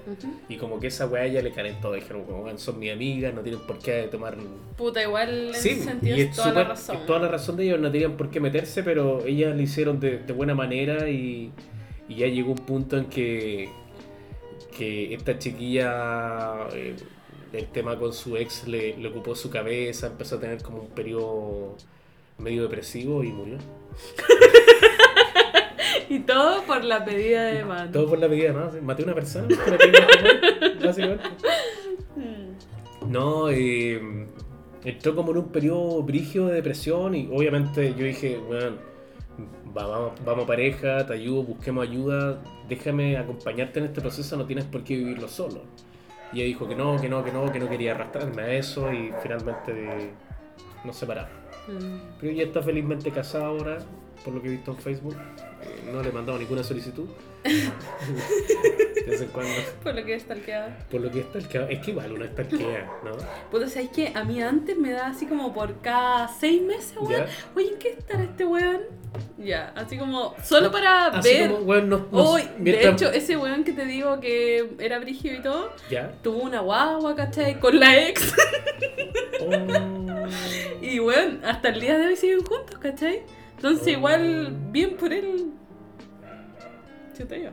Y 0.48 0.56
como 0.56 0.80
que 0.80 0.88
esa 0.88 1.06
weá 1.06 1.22
a 1.22 1.26
ella 1.26 1.42
le 1.42 1.52
calentó. 1.52 1.92
Dijeron, 1.92 2.24
como, 2.24 2.42
"Weón, 2.44 2.58
son 2.58 2.78
mis 2.78 2.92
amigas, 2.92 3.32
no 3.34 3.42
tienen 3.42 3.60
por 3.66 3.78
qué 3.78 4.08
tomar. 4.10 4.36
Puta, 4.76 5.02
igual 5.02 5.48
en 5.48 5.54
Sí, 5.54 5.70
ese 5.70 5.84
sentido 5.84 6.16
y 6.16 6.20
es 6.22 6.34
toda 6.34 6.52
la 6.52 6.64
razón. 6.64 6.96
es 6.96 7.06
toda 7.06 7.18
la 7.20 7.28
razón 7.28 7.56
de 7.56 7.64
ellos, 7.64 7.80
no 7.80 7.90
tenían 7.92 8.16
por 8.16 8.30
qué 8.30 8.40
meterse, 8.40 8.82
pero 8.82 9.24
ellas 9.26 9.54
lo 9.54 9.62
hicieron 9.62 10.00
de, 10.00 10.18
de 10.18 10.32
buena 10.32 10.54
manera 10.54 11.08
y, 11.08 11.52
y 12.08 12.14
ya 12.16 12.26
llegó 12.26 12.50
un 12.52 12.58
punto 12.58 12.96
en 12.96 13.04
que, 13.04 13.68
que 14.76 15.14
esta 15.14 15.38
chiquilla, 15.38 16.66
eh, 16.72 16.96
el 17.52 17.66
tema 17.68 17.98
con 17.98 18.12
su 18.12 18.36
ex 18.36 18.66
le, 18.66 18.96
le 18.96 19.08
ocupó 19.08 19.34
su 19.34 19.50
cabeza, 19.50 20.06
empezó 20.06 20.36
a 20.36 20.40
tener 20.40 20.62
como 20.62 20.80
un 20.80 20.88
periodo 20.88 21.76
medio 22.38 22.62
depresivo 22.62 23.22
y 23.24 23.32
murió. 23.32 23.58
Y 26.10 26.18
todo 26.18 26.64
por 26.64 26.84
la 26.84 27.04
pedida 27.04 27.44
de 27.44 27.64
mano. 27.64 27.92
Todo 27.92 28.08
por 28.08 28.18
la 28.18 28.28
pedida, 28.28 28.52
¿no? 28.52 28.82
Maté 28.82 29.02
a 29.02 29.04
una 29.06 29.14
persona, 29.14 29.46
por 29.64 29.70
la 29.70 29.78
pedida 29.78 30.00
de 30.00 30.06
matrimonio, 30.06 30.86
básicamente. 30.86 31.24
Mm. 32.16 33.12
No, 33.12 33.48
eh, 33.48 34.26
entró 34.84 35.14
como 35.14 35.30
en 35.30 35.38
un 35.38 35.48
periodo 35.52 36.02
brígido 36.02 36.48
de 36.48 36.54
depresión 36.54 37.14
y 37.14 37.28
obviamente 37.32 37.94
yo 37.96 38.04
dije, 38.04 38.38
bueno, 38.38 38.76
vamos, 39.72 40.12
vamos 40.24 40.46
pareja, 40.46 41.06
te 41.06 41.12
ayudo, 41.14 41.44
busquemos 41.44 41.86
ayuda, 41.86 42.42
déjame 42.68 43.16
acompañarte 43.16 43.78
en 43.78 43.86
este 43.86 44.00
proceso, 44.00 44.36
no 44.36 44.46
tienes 44.46 44.64
por 44.64 44.82
qué 44.82 44.96
vivirlo 44.96 45.28
solo. 45.28 45.62
Y 46.32 46.40
ella 46.40 46.46
dijo 46.46 46.68
que 46.68 46.76
no, 46.76 47.00
que 47.00 47.08
no, 47.08 47.24
que 47.24 47.32
no, 47.32 47.50
que 47.50 47.58
no 47.58 47.68
quería 47.68 47.92
arrastrarme 47.92 48.42
a 48.42 48.52
eso 48.52 48.92
y 48.92 49.12
finalmente 49.22 50.12
nos 50.84 50.96
separamos. 50.96 51.32
Mm. 51.68 51.98
Pero 52.20 52.32
ella 52.32 52.44
está 52.44 52.62
felizmente 52.62 53.10
casada 53.10 53.46
ahora, 53.46 53.78
por 54.24 54.34
lo 54.34 54.42
que 54.42 54.48
he 54.48 54.50
visto 54.52 54.70
en 54.72 54.78
Facebook. 54.78 55.16
Eh, 55.62 55.90
no 55.92 56.02
le 56.02 56.08
he 56.08 56.12
mandado 56.12 56.38
ninguna 56.38 56.62
solicitud. 56.62 57.06
De 57.44 59.02
vez 59.06 59.20
en 59.22 59.28
cuando. 59.28 59.52
Por 59.82 59.94
lo 59.94 60.04
que 60.04 60.14
es 60.14 60.24
talqueada. 60.24 60.78
Por 60.90 61.00
lo 61.00 61.10
que 61.10 61.20
el 61.34 61.48
que 61.48 61.66
es 61.70 61.78
que 61.80 61.90
igual 61.90 62.12
uno 62.12 62.24
está 62.24 62.42
¿no? 62.42 63.12
Puta, 63.50 63.66
¿sabes 63.68 63.88
qué? 63.94 64.12
A 64.14 64.24
mí 64.24 64.42
antes 64.42 64.76
me 64.76 64.90
da 64.92 65.06
así 65.08 65.26
como 65.26 65.52
por 65.54 65.80
cada 65.80 66.28
seis 66.28 66.60
meses, 66.62 66.94
weón. 67.00 67.24
Oye, 67.56 67.68
¿en 67.72 67.78
qué 67.78 67.90
estará 67.90 68.24
este 68.24 68.44
weón? 68.44 68.82
Ya, 69.38 69.72
así 69.74 69.96
como, 69.98 70.34
solo 70.44 70.70
para 70.70 71.06
Así 71.06 71.30
ver. 71.32 71.50
como, 71.50 71.64
weón, 71.64 71.88
no, 71.88 72.06
no- 72.12 72.30
Hoy, 72.30 72.42
de 72.58 72.88
hecho, 72.88 73.10
ese 73.10 73.36
weón 73.36 73.64
que 73.64 73.72
te 73.72 73.84
digo 73.86 74.20
que 74.20 74.74
era 74.78 74.98
brígido 74.98 75.34
y 75.34 75.42
todo, 75.42 75.72
¿Ya? 75.90 76.12
tuvo 76.22 76.42
una 76.42 76.60
guagua, 76.60 77.16
¿cachai? 77.16 77.58
Con 77.58 77.80
la 77.80 77.98
ex. 78.08 78.34
Oh. 79.40 79.50
Y 80.82 80.98
weón, 81.00 81.40
hasta 81.44 81.68
el 81.70 81.80
día 81.80 81.98
de 81.98 82.06
hoy 82.06 82.16
siguen 82.16 82.44
juntos, 82.44 82.78
¿cachai? 82.78 83.22
Entonces, 83.62 83.88
igual, 83.88 84.56
bien 84.70 84.96
por 84.96 85.12
él. 85.12 85.50
Chuta 87.14 87.36
yo. 87.36 87.50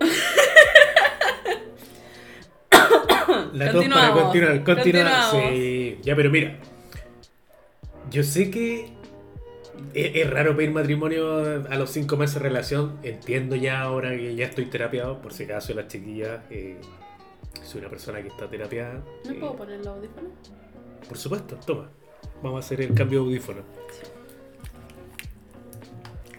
La 3.52 3.72
tos 3.72 3.84
para 3.84 4.12
continuar, 4.12 4.64
continuar. 4.64 5.30
Sí, 5.32 5.98
ya, 6.02 6.16
pero 6.16 6.30
mira. 6.30 6.56
Yo 8.10 8.22
sé 8.22 8.50
que 8.50 8.86
es, 9.92 10.16
es 10.16 10.30
raro 10.30 10.56
pedir 10.56 10.70
matrimonio 10.70 11.62
a 11.68 11.76
los 11.76 11.90
cinco 11.90 12.16
meses 12.16 12.36
de 12.36 12.40
relación. 12.40 12.96
Entiendo 13.02 13.54
ya 13.54 13.82
ahora 13.82 14.16
que 14.16 14.34
ya 14.34 14.46
estoy 14.46 14.64
terapiado, 14.64 15.20
por 15.20 15.34
si 15.34 15.44
acaso 15.44 15.74
las 15.74 15.88
chiquillas. 15.88 16.40
eh, 16.48 16.78
soy 17.62 17.82
una 17.82 17.90
persona 17.90 18.22
que 18.22 18.28
está 18.28 18.48
terapiada. 18.48 19.04
¿Me 19.26 19.32
eh, 19.32 19.40
puedo 19.40 19.56
poner 19.56 19.76
los 19.80 19.88
audífonos? 19.88 20.32
Por 21.06 21.18
supuesto, 21.18 21.56
toma. 21.66 21.90
Vamos 22.44 22.62
a 22.62 22.66
hacer 22.66 22.82
el 22.82 22.92
cambio 22.92 23.20
de 23.20 23.24
audífono. 23.28 23.62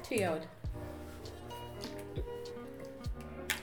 Sí, 0.07 0.21
ahora. 0.21 0.43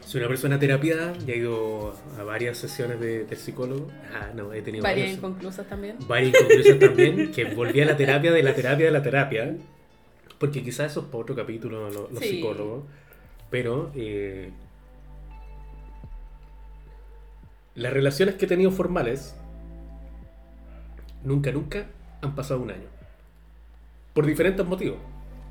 Soy 0.04 0.18
una 0.20 0.28
persona 0.28 0.58
terapiada, 0.58 1.16
ya 1.24 1.34
he 1.34 1.36
ido 1.36 1.94
a 2.18 2.24
varias 2.24 2.58
sesiones 2.58 2.98
de, 2.98 3.36
psicólogo. 3.36 3.86
Ah, 4.12 4.32
no, 4.34 4.52
he 4.52 4.60
tenido 4.60 4.82
Varias 4.82 5.04
varias- 5.06 5.18
inconclusas 5.18 5.68
también. 5.68 5.96
varias 6.08 6.34
inconclusas 6.34 6.78
también, 6.80 7.30
que 7.30 7.44
volví 7.54 7.80
a 7.80 7.84
la 7.86 7.96
terapia 7.96 8.32
de 8.32 8.42
la 8.42 8.54
terapia 8.56 8.86
de 8.86 8.92
la 8.92 9.02
terapia, 9.04 9.54
porque 10.40 10.64
quizás 10.64 10.90
eso 10.90 11.00
es 11.02 11.06
para 11.06 11.18
otro 11.18 11.36
capítulo, 11.36 11.88
lo- 11.90 12.10
los, 12.10 12.18
Sí. 12.18 12.28
psicólogos, 12.28 12.82
pero 13.50 13.92
eh, 13.94 14.50
las 17.76 17.92
relaciones 17.92 18.34
que 18.34 18.46
he 18.46 18.48
tenido 18.48 18.72
formales 18.72 19.36
nunca, 21.22 21.52
nunca 21.52 21.86
han 22.22 22.34
pasado 22.34 22.60
un 22.60 22.70
año, 22.70 22.86
por 24.14 24.24
diferentes 24.26 24.64
motivos. 24.66 24.98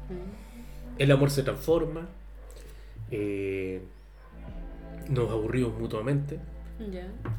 Mm. 0.09 0.99
El 0.99 1.11
amor 1.11 1.29
se 1.29 1.43
transforma, 1.43 2.07
eh, 3.11 3.81
nos 5.09 5.29
aburrimos 5.29 5.77
mutuamente. 5.79 6.39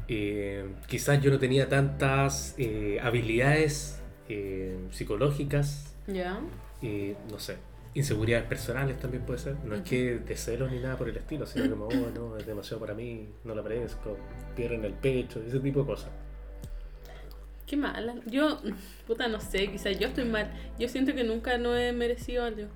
Eh, 0.07 0.65
quizás 0.87 1.21
yo 1.21 1.29
no 1.29 1.37
tenía 1.39 1.67
tantas 1.67 2.55
eh, 2.57 2.99
habilidades 3.01 3.99
psicológicas, 4.91 5.93
Ya. 6.07 6.39
eh, 6.81 7.15
no 7.29 7.37
sé, 7.39 7.57
inseguridades 7.93 8.47
personales 8.47 8.97
también 8.99 9.23
puede 9.23 9.39
ser. 9.39 9.55
No 9.65 9.75
es 9.75 9.81
que 9.81 10.17
de 10.17 10.35
celos 10.37 10.71
ni 10.71 10.79
nada 10.79 10.97
por 10.97 11.07
el 11.09 11.17
estilo, 11.17 11.45
sino 11.45 11.69
como, 11.69 11.85
oh, 11.87 12.09
no, 12.15 12.37
es 12.37 12.45
demasiado 12.47 12.79
para 12.79 12.93
mí, 12.95 13.29
no 13.43 13.53
la 13.53 13.61
merezco, 13.61 14.17
piedra 14.55 14.75
en 14.75 14.85
el 14.85 14.93
pecho, 14.93 15.41
ese 15.45 15.59
tipo 15.59 15.81
de 15.81 15.85
cosas. 15.85 16.09
Qué 17.65 17.77
mala. 17.77 18.15
Yo, 18.25 18.59
puta, 19.07 19.27
no 19.27 19.39
sé, 19.39 19.67
quizás 19.71 19.97
yo 19.99 20.07
estoy 20.07 20.25
mal. 20.25 20.51
Yo 20.79 20.87
siento 20.89 21.13
que 21.13 21.23
nunca 21.23 21.57
no 21.57 21.75
he 21.77 21.91
merecido 21.93 22.43
algo. 22.45 22.67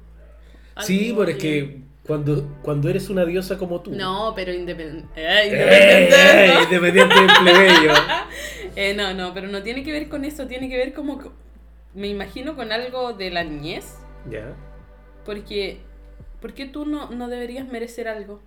Sí, 0.83 1.13
pero 1.17 1.31
es 1.31 1.38
que 1.38 1.81
cuando, 2.05 2.47
cuando 2.61 2.89
eres 2.89 3.09
una 3.09 3.25
diosa 3.25 3.57
como 3.57 3.81
tú. 3.81 3.91
No, 3.91 4.33
pero 4.35 4.53
independiente. 4.53 5.09
¡Eh! 5.15 5.47
independiente. 5.47 6.53
¿no? 6.53 6.63
Independiente 6.63 7.15
del 7.15 7.29
plebeyo. 7.41 7.93
Eh, 8.79 8.93
no, 8.93 9.11
no, 9.15 9.33
pero 9.33 9.47
no 9.47 9.63
tiene 9.63 9.83
que 9.83 9.91
ver 9.91 10.07
con 10.07 10.23
eso, 10.23 10.45
tiene 10.45 10.69
que 10.69 10.77
ver 10.77 10.93
como, 10.93 11.17
co- 11.17 11.33
me 11.95 12.09
imagino, 12.09 12.55
con 12.55 12.71
algo 12.71 13.13
de 13.13 13.31
la 13.31 13.43
niñez, 13.43 13.95
Ya. 14.29 14.53
porque 15.25 15.79
¿Por 16.39 16.53
qué 16.53 16.67
tú 16.67 16.85
no, 16.85 17.09
no 17.09 17.27
deberías 17.27 17.67
merecer 17.67 18.07
algo 18.07 18.39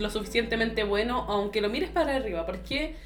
lo 0.00 0.10
suficientemente 0.10 0.82
bueno, 0.82 1.24
aunque 1.28 1.60
lo 1.60 1.68
mires 1.68 1.90
para 1.90 2.16
arriba? 2.16 2.46
¿Por 2.46 2.58
qué, 2.64 2.96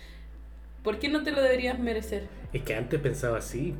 ¿Por 0.85 1.01
qué 1.01 1.09
no 1.09 1.25
te 1.25 1.33
lo 1.33 1.43
deberías 1.43 1.81
merecer? 1.81 2.29
Es 2.53 2.63
que 2.63 2.75
antes 2.75 3.01
pensaba 3.01 3.39
así, 3.39 3.75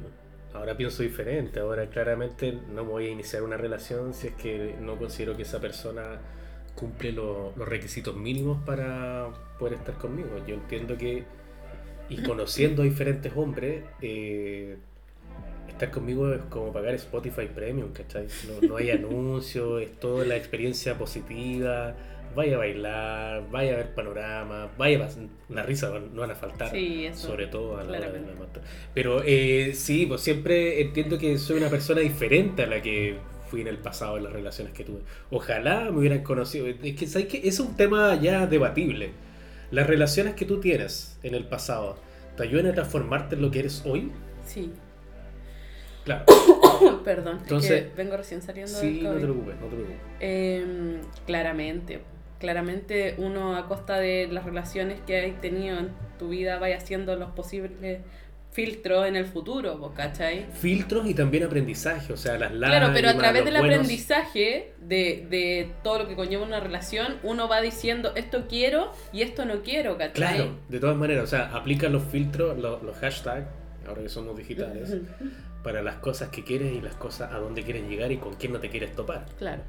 ahora 0.53 0.77
pienso 0.77 1.03
diferente. 1.03 1.61
Ahora 1.61 1.89
claramente 1.91 2.53
no 2.53 2.85
voy 2.85 3.07
a 3.07 3.11
iniciar 3.11 3.43
una 3.43 3.57
relación 3.57 4.15
si 4.15 4.29
es 4.29 4.35
que 4.35 4.77
no 4.81 4.97
considero 4.99 5.37
que 5.37 5.43
esa 5.43 5.61
persona 5.61 6.21
cumple 6.75 7.13
lo- 7.13 7.53
los 7.57 7.69
requisitos 7.69 8.17
mínimos 8.17 8.63
para 8.65 9.29
poder 9.59 9.75
estar 9.75 9.97
conmigo. 9.97 10.45
Yo 10.47 10.55
entiendo 10.57 10.97
que, 10.99 11.25
y 12.09 12.19
conociendo 12.23 12.83
a 12.83 12.85
diferentes 12.87 13.33
hombres, 13.37 13.85
eh, 14.03 14.79
estar 15.69 15.91
conmigo 15.91 16.33
es 16.33 16.43
como 16.51 16.73
pagar 16.73 16.95
Spotify 16.95 17.47
Premium, 17.49 17.93
¿cachai? 17.93 18.33
No, 18.43 18.63
no 18.63 18.77
hay 18.77 18.91
anuncios, 18.93 19.83
es 19.83 19.99
toda 20.01 20.25
la 20.25 20.37
experiencia 20.37 20.99
positiva. 20.99 21.97
Vaya 22.35 22.57
a 22.57 22.59
bailar, 22.59 23.51
vaya 23.51 23.75
a 23.75 23.77
ver 23.77 23.95
panorama, 23.95 24.69
vaya 24.77 25.05
a 25.07 25.53
la 25.53 25.63
risa 25.63 25.91
no 26.13 26.21
van 26.23 26.31
a 26.31 26.35
faltar. 26.35 26.71
Sí, 26.71 27.07
eso. 27.07 27.29
Sobre 27.29 27.47
todo 27.47 27.77
a 27.79 27.85
la 27.85 27.91
hora 27.99 28.11
de 28.11 28.21
la 28.21 28.35
mata. 28.39 28.61
Pero 28.93 29.23
eh, 29.25 29.73
sí, 29.75 30.07
pues 30.07 30.21
siempre 30.21 30.81
entiendo 30.83 31.19
que 31.19 31.39
soy 31.39 31.59
una 31.59 31.69
persona 31.69 32.01
diferente 32.01 32.63
a 32.65 32.67
la 32.67 32.83
que 32.83 33.17
fui 33.51 33.61
en 33.61 33.69
el 33.69 33.79
pasado 33.79 34.17
en 34.17 34.25
las 34.25 34.33
relaciones 34.33 34.73
que 34.73 34.85
tuve. 34.85 35.01
Ojalá 35.31 35.91
me 35.91 35.99
hubieran 35.99 36.23
conocido. 36.25 36.67
Es 36.67 36.97
que, 36.97 37.07
¿sabes 37.07 37.29
qué? 37.29 37.41
Es 37.45 37.61
un 37.61 37.77
tema 37.77 38.19
ya 38.21 38.47
debatible. 38.47 39.11
Las 39.71 39.87
relaciones 39.87 40.35
que 40.35 40.45
tú 40.45 40.61
tienes 40.61 41.19
en 41.23 41.35
el 41.35 41.47
pasado, 41.47 41.97
¿te 42.37 42.43
ayudan 42.43 42.67
a 42.67 42.73
transformarte 42.75 43.37
en 43.37 43.43
lo 43.43 43.51
que 43.51 43.61
eres 43.61 43.83
hoy? 43.87 44.11
Sí. 44.47 44.73
Claro. 46.05 46.25
Perdón, 47.05 47.39
Entonces- 47.43 47.71
es 47.71 47.83
que 47.91 47.97
vengo 47.97 48.17
recién 48.17 48.43
saliendo 48.43 48.73
Sí, 48.73 48.95
del 49.01 49.05
no 49.05 49.11
te 49.11 49.15
COVID. 49.17 49.23
preocupes, 49.23 49.55
no 49.61 49.67
te 49.69 49.75
preocupes. 49.75 49.99
Em, 50.21 50.97
claramente, 51.27 52.01
claramente 52.45 53.15
uno 53.17 53.57
a 53.57 53.67
costa 53.67 53.99
de 53.99 54.29
las 54.31 54.45
relaciones 54.45 55.01
que 55.07 55.17
hay 55.17 55.33
tenido 55.33 55.79
en 55.79 55.89
tu 56.19 56.29
vida 56.29 56.59
vaya 56.59 56.77
haciendo 56.77 57.17
los 57.17 57.31
posibles 57.31 58.01
filtros 58.53 59.07
en 59.09 59.17
el 59.17 59.25
futuro, 59.27 59.79
¿vos 59.79 59.93
¿cachai? 59.97 60.47
Filtros 60.53 61.07
y 61.09 61.15
también 61.15 61.43
aprendizaje, 61.43 62.13
o 62.13 62.17
sea, 62.17 62.39
las 62.39 62.53
Claro, 62.53 62.91
pero 62.95 63.09
a 63.09 63.13
lágrimas, 63.13 63.17
través 63.17 63.45
del 63.47 63.55
buenos- 63.59 63.75
aprendizaje 63.79 64.75
de, 64.81 65.27
de 65.29 65.73
todo 65.83 66.01
lo 66.01 66.09
que 66.09 66.15
conlleva 66.15 66.45
una 66.45 66.61
relación, 66.61 67.17
uno 67.25 67.49
va 67.49 67.61
diciendo 67.63 68.13
esto 68.15 68.45
quiero 68.49 68.93
y 69.13 69.23
esto 69.23 69.45
no 69.45 69.63
quiero, 69.63 69.97
¿cachai? 69.99 70.13
Claro, 70.37 70.59
de 70.69 70.79
todas 70.79 70.97
maneras, 70.97 71.25
o 71.25 71.27
sea, 71.27 71.47
aplica 71.57 71.89
los 71.89 72.05
filtros, 72.05 72.57
los, 72.59 72.81
los 72.83 72.97
hashtags, 72.99 73.47
ahora 73.89 74.03
que 74.03 74.09
somos 74.09 74.37
digitales, 74.37 74.95
para 75.65 75.83
las 75.83 75.97
cosas 75.97 76.29
que 76.29 76.45
quieres 76.45 76.73
y 76.75 76.81
las 76.81 76.95
cosas 76.95 77.33
a 77.33 77.39
dónde 77.39 77.63
quieres 77.65 77.89
llegar 77.89 78.13
y 78.13 78.19
con 78.19 78.35
quién 78.35 78.53
no 78.53 78.61
te 78.61 78.69
quieres 78.69 78.95
topar. 78.95 79.25
Claro. 79.39 79.63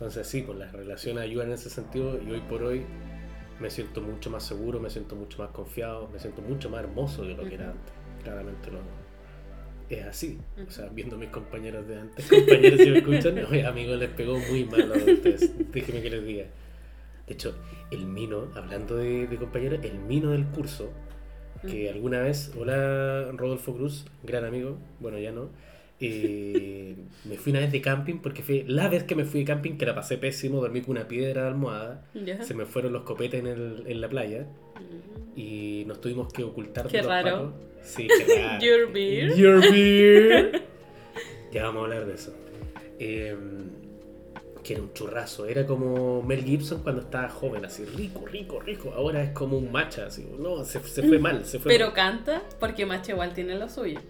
Entonces 0.00 0.26
sí, 0.26 0.40
pues 0.40 0.56
las 0.56 0.72
relaciones 0.72 1.22
ayudan 1.24 1.48
en 1.48 1.52
ese 1.52 1.68
sentido 1.68 2.18
y 2.26 2.30
hoy 2.30 2.40
por 2.40 2.62
hoy 2.62 2.86
me 3.60 3.68
siento 3.68 4.00
mucho 4.00 4.30
más 4.30 4.42
seguro, 4.42 4.80
me 4.80 4.88
siento 4.88 5.14
mucho 5.14 5.36
más 5.42 5.50
confiado, 5.50 6.08
me 6.08 6.18
siento 6.18 6.40
mucho 6.40 6.70
más 6.70 6.82
hermoso 6.82 7.22
de 7.22 7.34
lo 7.34 7.44
que 7.44 7.56
era 7.56 7.66
antes. 7.66 7.92
Claramente 8.24 8.70
lo 8.70 8.78
es 9.90 10.06
así. 10.06 10.38
O 10.66 10.70
sea, 10.70 10.88
viendo 10.88 11.16
a 11.16 11.18
mis 11.18 11.28
compañeros 11.28 11.86
de 11.86 12.00
antes, 12.00 12.26
compañeros 12.30 12.80
si 12.80 12.90
me 12.90 12.98
escuchan, 13.00 13.44
oye, 13.44 13.66
amigos, 13.66 13.98
les 13.98 14.08
pegó 14.08 14.38
muy 14.38 14.64
mal 14.64 14.90
a 14.90 14.96
ustedes. 14.96 15.70
Déjenme 15.70 16.00
que 16.00 16.08
les 16.08 16.24
diga. 16.24 16.44
De 17.26 17.34
hecho, 17.34 17.54
el 17.90 18.06
Mino, 18.06 18.48
hablando 18.54 18.96
de, 18.96 19.26
de 19.26 19.36
compañeros, 19.36 19.80
el 19.82 19.98
Mino 19.98 20.30
del 20.30 20.46
curso, 20.46 20.90
que 21.68 21.90
alguna 21.90 22.20
vez, 22.20 22.52
hola 22.56 23.32
Rodolfo 23.32 23.74
Cruz, 23.74 24.06
gran 24.22 24.46
amigo, 24.46 24.78
bueno 24.98 25.18
ya 25.18 25.30
no, 25.30 25.50
eh, 26.00 26.96
me 27.24 27.36
fui 27.36 27.52
una 27.52 27.60
vez 27.60 27.72
de 27.72 27.80
camping 27.80 28.18
porque 28.18 28.42
fue 28.42 28.64
la 28.66 28.88
vez 28.88 29.04
que 29.04 29.14
me 29.14 29.24
fui 29.24 29.40
de 29.40 29.46
camping 29.46 29.76
que 29.76 29.86
la 29.86 29.94
pasé 29.94 30.16
pésimo, 30.18 30.60
dormí 30.60 30.80
con 30.80 30.92
una 30.92 31.06
piedra 31.08 31.42
de 31.42 31.48
almohada, 31.48 32.06
Ya. 32.14 32.42
se 32.42 32.54
me 32.54 32.64
fueron 32.66 32.92
los 32.92 33.02
copetes 33.02 33.40
en, 33.40 33.46
el- 33.46 33.82
en 33.86 34.00
la 34.00 34.08
playa 34.08 34.46
y 35.36 35.84
nos 35.86 36.00
tuvimos 36.00 36.32
que 36.32 36.42
ocultar 36.44 36.84
de 36.86 36.90
Qué 36.90 37.02
raro. 37.02 37.30
pacos. 37.30 37.52
Sí, 37.82 38.06
qué 38.26 38.42
raro. 38.42 38.64
Your 38.64 38.92
beer. 38.92 39.36
Your 39.36 39.60
beer. 39.72 40.62
ya 41.52 41.64
vamos 41.64 41.80
a 41.82 41.84
hablar 41.84 42.06
de 42.06 42.14
eso. 42.14 42.34
Eh, 42.98 43.36
que 44.62 44.74
era 44.74 44.82
un 44.82 44.92
churrazo, 44.92 45.46
era 45.46 45.64
como 45.66 46.22
Mel 46.22 46.44
Gibson 46.44 46.82
cuando 46.82 47.00
estaba 47.00 47.30
joven, 47.30 47.64
así 47.64 47.84
rico, 47.86 48.26
rico, 48.26 48.60
rico. 48.60 48.92
Ahora 48.94 49.22
es 49.22 49.30
como 49.30 49.56
un 49.56 49.72
macha, 49.72 50.04
así, 50.06 50.26
no, 50.38 50.64
se, 50.64 50.80
se 50.80 51.02
fue 51.02 51.18
mal, 51.18 51.46
se 51.46 51.58
fue 51.58 51.72
Pero 51.72 51.86
mal. 51.86 51.94
canta 51.94 52.42
porque 52.58 52.84
Macho 52.84 53.12
igual 53.12 53.32
tiene 53.32 53.54
lo 53.54 53.70
suyo. 53.70 54.00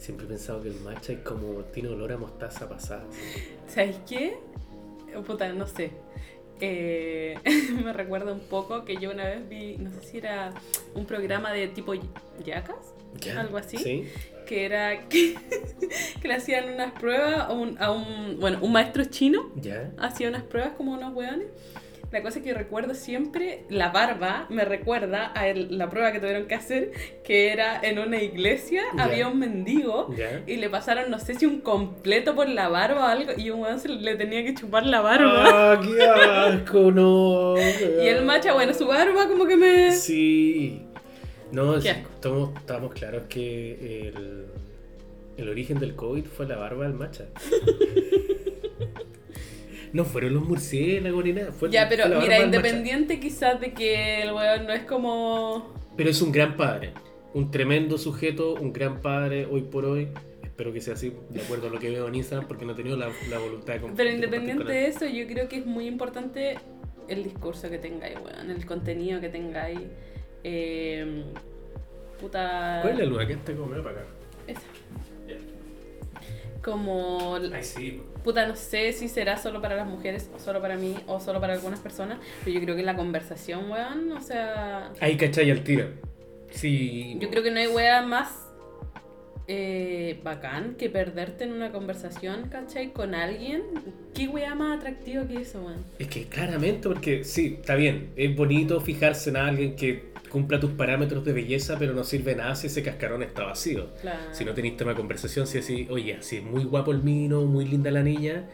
Siempre 0.00 0.24
he 0.24 0.28
pensado 0.30 0.62
que 0.62 0.68
el 0.70 0.80
matcha 0.80 1.12
es 1.12 1.18
como 1.18 1.62
tiene 1.64 1.90
olor 1.90 2.10
a 2.12 2.16
mostaza 2.16 2.66
pasada. 2.68 3.04
¿Sabes 3.68 3.96
qué? 4.08 4.38
Oh, 5.14 5.22
Puta, 5.22 5.52
no 5.52 5.66
sé. 5.66 5.90
Eh, 6.60 7.38
me 7.84 7.92
recuerda 7.92 8.32
un 8.32 8.40
poco 8.40 8.84
que 8.86 8.96
yo 8.96 9.10
una 9.10 9.24
vez 9.24 9.46
vi, 9.48 9.76
no 9.76 9.92
sé 9.92 10.00
si 10.02 10.18
era 10.18 10.52
un 10.94 11.04
programa 11.04 11.52
de 11.52 11.68
tipo 11.68 11.92
Yacas, 12.44 12.94
¿Ya? 13.20 13.40
algo 13.40 13.58
así, 13.58 13.76
Sí. 13.76 14.08
que 14.46 14.64
era 14.64 15.06
que, 15.08 15.34
que 16.22 16.28
le 16.28 16.34
hacían 16.34 16.72
unas 16.72 16.92
pruebas 16.92 17.38
a 17.48 17.52
un, 17.52 17.76
a 17.78 17.90
un, 17.90 18.38
bueno, 18.40 18.58
un 18.62 18.72
maestro 18.72 19.04
chino 19.04 19.50
hacía 19.98 20.28
unas 20.28 20.42
pruebas 20.44 20.72
como 20.78 20.92
unos 20.92 21.14
hueones. 21.14 21.48
La 22.12 22.22
cosa 22.22 22.42
que 22.42 22.52
recuerdo 22.52 22.94
siempre, 22.94 23.64
la 23.68 23.90
barba 23.90 24.46
me 24.50 24.64
recuerda 24.64 25.30
a 25.34 25.46
el- 25.46 25.78
la 25.78 25.88
prueba 25.88 26.10
que 26.10 26.18
tuvieron 26.18 26.46
que 26.48 26.56
hacer, 26.56 26.90
que 27.22 27.52
era 27.52 27.78
en 27.80 28.00
una 28.00 28.20
iglesia, 28.20 28.82
había 28.98 29.28
un 29.28 29.38
mendigo 29.38 30.12
y 30.46 30.56
le 30.56 30.68
pasaron, 30.68 31.08
no 31.08 31.20
sé 31.20 31.34
si 31.36 31.46
un 31.46 31.60
completo 31.60 32.34
por 32.34 32.48
la 32.48 32.68
barba 32.68 33.04
o 33.04 33.06
algo, 33.06 33.30
y 33.36 33.50
un 33.50 33.60
weón 33.60 33.78
se 33.78 33.88
le 33.90 34.16
tenía 34.16 34.42
que 34.44 34.54
chupar 34.54 34.86
la 34.86 35.00
barba. 35.02 35.44
¡Ah, 35.46 35.80
qué 35.80 36.02
asco! 36.02 36.90
No. 36.90 37.54
Y 37.56 38.06
el 38.08 38.24
macha, 38.24 38.54
bueno, 38.54 38.74
su 38.74 38.86
barba 38.88 39.28
como 39.28 39.46
que 39.46 39.56
me... 39.56 39.92
Sí. 39.92 40.82
No, 41.52 41.76
estamos, 41.76 42.50
estamos 42.58 42.92
claros 42.92 43.22
que 43.28 44.08
el, 44.08 44.46
el 45.36 45.48
origen 45.48 45.78
del 45.78 45.94
COVID 45.94 46.24
fue 46.24 46.46
la 46.46 46.56
barba 46.56 46.84
del 46.86 46.94
macha. 46.94 47.26
no 49.92 50.04
fueron 50.04 50.34
los 50.34 50.42
murciélagos 50.46 51.24
ni 51.24 51.32
nada. 51.32 51.52
Fue, 51.52 51.70
Ya, 51.70 51.88
pero 51.88 52.08
la 52.08 52.18
mira, 52.18 52.34
macha. 52.36 52.44
independiente 52.44 53.20
quizás 53.20 53.60
de 53.60 53.72
que 53.72 54.22
el 54.22 54.32
weón 54.32 54.66
no 54.66 54.72
es 54.72 54.82
como... 54.84 55.74
Pero 55.96 56.10
es 56.10 56.22
un 56.22 56.32
gran 56.32 56.56
padre. 56.56 56.92
Un 57.34 57.50
tremendo 57.50 57.98
sujeto, 57.98 58.54
un 58.54 58.72
gran 58.72 59.00
padre 59.00 59.46
hoy 59.46 59.62
por 59.62 59.84
hoy. 59.84 60.08
Espero 60.42 60.72
que 60.72 60.80
sea 60.80 60.94
así, 60.94 61.12
de 61.30 61.40
acuerdo 61.40 61.68
a 61.68 61.70
lo 61.70 61.78
que 61.78 61.90
veo 61.90 62.06
en 62.08 62.14
Instagram, 62.14 62.46
porque 62.46 62.64
no 62.64 62.72
he 62.72 62.74
tenido 62.74 62.96
la, 62.96 63.08
la 63.30 63.38
voluntad 63.38 63.74
de 63.74 63.80
Pero 63.80 64.08
de 64.08 64.14
independiente 64.14 64.64
de 64.64 64.86
eso, 64.88 65.06
yo 65.06 65.26
creo 65.26 65.48
que 65.48 65.56
es 65.58 65.66
muy 65.66 65.86
importante 65.86 66.56
el 67.08 67.24
discurso 67.24 67.70
que 67.70 67.78
tengáis, 67.78 68.16
weón, 68.16 68.50
el 68.50 68.66
contenido 68.66 69.20
que 69.20 69.28
tengáis. 69.30 69.80
Eh, 70.44 71.24
puta... 72.20 72.80
¿Cuál 72.82 72.94
es 72.94 72.98
la 73.00 73.04
luna 73.06 73.26
que 73.26 73.32
está 73.34 73.54
como 73.54 73.70
para 73.70 73.90
acá? 73.90 74.04
Esa. 74.46 74.60
Como... 76.62 77.36
Ay, 77.52 77.64
sí. 77.64 78.02
Puta, 78.22 78.46
no 78.46 78.56
sé 78.56 78.92
si 78.92 79.08
será 79.08 79.36
solo 79.36 79.62
para 79.62 79.76
las 79.76 79.86
mujeres, 79.86 80.30
o 80.34 80.38
solo 80.38 80.60
para 80.60 80.76
mí, 80.76 80.96
o 81.06 81.20
solo 81.20 81.40
para 81.40 81.54
algunas 81.54 81.80
personas, 81.80 82.18
pero 82.44 82.52
yo 82.52 82.62
creo 82.62 82.76
que 82.76 82.82
la 82.82 82.96
conversación, 82.96 83.70
weón, 83.70 84.12
o 84.12 84.20
sea... 84.20 84.92
Ahí 85.00 85.16
cachai 85.16 85.50
al 85.50 85.62
tiro. 85.62 85.88
Sí. 86.50 87.16
Yo 87.20 87.30
creo 87.30 87.42
que 87.42 87.50
no 87.50 87.60
hay 87.60 87.68
wea 87.68 88.02
más 88.02 88.49
eh, 89.52 90.20
bacán 90.22 90.76
que 90.76 90.88
perderte 90.88 91.42
en 91.42 91.52
una 91.52 91.72
conversación, 91.72 92.48
¿cachai? 92.50 92.92
Con 92.92 93.16
alguien. 93.16 93.62
¿Qué 94.14 94.28
wea 94.28 94.54
más 94.54 94.78
atractiva 94.78 95.26
que 95.26 95.40
eso, 95.40 95.60
weón? 95.60 95.84
Es 95.98 96.06
que 96.06 96.26
claramente, 96.26 96.86
porque 96.86 97.24
sí, 97.24 97.56
está 97.60 97.74
bien, 97.74 98.10
es 98.14 98.36
bonito 98.36 98.80
fijarse 98.80 99.30
en 99.30 99.36
alguien 99.36 99.74
que 99.74 100.12
cumpla 100.28 100.60
tus 100.60 100.70
parámetros 100.70 101.24
de 101.24 101.32
belleza, 101.32 101.74
pero 101.80 101.94
no 101.94 102.04
sirve 102.04 102.36
nada 102.36 102.54
si 102.54 102.68
ese 102.68 102.84
cascarón 102.84 103.24
está 103.24 103.42
vacío. 103.42 103.88
Claro. 104.00 104.20
Si 104.30 104.44
no 104.44 104.54
tenéis 104.54 104.76
tema 104.76 104.92
de 104.92 104.96
conversación, 104.96 105.48
si 105.48 105.58
decís, 105.58 105.90
oye, 105.90 106.18
si 106.20 106.36
es 106.36 106.44
muy 106.44 106.62
guapo 106.62 106.92
el 106.92 107.02
mino, 107.02 107.42
muy 107.42 107.64
linda 107.64 107.90
la 107.90 108.04
niña, 108.04 108.44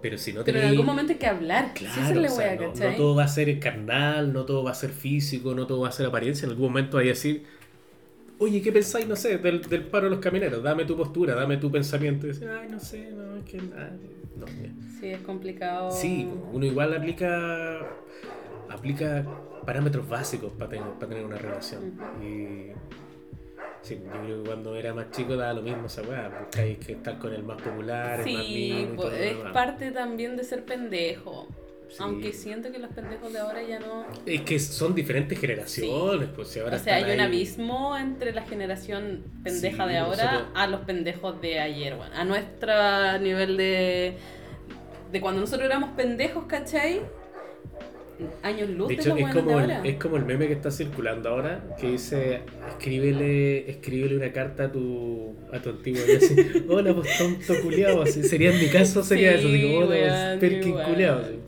pero 0.00 0.16
si 0.16 0.32
no 0.32 0.42
Pero 0.42 0.58
en 0.58 0.68
algún 0.68 0.86
momento 0.86 1.12
hay 1.12 1.18
que 1.18 1.26
hablar. 1.26 1.74
Claro, 1.74 1.94
sí, 1.94 2.18
o 2.18 2.30
sea, 2.30 2.56
wea, 2.56 2.56
no, 2.56 2.72
no 2.72 2.96
todo 2.96 3.14
va 3.14 3.24
a 3.24 3.28
ser 3.28 3.60
carnal, 3.60 4.32
no 4.32 4.46
todo 4.46 4.64
va 4.64 4.70
a 4.70 4.74
ser 4.74 4.88
físico, 4.88 5.54
no 5.54 5.66
todo 5.66 5.80
va 5.80 5.88
a 5.88 5.92
ser 5.92 6.06
apariencia. 6.06 6.46
En 6.46 6.52
algún 6.52 6.68
momento 6.68 6.96
hay 6.96 7.04
que 7.04 7.10
decir, 7.10 7.44
oye, 8.38 8.62
¿qué 8.62 8.72
pensáis, 8.72 9.06
no 9.06 9.16
sé, 9.16 9.38
del, 9.38 9.62
del 9.62 9.84
paro 9.84 10.04
de 10.04 10.10
los 10.10 10.20
camioneros? 10.20 10.62
Dame 10.62 10.84
tu 10.84 10.96
postura, 10.96 11.34
dame 11.34 11.56
tu 11.56 11.70
pensamiento. 11.70 12.26
Y 12.26 12.30
ay, 12.44 12.68
no 12.70 12.78
sé, 12.80 13.10
no, 13.12 13.36
es 13.36 13.44
que 13.44 13.58
nada. 13.58 13.96
No, 14.36 14.46
ya. 14.46 14.70
Sí, 15.00 15.08
es 15.08 15.20
complicado. 15.20 15.90
Sí, 15.90 16.28
uno 16.52 16.64
igual 16.66 16.94
aplica 16.94 17.80
aplica 18.68 19.24
parámetros 19.64 20.08
básicos 20.08 20.52
para 20.52 20.70
tener, 20.70 20.86
para 20.94 21.08
tener 21.08 21.24
una 21.24 21.38
relación. 21.38 21.92
Y 22.22 22.72
sí, 23.82 23.98
yo 24.04 24.10
creo 24.22 24.42
que 24.42 24.48
cuando 24.48 24.76
era 24.76 24.92
más 24.94 25.10
chico 25.10 25.36
daba 25.36 25.54
lo 25.54 25.62
mismo 25.62 25.86
esa 25.86 26.02
weá, 26.02 26.28
buscáis 26.40 26.78
que 26.78 26.92
estar 26.92 27.18
con 27.18 27.32
el 27.32 27.42
más 27.42 27.60
popular, 27.60 28.20
el 28.20 28.34
más 28.34 28.48
lo 28.96 29.10
es 29.12 29.36
demás. 29.38 29.52
parte 29.52 29.90
también 29.92 30.36
de 30.36 30.44
ser 30.44 30.64
pendejo. 30.64 31.48
Sí. 31.88 31.96
Aunque 32.00 32.32
siento 32.32 32.72
que 32.72 32.78
los 32.78 32.90
pendejos 32.92 33.32
de 33.32 33.38
ahora 33.38 33.62
ya 33.62 33.78
no. 33.78 34.04
Es 34.26 34.40
que 34.42 34.58
son 34.58 34.94
diferentes 34.94 35.38
generaciones, 35.38 36.28
pues 36.34 36.48
si 36.48 36.58
ahora 36.58 36.76
O 36.76 36.80
sea, 36.80 36.96
hay 36.96 37.02
están 37.02 37.14
un 37.14 37.20
ahí- 37.20 37.26
abismo 37.26 37.96
entre 37.96 38.32
la 38.32 38.42
generación 38.42 39.22
pendeja 39.44 39.84
Sí, 39.86 39.90
de 39.92 39.98
ahora 39.98 40.24
nosotros- 40.24 40.48
a 40.54 40.66
los 40.66 40.80
pendejos 40.80 41.40
de 41.40 41.60
ayer, 41.60 41.94
bueno, 41.94 42.12
a 42.14 42.24
nuestro 42.24 43.18
nivel 43.20 43.56
de 43.56 44.14
de 45.12 45.20
cuando 45.20 45.40
nosotros 45.42 45.64
éramos 45.66 45.90
pendejos, 45.90 46.44
¿cachai? 46.46 47.00
Años 48.42 48.70
luz 48.70 48.88
De 48.88 48.94
hecho, 48.94 49.10
es 49.10 49.20
buenos 49.20 49.34
de 49.34 49.40
como, 49.42 49.60
el, 49.60 49.70
ahora. 49.70 49.80
es 49.88 49.96
como 49.96 50.16
el 50.16 50.24
meme 50.24 50.46
que 50.48 50.54
está 50.54 50.70
circulando 50.70 51.28
ahora, 51.28 51.62
que 51.78 51.90
dice, 51.92 52.40
escríbele, 52.70 53.70
escríbele 53.70 54.16
una 54.16 54.32
carta 54.32 54.64
a 54.64 54.72
tu, 54.72 55.36
a 55.52 55.60
tu 55.60 55.68
antiguo 55.70 56.00
y 56.08 56.16
así, 56.16 56.34
hola, 56.68 56.94
pues 56.94 57.16
tonto 57.18 57.54
culiao, 57.62 58.02
así, 58.02 58.22
sería 58.24 58.52
en 58.52 58.58
mi 58.58 58.68
caso, 58.68 59.02
sería 59.04 59.32
Sí, 59.32 59.38
eso, 59.38 59.48
así 59.48 59.62
como, 59.62 59.86
hola, 59.86 60.36
perkin 60.40 60.72
culiao, 60.72 61.18
así. 61.20 61.38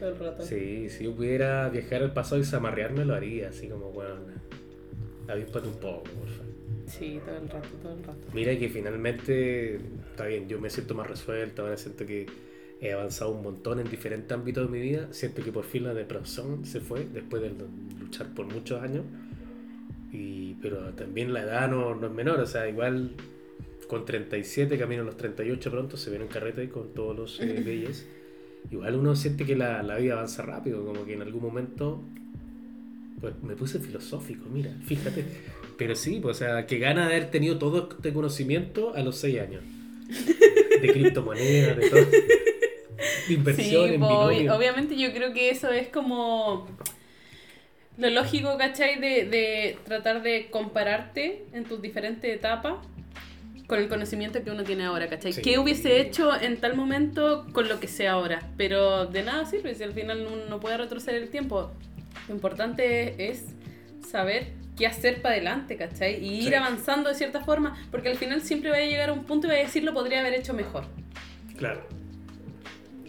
Todo 0.00 0.08
el 0.08 0.18
rato. 0.18 0.42
Sí, 0.42 0.88
si 0.88 1.04
yo 1.04 1.14
pudiera 1.14 1.68
viajar 1.68 2.02
al 2.02 2.12
pasado 2.14 2.40
y 2.40 2.44
zamarrearme, 2.44 3.04
lo 3.04 3.14
haría, 3.14 3.50
así 3.50 3.68
como, 3.68 3.92
bueno, 3.92 4.14
avíspate 5.28 5.68
un 5.68 5.74
poco, 5.74 6.04
por 6.04 6.28
favor. 6.28 6.50
Sí, 6.86 7.20
todo 7.24 7.36
el 7.36 7.48
rato, 7.48 7.68
todo 7.82 7.92
el 7.92 8.02
rato. 8.02 8.28
Mira 8.32 8.58
que 8.58 8.68
finalmente, 8.68 9.76
está 10.10 10.26
bien, 10.26 10.48
yo 10.48 10.58
me 10.58 10.70
siento 10.70 10.94
más 10.94 11.06
resuelto, 11.06 11.62
ahora 11.62 11.76
siento 11.76 12.06
que 12.06 12.26
he 12.80 12.92
avanzado 12.92 13.32
un 13.32 13.42
montón 13.42 13.78
en 13.78 13.90
diferentes 13.90 14.32
ámbitos 14.32 14.64
de 14.64 14.78
mi 14.78 14.82
vida, 14.82 15.08
siento 15.10 15.44
que 15.44 15.52
por 15.52 15.64
fin 15.64 15.84
la 15.84 15.92
depresión 15.92 16.64
se 16.64 16.80
fue 16.80 17.06
después 17.12 17.42
de 17.42 17.52
luchar 18.00 18.34
por 18.34 18.46
muchos 18.46 18.82
años, 18.82 19.04
y, 20.12 20.54
pero 20.54 20.78
también 20.94 21.32
la 21.32 21.42
edad 21.42 21.70
no, 21.70 21.94
no 21.94 22.06
es 22.06 22.12
menor, 22.12 22.40
o 22.40 22.46
sea, 22.46 22.68
igual 22.68 23.12
con 23.86 24.04
37, 24.04 24.78
camino 24.78 25.02
a 25.02 25.04
los 25.04 25.16
38 25.16 25.70
pronto, 25.70 25.96
se 25.96 26.10
viene 26.10 26.24
un 26.24 26.30
carrete 26.30 26.68
con 26.70 26.94
todos 26.94 27.16
los 27.16 27.40
eh, 27.40 27.60
leyes, 27.64 28.06
igual 28.70 28.94
uno 28.96 29.16
siente 29.16 29.44
que 29.44 29.56
la, 29.56 29.82
la 29.82 29.96
vida 29.96 30.14
avanza 30.14 30.42
rápido, 30.42 30.84
como 30.84 31.04
que 31.04 31.14
en 31.14 31.22
algún 31.22 31.42
momento, 31.42 32.02
pues 33.20 33.34
me 33.42 33.54
puse 33.56 33.78
filosófico, 33.80 34.46
mira, 34.50 34.70
fíjate. 34.84 35.24
Pero 35.76 35.94
sí, 35.96 36.20
pues, 36.20 36.36
o 36.36 36.38
sea, 36.40 36.66
que 36.66 36.78
gana 36.78 37.08
de 37.08 37.14
haber 37.16 37.30
tenido 37.30 37.58
todo 37.58 37.88
este 37.90 38.12
conocimiento 38.12 38.94
a 38.94 39.00
los 39.02 39.16
6 39.16 39.40
años. 39.40 39.62
De 40.82 40.92
criptomonedas, 40.92 41.76
de 41.78 41.90
todo. 41.90 42.04
De 43.28 43.34
inversión 43.34 43.66
Sí, 43.88 43.94
en 43.94 44.00
binomio. 44.00 44.54
obviamente 44.56 44.96
yo 44.96 45.12
creo 45.12 45.32
que 45.32 45.50
eso 45.50 45.70
es 45.70 45.88
como 45.88 46.66
lo 47.96 48.10
lógico, 48.10 48.56
¿cachai? 48.58 49.00
De, 49.00 49.24
de 49.26 49.76
tratar 49.84 50.22
de 50.22 50.48
compararte 50.50 51.44
en 51.52 51.64
tus 51.64 51.80
diferentes 51.80 52.30
etapas 52.34 52.74
con 53.70 53.78
el 53.78 53.88
conocimiento 53.88 54.42
que 54.42 54.50
uno 54.50 54.64
tiene 54.64 54.84
ahora, 54.84 55.08
¿cachai? 55.08 55.32
Sí. 55.32 55.42
¿Qué 55.42 55.58
hubiese 55.60 56.00
hecho 56.00 56.34
en 56.38 56.56
tal 56.58 56.74
momento 56.76 57.46
con 57.52 57.68
lo 57.68 57.78
que 57.78 57.86
sé 57.86 58.08
ahora? 58.08 58.50
Pero 58.56 59.06
de 59.06 59.22
nada 59.22 59.46
sirve 59.46 59.74
si 59.76 59.84
al 59.84 59.92
final 59.92 60.26
uno 60.26 60.44
no 60.48 60.58
puede 60.58 60.76
retroceder 60.76 61.22
el 61.22 61.28
tiempo. 61.30 61.70
Lo 62.28 62.34
importante 62.34 63.30
es 63.30 63.44
saber 64.10 64.48
qué 64.76 64.88
hacer 64.88 65.22
para 65.22 65.34
adelante, 65.36 65.76
¿cachai? 65.76 66.22
Y 66.22 66.40
ir 66.40 66.48
Sí. 66.48 66.54
avanzando 66.54 67.08
de 67.10 67.14
cierta 67.14 67.44
forma, 67.44 67.76
porque 67.92 68.08
al 68.08 68.16
final 68.16 68.42
siempre 68.42 68.70
va 68.70 68.76
a 68.76 68.80
llegar 68.80 69.10
a 69.10 69.12
un 69.12 69.22
punto 69.24 69.46
y 69.46 69.50
va 69.50 69.56
a 69.56 69.58
decir 69.60 69.84
lo 69.84 69.94
podría 69.94 70.18
haber 70.20 70.34
hecho 70.34 70.52
mejor. 70.52 70.84
Claro. 71.56 71.82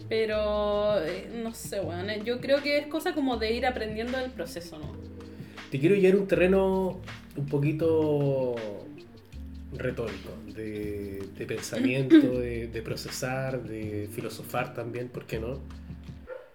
Pero 0.08 1.02
eh, 1.04 1.28
no 1.42 1.52
sé, 1.54 1.80
weón. 1.80 2.08
eh, 2.10 2.20
Yo 2.24 2.40
creo 2.40 2.62
que 2.62 2.78
es 2.78 2.86
cosa 2.86 3.14
como 3.14 3.36
de 3.36 3.52
ir 3.52 3.66
aprendiendo 3.66 4.18
del 4.18 4.30
proceso, 4.30 4.78
¿no? 4.78 4.92
Te 5.70 5.80
quiero 5.80 5.94
llevar 5.96 6.18
a 6.18 6.20
un 6.22 6.28
terreno 6.28 7.00
un 7.36 7.46
poquito 7.46 8.54
retórico, 9.76 10.30
de, 10.54 11.22
de 11.36 11.46
pensamiento, 11.46 12.16
de, 12.38 12.68
de 12.68 12.82
procesar, 12.82 13.62
de 13.62 14.08
filosofar 14.12 14.74
también, 14.74 15.08
¿por 15.08 15.24
qué 15.26 15.38
no? 15.40 15.60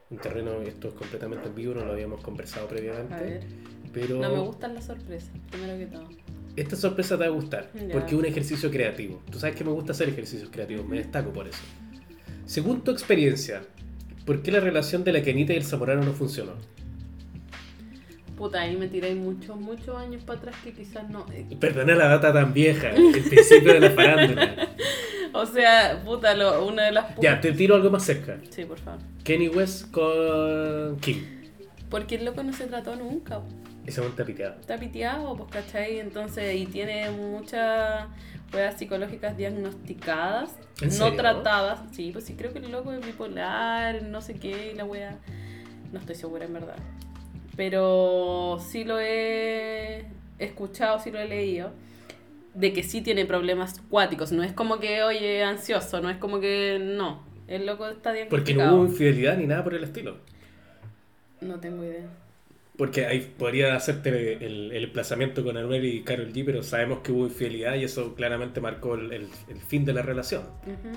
Un 0.09 0.17
terreno, 0.19 0.61
esto 0.61 0.89
es 0.89 0.93
completamente 0.93 1.47
en 1.47 1.55
vivo, 1.55 1.73
no 1.73 1.83
lo 1.85 1.91
habíamos 1.93 2.21
conversado 2.21 2.67
previamente. 2.67 3.13
A 3.13 3.19
ver. 3.21 3.41
Pero 3.93 4.19
No 4.19 4.29
me 4.31 4.39
gustan 4.39 4.73
las 4.75 4.85
sorpresas, 4.85 5.31
primero 5.49 5.77
que 5.77 5.85
todo. 5.87 6.07
esta 6.55 6.75
sorpresa 6.75 7.15
te 7.17 7.21
va 7.21 7.25
a 7.27 7.33
gustar, 7.33 7.71
Ya. 7.73 7.89
porque 7.93 8.13
es 8.13 8.19
un 8.19 8.25
ejercicio 8.25 8.69
creativo. 8.71 9.21
Tú 9.31 9.39
sabes 9.39 9.55
que 9.55 9.63
me 9.63 9.71
gusta 9.71 9.91
hacer 9.93 10.09
ejercicios 10.09 10.49
creativos, 10.51 10.87
me 10.87 10.97
destaco 10.97 11.31
por 11.33 11.47
eso. 11.47 11.59
Según 12.45 12.81
tu 12.83 12.91
experiencia, 12.91 13.63
¿por 14.25 14.41
qué 14.41 14.51
la 14.51 14.59
relación 14.59 15.03
de 15.03 15.11
la 15.13 15.21
Kenita 15.23 15.53
y 15.53 15.57
el 15.57 15.63
Zamorano 15.65 16.03
no 16.03 16.13
funcionó? 16.13 16.53
Puta, 18.37 18.61
ahí 18.61 18.77
me 18.77 18.87
tiré 18.87 19.15
muchos, 19.15 19.57
muchos 19.57 19.97
años 19.97 20.23
para 20.23 20.39
atrás 20.39 20.55
que 20.63 20.71
quizás 20.71 21.09
no. 21.09 21.25
eh, 21.33 21.45
Perdona 21.59 21.95
la 21.95 22.07
data 22.07 22.31
tan 22.31 22.53
vieja, 22.53 22.91
el 22.91 23.11
principio 23.23 23.73
de 23.73 23.79
la 23.81 23.89
farándula. 23.91 24.67
O 25.33 25.45
sea, 25.45 26.01
puta, 26.03 26.33
lo, 26.33 26.65
una 26.65 26.85
de 26.85 26.91
las. 26.93 27.15
Ya, 27.21 27.39
te 27.39 27.51
tiro 27.51 27.75
algo 27.75 27.91
más 27.91 28.03
cerca. 28.03 28.39
Sí, 28.49 28.65
por 28.65 28.79
favor. 28.79 29.01
Kenny 29.23 29.49
West 29.49 29.91
con 29.91 30.97
Kim. 30.99 31.23
Porque 31.91 32.15
el 32.15 32.25
loco 32.25 32.41
no 32.41 32.53
se 32.53 32.65
trató 32.65 32.95
nunca. 32.95 33.41
Ese 33.85 34.01
monte 34.01 34.23
piteado. 34.25 34.55
Está 34.59 34.77
piteado, 34.77 35.35
pues, 35.35 35.51
¿cachai? 35.51 35.99
Entonces, 35.99 36.55
y 36.55 36.65
tiene 36.65 37.11
muchas 37.11 38.05
weas 38.51 38.79
psicológicas 38.79 39.37
diagnosticadas, 39.37 40.55
¿En 40.81 40.97
no 40.97 41.13
tratadas. 41.13 41.81
Sí, 41.91 42.09
pues 42.11 42.25
sí, 42.25 42.33
creo 42.33 42.51
que 42.51 42.59
el 42.59 42.71
loco 42.71 42.91
es 42.93 43.05
bipolar, 43.05 44.01
no 44.03 44.21
sé 44.21 44.35
qué, 44.35 44.71
y 44.73 44.75
la 44.75 44.85
wea. 44.85 45.19
No 45.91 45.99
estoy 45.99 46.15
segura 46.15 46.45
en 46.45 46.53
verdad. 46.53 46.77
Pero 47.57 48.59
sí 48.65 48.83
lo 48.85 48.99
he 48.99 50.05
escuchado, 50.39 50.99
sí 50.99 51.11
lo 51.11 51.19
he 51.19 51.27
leído. 51.27 51.71
De 52.53 52.71
que 52.73 52.83
sí 52.83 53.01
tiene 53.01 53.25
problemas 53.25 53.81
cuáticos. 53.89 54.31
No 54.31 54.43
es 54.43 54.53
como 54.53 54.79
que, 54.79 55.03
oye, 55.03 55.43
ansioso, 55.43 55.99
no 56.01 56.09
es 56.09 56.17
como 56.17 56.39
que. 56.39 56.79
No. 56.81 57.23
El 57.47 57.65
loco 57.65 57.87
está 57.87 58.11
Porque 58.29 58.53
diagnosticado. 58.53 58.71
no 58.71 58.77
hubo 58.77 58.85
infidelidad 58.85 59.37
ni 59.37 59.47
nada 59.47 59.63
por 59.63 59.73
el 59.73 59.83
estilo. 59.83 60.17
No 61.41 61.59
tengo 61.59 61.83
idea. 61.83 62.07
Porque 62.77 63.05
ahí 63.07 63.21
podría 63.37 63.75
hacerte 63.75 64.33
el, 64.45 64.71
el 64.71 64.83
emplazamiento 64.83 65.43
con 65.43 65.57
Anuel 65.57 65.83
y 65.85 66.03
Carol 66.03 66.31
G, 66.31 66.43
pero 66.45 66.61
sabemos 66.61 66.99
que 66.99 67.11
hubo 67.11 67.25
infidelidad 67.25 67.75
y 67.75 67.83
eso 67.85 68.13
claramente 68.15 68.61
marcó 68.61 68.95
el, 68.95 69.11
el- 69.13 69.27
el 69.49 69.59
fin 69.61 69.83
de 69.85 69.93
la 69.93 70.03
relación. 70.03 70.43
Ujú. 70.63 70.95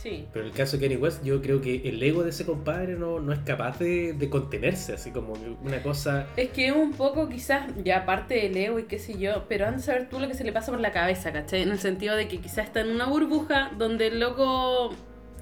Sí. 0.00 0.28
Pero 0.32 0.44
en 0.44 0.52
el 0.52 0.56
caso 0.56 0.76
de 0.76 0.82
Kenny 0.82 0.96
West, 0.96 1.24
yo 1.24 1.42
creo 1.42 1.60
que 1.60 1.88
el 1.88 2.00
ego 2.00 2.22
de 2.22 2.30
ese 2.30 2.46
compadre 2.46 2.94
no, 2.94 3.18
no 3.18 3.32
es 3.32 3.40
capaz 3.40 3.80
de, 3.80 4.12
de 4.12 4.30
contenerse, 4.30 4.92
así 4.92 5.10
como 5.10 5.34
una 5.62 5.82
cosa... 5.82 6.28
Es 6.36 6.50
que 6.50 6.70
un 6.70 6.92
poco 6.92 7.28
quizás, 7.28 7.68
ya 7.82 7.98
aparte 7.98 8.36
del 8.36 8.56
ego 8.56 8.78
y 8.78 8.84
qué 8.84 9.00
sé 9.00 9.18
yo, 9.18 9.46
pero 9.48 9.66
antes 9.66 9.86
de 9.86 9.92
saber 9.92 10.08
tú 10.08 10.20
lo 10.20 10.28
que 10.28 10.34
se 10.34 10.44
le 10.44 10.52
pasa 10.52 10.70
por 10.70 10.80
la 10.80 10.92
cabeza, 10.92 11.32
¿cachai? 11.32 11.62
En 11.62 11.70
el 11.70 11.80
sentido 11.80 12.14
de 12.14 12.28
que 12.28 12.38
quizás 12.38 12.66
está 12.66 12.80
en 12.80 12.90
una 12.90 13.06
burbuja 13.06 13.72
donde 13.76 14.06
el 14.06 14.20
loco 14.20 14.94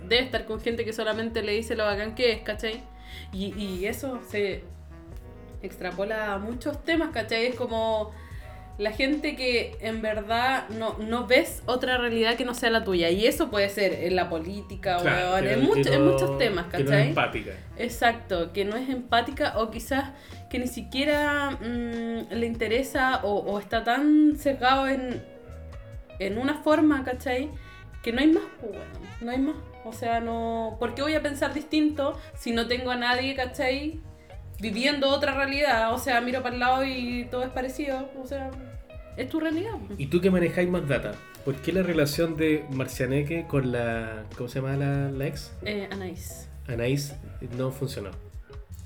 debe 0.09 0.23
estar 0.23 0.47
con 0.47 0.59
gente 0.61 0.87
que 0.87 0.95
solamente 0.95 1.43
le 1.43 1.53
dice 1.53 1.77
lo 1.77 1.85
bacán 1.85 2.15
que 2.15 2.33
es, 2.33 2.41
¿cachai? 2.41 2.83
Y, 3.33 3.55
y 3.63 3.87
eso 3.87 4.21
se 4.31 4.65
extrapola 5.63 6.33
a 6.33 6.39
muchos 6.39 6.83
temas, 6.83 7.11
¿cachai? 7.11 7.47
Es 7.47 7.57
como 7.57 8.13
la 8.79 8.91
gente 8.93 9.37
que 9.37 9.77
en 9.81 10.03
verdad 10.03 10.69
no, 10.69 10.99
no 10.99 11.27
ves 11.27 11.63
otra 11.67 11.97
realidad 11.97 12.37
que 12.37 12.45
no 12.45 12.53
sea 12.55 12.69
la 12.71 12.85
tuya. 12.85 13.09
Y 13.11 13.27
eso 13.27 13.51
puede 13.51 13.69
ser 13.71 13.93
en 13.95 14.17
la 14.17 14.29
política, 14.29 14.99
Claro, 15.01 15.43
que- 15.43 15.53
en, 15.55 15.63
mucho- 15.63 15.93
en 15.93 16.05
muchos 16.05 16.37
temas, 16.39 16.67
Que 16.67 16.79
no 16.79 16.85
es 16.85 16.91
¿cachai? 16.91 17.09
empática. 17.09 17.51
Exacto, 17.79 18.53
que 18.53 18.65
no 18.67 18.77
es 18.77 18.89
empática 18.91 19.55
o 19.59 19.71
quizás 19.71 20.11
que 20.51 20.59
ni 20.59 20.67
siquiera 20.69 21.51
mm, 21.53 22.33
le 22.35 22.47
interesa 22.47 23.21
o, 23.25 23.33
o 23.39 23.59
está 23.59 23.83
tan 23.83 24.37
cerrado 24.37 24.89
en, 24.89 25.23
en 26.19 26.39
una 26.39 26.55
forma, 26.63 27.03
¿cachai? 27.05 27.51
Que 28.03 28.13
no 28.13 28.21
hay 28.21 28.29
más, 28.29 28.45
pues, 28.61 28.73
bueno, 28.73 28.85
no 29.23 29.31
hay 29.31 29.39
más. 29.39 29.57
O 29.85 29.93
sea, 29.93 30.21
no... 30.21 30.77
¿Por 30.79 30.95
qué 30.95 31.03
voy 31.03 31.15
a 31.15 31.23
pensar 31.23 31.55
distinto 31.55 32.19
si 32.37 32.53
no 32.53 32.67
tengo 32.67 32.91
a 32.91 32.97
nadie, 32.97 33.35
¿cachai? 33.35 34.01
Viviendo 34.61 35.09
otra 35.11 35.35
realidad. 35.35 35.93
O 35.93 35.99
sea, 35.99 36.21
miro 36.21 36.43
para 36.43 36.55
el 36.55 36.61
lado 36.61 36.85
y 36.85 37.27
todo 37.31 37.43
es 37.45 37.51
parecido. 37.51 38.09
O 38.23 38.27
sea, 38.27 38.51
es 39.17 39.29
tu 39.29 39.41
realidad. 39.41 39.73
Y 39.99 40.07
tú 40.07 40.21
que 40.21 40.31
manejáis 40.31 40.69
más 40.69 40.87
data, 40.89 41.13
¿por 41.45 41.55
qué 41.57 41.73
la 41.73 41.83
relación 41.83 42.37
de 42.37 42.65
Marcianeque 42.71 43.47
con 43.49 43.73
la... 43.73 44.25
¿Cómo 44.37 44.49
se 44.49 44.61
llama 44.61 44.77
la, 44.77 45.11
la 45.11 45.27
ex? 45.27 45.53
Eh, 45.63 45.89
Anaís. 45.91 46.49
Anaís 46.69 47.15
no 47.57 47.71
funcionó. 47.71 48.11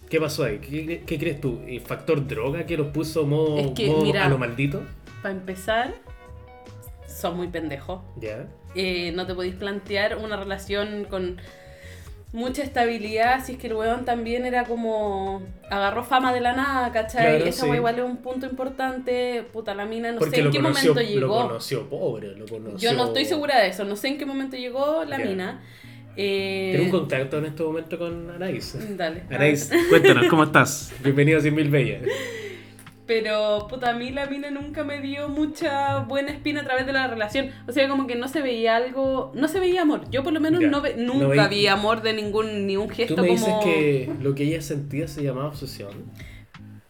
¿Qué 0.09 0.21
pasó 0.21 0.45
ahí? 0.45 0.59
¿Qué, 0.59 1.03
qué 1.07 1.19
crees 1.19 1.41
tú? 1.41 1.61
¿El 1.67 1.81
¿Factor 1.81 2.27
droga 2.27 2.67
que 2.67 2.77
los 2.77 2.89
puso 2.89 3.27
modo, 3.27 3.59
Es 3.59 3.71
que, 3.73 3.87
modo 3.89 4.03
mira- 4.03 4.27
a 4.27 4.29
lo 4.29 4.39
maldito? 4.39 4.83
Para 5.23 5.35
empezar, 5.35 5.95
son 7.07 7.37
muy 7.37 7.49
pendejos. 7.49 8.01
¿Ya? 8.21 8.47
eh, 8.75 9.11
no 9.13 9.27
te 9.27 9.35
podéis 9.35 9.57
plantear 9.57 10.17
una 10.19 10.37
relación 10.37 11.05
con 11.11 11.39
mucha 12.33 12.63
estabilidad 12.63 13.45
si 13.45 13.53
es 13.53 13.59
que 13.59 13.67
el 13.67 13.75
weón 13.75 14.05
también 14.05 14.47
era 14.47 14.65
como 14.65 15.43
agarró 15.69 16.05
fama 16.05 16.33
de 16.33 16.41
la 16.41 16.53
nada, 16.55 16.93
¿cachai? 16.93 17.37
Claro, 17.37 17.45
Esa 17.47 17.67
sí. 17.67 17.73
igual 17.73 17.99
es 17.99 18.05
un 18.05 18.19
punto 18.19 18.47
importante, 18.47 19.45
puta 19.53 19.75
la 19.75 19.85
mina, 19.87 20.13
no 20.13 20.19
Porque 20.19 20.37
sé 20.37 20.43
en 20.43 20.51
qué 20.51 20.59
conoció, 20.61 20.95
momento 20.95 21.11
lo 21.15 21.21
llegó. 21.21 21.43
conoció 21.49 21.89
pobre, 21.89 22.29
lo 22.37 22.47
conoció... 22.47 22.91
Yo 22.91 22.97
no 22.97 23.05
estoy 23.07 23.25
segura 23.25 23.59
de 23.61 23.69
eso, 23.69 23.85
no 23.85 23.97
sé 23.97 24.09
en 24.09 24.19
qué 24.19 24.27
momento 24.27 24.57
llegó 24.57 25.05
la 25.05 25.19
mina. 25.19 25.63
Eh, 26.17 26.71
Tengo 26.73 26.85
un 26.87 26.91
contacto 26.91 27.39
en 27.39 27.47
este 27.47 27.63
momento 27.63 27.99
con 27.99 28.31
Anaís. 28.31 28.77
Dale. 28.97 29.23
Anaís, 29.31 29.71
cuéntanos, 29.89 30.27
¿cómo 30.29 30.45
estás? 30.45 30.93
Bienvenido 31.03 31.39
a 31.39 31.41
100 31.41 31.55
Mil 31.55 31.71
Bellas. 31.71 32.03
Pero, 33.11 33.67
puta, 33.69 33.91
a 33.91 33.93
mí 33.93 34.11
la 34.13 34.27
mina 34.27 34.53
nunca 34.53 34.85
me 34.85 35.01
dio 35.01 35.29
mucha 35.29 35.99
buena 36.05 36.31
espina 36.31 36.61
a 36.61 36.65
través 36.65 36.87
de 36.87 36.93
la 36.93 37.09
relación. 37.09 37.51
O 37.67 37.73
sea, 37.73 37.89
como 37.89 38.07
que 38.07 38.15
no 38.15 38.29
se 38.29 38.41
veía 38.41 38.77
algo. 38.77 39.33
No 39.35 39.49
se 39.49 39.59
veía 39.59 39.83
amor. 39.83 40.09
Yo, 40.13 40.23
por 40.23 40.33
lo 40.33 40.39
menos, 40.39 40.61
Ya. 40.61 40.69
no 40.69 40.81
ve- 40.81 40.95
No 40.97 41.15
nunca 41.15 41.49
vi 41.49 41.67
amor 41.67 42.03
de 42.03 42.13
ningún 42.13 42.69
ni 42.69 42.77
un 42.77 42.89
gesto 42.89 43.17
Tú 43.17 43.23
me 43.23 43.29
como. 43.31 43.41
dices 43.41 43.55
que 43.65 44.13
lo 44.23 44.37
que 44.37 44.45
ella 44.45 44.63
sentía 44.63 45.09
se 45.09 45.25
llamaba 45.25 45.49
obsesión. 45.49 45.91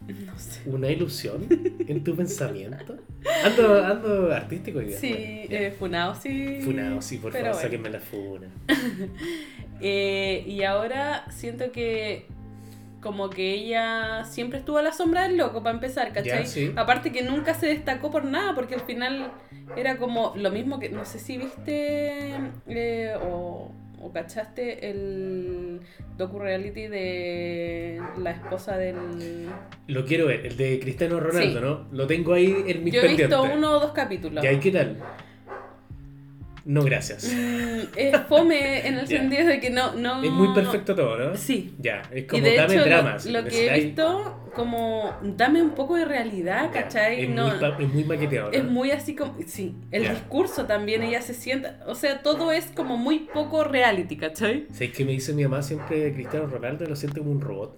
No 0.07 0.37
sé. 0.37 0.61
¿Una 0.69 0.91
ilusión 0.91 1.47
en 1.87 2.03
tu 2.03 2.15
pensamiento? 2.15 2.97
Ando, 3.43 3.83
ando 3.83 4.31
artístico 4.31 4.77
hoy 4.77 4.85
día. 4.85 4.99
Sí, 4.99 5.11
eh, 5.17 5.73
funado, 5.79 6.13
sí. 6.13 6.59
Funado, 6.63 7.01
sí, 7.01 7.17
por 7.17 7.31
Pero 7.31 7.45
favor, 7.45 7.61
bueno. 7.61 7.67
sáquenme 7.67 7.89
la 7.89 7.99
funa. 7.99 8.47
Eh, 9.83 10.43
y 10.47 10.61
ahora 10.61 11.25
siento 11.31 11.71
que 11.71 12.27
como 13.01 13.29
que 13.29 13.53
ella 13.55 14.23
siempre 14.25 14.59
estuvo 14.59 14.77
a 14.77 14.81
la 14.83 14.91
sombra 14.93 15.23
del 15.27 15.37
loco, 15.37 15.63
para 15.63 15.73
empezar, 15.75 16.13
¿cachai? 16.13 16.43
Ya, 16.43 16.45
sí. 16.45 16.71
Aparte 16.75 17.11
que 17.11 17.23
nunca 17.23 17.53
se 17.55 17.65
destacó 17.67 18.11
por 18.11 18.25
nada, 18.25 18.53
porque 18.55 18.75
al 18.75 18.81
final 18.81 19.31
era 19.75 19.97
como 19.97 20.33
lo 20.35 20.51
mismo 20.51 20.79
que, 20.79 20.89
no 20.89 21.03
sé 21.05 21.17
si 21.19 21.37
viste 21.37 22.33
eh, 22.67 23.13
o, 23.23 23.71
o 24.01 24.11
cachaste 24.11 24.89
el 24.89 25.81
docu-reality 26.17 26.87
de 26.87 28.01
la 28.17 28.31
esposa 28.31 28.77
del... 28.77 29.47
Lo 29.87 30.05
quiero 30.05 30.27
ver, 30.27 30.45
el 30.45 30.57
de 30.57 30.79
Cristiano 30.79 31.19
Ronaldo, 31.19 31.59
Sí. 31.59 31.65
¿no? 31.65 31.87
Lo 31.97 32.07
tengo 32.07 32.33
ahí 32.33 32.55
en 32.67 32.83
mis 32.83 32.93
Yo 32.93 32.99
he 33.01 33.07
pendientes. 33.07 33.39
visto 33.39 33.53
uno 33.55 33.71
o 33.71 33.79
dos 33.79 33.91
capítulos. 33.93 34.43
¿Y 34.43 34.47
ahí 34.47 34.59
qué 34.59 34.71
tal? 34.71 34.97
No, 36.63 36.83
gracias. 36.83 37.33
Mm, 37.33 37.79
es 37.95 38.17
fome 38.27 38.87
en 38.87 38.99
el 38.99 39.07
sentido 39.07 39.47
de 39.47 39.59
que 39.59 39.69
no... 39.71 39.95
no 39.95 40.21
Es 40.21 40.29
muy 40.29 40.53
perfecto 40.53 40.95
todo, 40.95 41.17
¿no? 41.17 41.35
Sí. 41.35 41.73
Ya, 41.79 42.03
es 42.11 42.23
Y 42.23 42.27
como 42.27 42.43
de 42.43 42.55
dame 42.55 42.75
hecho, 42.75 42.85
dramas. 42.85 43.25
lo, 43.25 43.43
que 43.45 43.67
he 43.67 43.79
visto, 43.79 44.49
como, 44.53 45.11
dame 45.23 45.61
un 45.61 45.71
poco 45.71 45.95
de 45.95 46.05
realidad, 46.05 46.65
Ya, 46.65 46.83
¿cachai? 46.83 47.23
Es, 47.23 47.29
no, 47.29 47.47
muy, 47.47 47.85
es 47.85 47.93
muy 47.93 48.03
maqueteado, 48.03 48.51
¿no? 48.51 48.57
es 48.57 48.63
muy 48.63 48.91
así 48.91 49.15
como, 49.15 49.35
sí, 49.47 49.75
el 49.91 50.07
discurso 50.07 50.65
también, 50.65 51.01
ella 51.01 51.21
se 51.21 51.33
sienta, 51.33 51.79
o 51.87 51.95
sea, 51.95 52.21
todo 52.21 52.51
es 52.51 52.65
como 52.67 52.95
muy 52.97 53.19
poco 53.33 53.63
reality, 53.63 54.17
¿cachai? 54.17 54.67
¿Sabes 54.71 54.91
qué 54.91 55.03
me 55.03 55.13
dice 55.13 55.33
mi 55.33 55.43
mamá 55.43 55.63
siempre 55.63 56.13
Cristiano 56.13 56.45
Ronaldo? 56.45 56.85
Lo 56.85 56.95
siente 56.95 57.19
como 57.19 57.31
un 57.31 57.41
robot. 57.41 57.75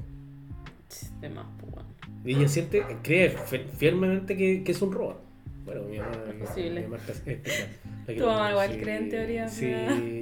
De 1.21 1.29
más, 1.29 1.45
pues, 1.59 1.71
bueno. 1.71 1.89
Y 2.25 2.35
ella 2.35 2.47
siente, 2.49 2.83
cree 3.01 3.29
firmemente 3.77 4.35
que, 4.35 4.63
que 4.63 4.71
es 4.73 4.81
un 4.81 4.91
robot. 4.91 5.21
Bueno, 5.63 5.81
mi 5.83 5.97
mamá, 5.97 6.11
Es 6.29 6.47
posible. 6.47 6.81
mi 6.81 6.87
mamá 6.87 6.97
es 7.03 7.09
especial. 7.09 7.67
Tu 8.05 8.25
mamá 8.25 8.51
igual 8.51 8.77
cree 8.81 8.97
en 8.97 9.09
teoría, 9.09 9.47
Sí, 9.47 9.71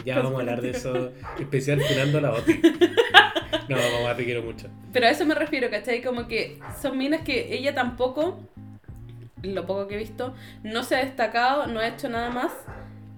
ya 0.05 0.17
vamos 0.17 0.35
a 0.35 0.39
hablar 0.39 0.61
de 0.61 0.69
eso. 0.71 1.11
Especial 1.39 1.81
finando 1.81 2.21
la 2.21 2.31
OTI. 2.33 2.61
No, 3.67 3.75
mamá, 3.77 4.15
te 4.15 4.25
quiero 4.25 4.43
mucho. 4.43 4.67
Pero 4.93 5.07
a 5.07 5.09
eso 5.09 5.25
me 5.25 5.33
refiero, 5.33 5.69
¿cachai? 5.69 6.01
Como 6.01 6.27
que 6.27 6.59
son 6.81 6.97
minas 6.97 7.21
que 7.21 7.53
ella 7.55 7.73
tampoco, 7.73 8.39
lo 9.41 9.65
poco 9.65 9.87
que 9.87 9.95
he 9.95 9.97
visto, 9.97 10.33
no 10.63 10.83
se 10.83 10.95
ha 10.95 10.99
destacado, 10.99 11.67
no 11.67 11.79
ha 11.79 11.87
hecho 11.87 12.07
nada 12.09 12.29
más 12.29 12.51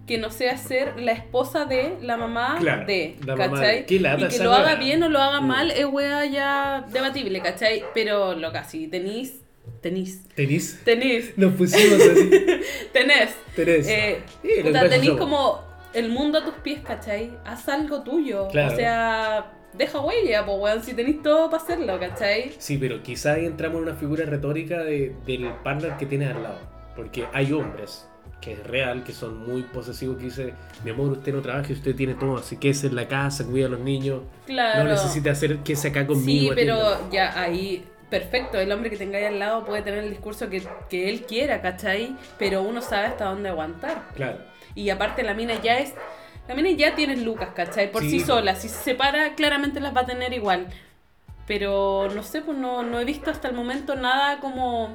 que 0.08 0.18
no 0.18 0.32
sea 0.32 0.58
ser 0.58 1.00
la 1.00 1.14
esposa 1.14 1.64
de 1.66 1.98
la 2.02 2.18
mamá 2.18 2.58
Claro, 2.60 2.86
de, 2.86 3.16
la 3.26 3.36
mamá 3.38 3.54
¿cachai? 3.62 4.00
lata 4.00 4.26
y 4.26 4.28
que 4.28 4.44
lo 4.44 4.54
haga 4.54 4.76
bien 4.76 5.02
o 5.04 5.08
lo 5.10 5.20
haga 5.20 5.40
Mm. 5.40 5.48
mal 5.48 5.72
es 5.72 5.86
wea 5.86 6.26
ya 6.26 6.86
debatible, 6.92 7.42
¿cachai? 7.42 7.84
Pero 7.94 8.36
lo 8.36 8.52
casi 8.52 8.88
tenéis, 8.90 9.43
tenéis, 9.82 10.24
¿Tenís? 10.36 10.80
tenéis, 10.84 11.34
Nos 11.38 11.54
pusimos 11.54 12.00
así. 12.02 12.30
tenés. 12.94 13.36
Tenés. 13.56 13.88
Eh, 13.88 14.20
Sí, 14.42 14.50
puta, 14.64 14.82
tenés 14.90 15.06
somos. 15.06 15.20
como 15.20 15.62
el 15.94 16.10
mundo 16.10 16.40
a 16.40 16.46
tus 16.46 16.54
pies, 16.56 16.80
¿cachai? 16.82 17.32
Haz 17.46 17.68
algo 17.70 18.02
tuyo. 18.04 18.48
Claro. 18.50 18.74
O 18.74 18.76
sea, 18.76 19.52
deja 19.74 20.00
huella, 20.00 20.46
pues 20.46 20.58
weón, 20.60 20.84
si 20.84 20.94
tenéis 20.94 21.22
todo 21.22 21.50
para 21.50 21.62
hacerlo, 21.64 22.00
¿cachai? 22.00 22.52
Sí, 22.58 22.78
pero 22.78 23.02
quizá 23.04 23.34
ahí 23.34 23.46
entramos 23.46 23.78
en 23.82 23.84
una 23.90 23.96
figura 23.96 24.26
retórica 24.26 24.80
de- 24.84 25.16
del 25.26 25.50
partner 25.64 25.98
que 25.98 26.06
tienes 26.06 26.36
al 26.36 26.44
lado. 26.44 26.60
Porque 26.96 27.26
hay 27.34 27.52
hombres, 27.54 28.08
que 28.42 28.54
es 28.54 28.64
real, 28.68 29.04
que 29.04 29.14
son 29.14 29.38
muy 29.48 29.64
posesivos, 29.64 30.18
que 30.18 30.26
dicen, 30.26 30.54
mi 30.84 30.92
amor, 30.92 31.12
usted 31.12 31.34
no 31.34 31.42
trabaja, 31.42 31.72
usted 31.74 31.96
tiene 31.96 32.14
todo, 32.16 32.38
así 32.38 32.58
que 32.58 32.70
es 32.70 32.84
en 32.84 32.96
la 32.96 33.08
casa, 33.08 33.46
cuida 33.46 33.68
a 33.68 33.70
los 33.70 33.80
niños, 33.80 34.22
Claro. 34.46 34.84
no 34.84 34.90
necesita 34.92 35.32
hacer 35.32 35.60
que 35.60 35.76
se 35.76 35.88
acá 35.90 36.06
conmigo. 36.06 36.50
Sí, 36.50 36.56
pero 36.56 36.76
atienda". 36.82 37.10
ya 37.12 37.42
ahí, 37.42 37.84
perfecto, 38.14 38.60
el 38.60 38.72
hombre 38.72 38.92
que 38.92 38.98
tengáis 38.98 39.26
al 39.26 39.40
lado 39.40 39.66
puede 39.66 39.82
tener 39.82 40.04
el 40.04 40.12
discurso 40.12 40.48
que, 40.48 40.62
que 40.88 41.10
él 41.10 41.24
quiera, 41.24 41.64
¿cachai? 41.64 42.16
Pero 42.38 42.62
uno 42.62 42.80
sabe 42.80 43.08
hasta 43.08 43.26
dónde 43.26 43.50
aguantar. 43.50 44.04
Claro. 44.14 44.38
Y 44.76 44.92
aparte 44.92 45.24
la 45.24 45.34
mina 45.34 45.60
ya 45.64 45.80
es... 45.80 45.96
La 46.48 46.54
mina 46.54 46.70
ya 46.70 46.94
tiene 46.94 47.18
lucas, 47.18 47.50
¿cachai? 47.56 47.92
Por 47.92 48.04
sí, 48.04 48.20
Sí. 48.20 48.20
sola. 48.20 48.54
Si 48.54 48.70
se 48.70 48.84
separa, 48.84 49.34
claramente 49.34 49.80
las 49.80 49.96
va 49.96 50.02
a 50.02 50.06
tener 50.06 50.32
igual. 50.32 50.68
Pero 51.48 52.08
no 52.14 52.22
sé, 52.22 52.44
pues 52.44 52.56
no, 52.56 52.84
no 52.84 53.00
he 53.00 53.04
visto 53.06 53.32
hasta 53.32 53.48
el 53.48 53.56
momento 53.56 53.96
nada 53.96 54.40
como 54.40 54.94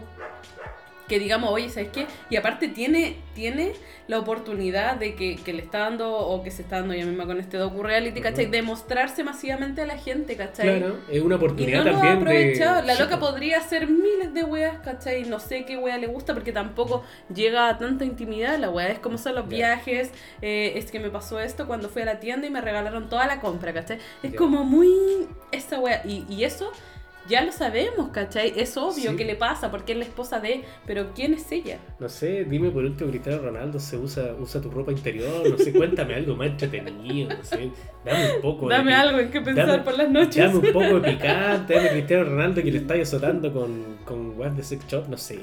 que 1.09 1.18
digamos, 1.18 1.50
oye, 1.50 1.68
¿sabes 1.70 1.88
qué? 1.92 2.06
Y 2.30 2.36
aparte 2.36 2.68
tiene, 2.68 3.16
tiene 3.34 3.72
la 4.06 4.18
oportunidad 4.18 4.96
de 4.96 5.14
que, 5.14 5.36
que 5.36 5.52
le 5.52 5.62
está 5.62 5.78
dando, 5.80 6.16
o 6.16 6.42
que 6.42 6.50
se 6.50 6.62
está 6.62 6.76
dando 6.80 6.94
ella 6.94 7.06
misma 7.06 7.26
con 7.26 7.40
este 7.40 7.56
docu-reality, 7.56 8.20
¿cachai? 8.20 8.44
Ujú. 8.44 8.52
De 8.52 8.62
mostrarse 8.62 9.24
masivamente 9.24 9.82
a 9.82 9.86
la 9.86 9.98
gente, 9.98 10.36
¿cachai? 10.36 10.78
Claro, 10.78 10.98
es 11.11 11.20
una 11.20 11.34
Y 11.34 11.38
oportunidad 11.38 11.78
no 11.84 11.84
lo 11.84 11.90
ha 11.90 11.92
también 12.00 12.16
aprovechado. 12.18 12.80
de... 12.82 12.86
La 12.86 12.94
loca 12.94 13.18
po. 13.18 13.26
podría 13.30 13.59
hacer 13.59 13.86
miles 13.88 14.32
de 14.34 14.44
weas, 14.44 14.78
¿cachai? 14.80 15.24
No 15.24 15.40
sé 15.40 15.64
qué 15.64 15.76
wea 15.76 15.98
le 15.98 16.06
gusta 16.06 16.34
porque 16.34 16.52
tampoco 16.52 17.02
llega 17.34 17.68
a 17.68 17.78
tanta 17.78 18.04
intimidad 18.04 18.59
la 18.59 18.70
wea. 18.70 18.88
Es 18.88 18.98
como 18.98 19.18
son 19.18 19.34
los 19.34 19.44
Ya. 19.48 19.56
viajes. 19.56 20.11
eh, 20.42 20.72
es 20.76 20.90
que 20.90 21.00
me 21.00 21.11
pasó 21.11 21.40
esto 21.40 21.66
cuando 21.66 21.88
fui 21.88 22.02
a 22.02 22.04
la 22.06 22.20
tienda 22.20 22.46
y 22.46 22.50
me 22.50 22.61
regalaron 22.61 23.09
toda 23.09 23.26
la 23.26 23.40
compra, 23.40 23.72
¿cachai? 23.72 23.98
Es 24.22 24.32
Ya. 24.32 24.38
como 24.38 24.64
muy 24.64 24.88
esa 25.52 25.78
wea. 25.80 26.02
Y, 26.04 26.24
y 26.28 26.44
eso 26.44 26.70
ya 27.29 27.45
lo 27.45 27.53
sabemos, 27.53 28.09
¿cachai? 28.11 28.53
Es 28.57 28.76
obvio 28.76 29.11
Sí. 29.11 29.16
que 29.16 29.24
le 29.24 29.35
pasa 29.37 29.70
porque 29.70 29.93
es 29.93 29.99
la 29.99 30.05
esposa 30.05 30.41
de. 30.41 30.64
Pero 30.87 31.12
¿quién 31.14 31.35
es 31.35 31.51
ella? 31.53 31.79
No 32.01 32.09
sé, 32.09 32.45
dime 32.45 32.70
por 32.70 32.85
último, 32.85 33.11
Cristiano 33.11 33.43
Ronaldo 33.43 33.79
se 33.79 33.97
usa, 33.97 34.35
usa 34.39 34.61
tu 34.61 34.70
ropa 34.70 34.93
interior, 34.93 35.49
no 35.49 35.59
sé, 35.59 35.72
cuéntame 35.72 36.14
algo 36.14 36.35
más 36.37 36.49
entretenido, 36.49 37.29
no 37.37 37.45
sé, 37.45 37.70
dame 38.05 38.37
un 38.37 38.43
poco 38.43 38.68
Dame 38.68 38.91
de... 38.93 38.97
algo 38.97 39.18
en 39.20 39.31
qué 39.31 39.41
pensar 39.41 39.66
dame- 39.68 39.85
por 39.85 39.97
las 39.99 40.11
noches. 40.11 40.37
Dame 40.37 40.57
un 40.57 40.72
poco 40.72 41.01
de 41.01 41.11
picante, 41.12 41.74
dame 41.74 41.89
Cristiano 41.91 42.24
Ronaldo 42.24 42.62
que 42.62 42.70
le 42.72 42.79
está 42.79 42.95
azotando 42.95 43.53
con, 43.53 43.99
con 44.05 44.35
guas 44.35 44.57
de 44.57 44.62
sex 44.62 44.87
shop, 44.89 45.09
no 45.09 45.16
sé, 45.16 45.37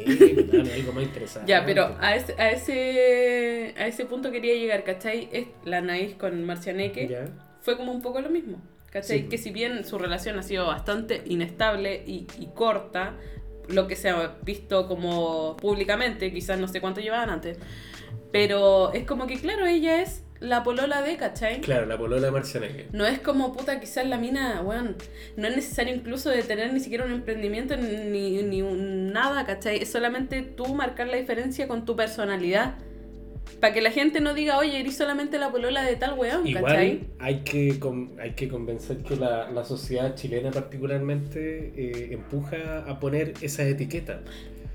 dame 0.51 0.73
algo 0.73 0.91
más 0.93 1.03
interesante. 1.03 1.49
Ya, 1.51 1.65
pero 1.65 1.95
a 1.99 2.15
ese, 2.15 2.33
a 2.41 2.49
ese, 2.51 3.73
a 3.77 3.87
ese 3.87 4.05
punto 4.05 4.31
quería 4.31 4.53
llegar, 4.55 4.83
¿cachai? 4.83 5.29
Es 5.31 5.47
la 5.63 5.81
Naís 5.81 6.15
con 6.15 6.43
Marcianeque 6.45 7.07
Ya. 7.07 7.25
fue 7.61 7.77
como 7.77 7.91
un 7.91 8.01
poco 8.01 8.21
lo 8.21 8.29
mismo, 8.29 8.61
¿cachai? 8.95 9.23
Sí. 9.23 9.27
Que 9.27 9.37
si 9.37 9.51
bien 9.51 9.83
su 9.83 9.97
relación 9.97 10.39
ha 10.39 10.43
sido 10.43 10.67
bastante 10.67 11.21
inestable 11.25 12.01
y, 12.07 12.27
y 12.39 12.47
corta, 12.53 13.17
lo 13.67 13.87
que 13.87 13.97
se 13.97 14.09
ha 14.09 14.37
visto 14.43 14.87
como 14.87 15.57
públicamente, 15.57 16.31
quizás 16.31 16.57
no 16.57 16.69
sé 16.69 16.79
cuánto 16.79 17.01
llevaban 17.01 17.29
antes, 17.29 17.57
pero 18.31 18.93
es 18.93 19.03
como 19.03 19.27
que, 19.27 19.37
claro, 19.37 19.65
ella 19.65 20.01
es 20.01 20.23
la 20.39 20.63
polola 20.63 21.01
de, 21.01 21.17
¿cachai? 21.17 21.59
Claro, 21.59 21.85
la 21.87 21.97
polola 21.97 22.27
de 22.27 22.31
Marcianeque. 22.31 22.87
No 22.93 23.05
es 23.05 23.19
como 23.19 23.51
puta, 23.51 23.81
quizás 23.81 24.07
la 24.07 24.17
mina, 24.17 24.61
weón, 24.61 24.95
no 25.35 25.47
es 25.47 25.55
necesario 25.57 25.93
incluso 25.93 26.29
de 26.29 26.43
tener 26.43 26.71
ni 26.71 26.79
siquiera 26.79 27.03
un 27.03 27.11
emprendimiento 27.11 27.75
ni, 27.75 28.43
ni 28.43 28.61
un 28.61 29.11
nada, 29.11 29.45
¿cachai? 29.45 29.81
Es 29.81 29.91
solamente 29.91 30.41
tú 30.41 30.73
marcar 30.73 31.07
la 31.07 31.17
diferencia 31.17 31.67
con 31.67 31.83
tu 31.83 31.97
personalidad. 31.97 32.75
Para 33.59 33.73
que 33.73 33.81
la 33.81 33.91
gente 33.91 34.19
no 34.21 34.33
diga, 34.33 34.57
oye, 34.57 34.79
eres 34.79 34.97
solamente 34.97 35.37
la 35.39 35.51
polola 35.51 35.81
de 35.83 35.95
tal 35.95 36.13
weón, 36.19 36.45
Igual 36.45 36.65
¿cachai? 36.65 37.01
hay 37.19 37.39
que, 37.39 37.79
hay 38.21 38.31
que 38.31 38.47
convencer 38.49 38.97
que 38.97 39.15
la, 39.15 39.49
la 39.49 39.63
sociedad 39.63 40.13
chilena 40.15 40.51
particularmente 40.51 41.71
eh, 41.75 42.09
empuja 42.13 42.79
a 42.87 42.99
poner 42.99 43.33
esas 43.41 43.67
etiquetas. 43.67 44.17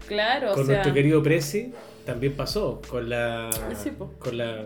Claro, 0.09 0.53
con 0.53 0.63
o 0.63 0.67
sea. 0.67 0.75
nuestro 0.77 0.95
querido 0.95 1.23
Prezi 1.23 1.73
también 2.05 2.33
pasó, 2.33 2.81
con 2.89 3.09
la, 3.09 3.51
Sí, 3.77 3.91
con 4.19 4.39
la 4.39 4.65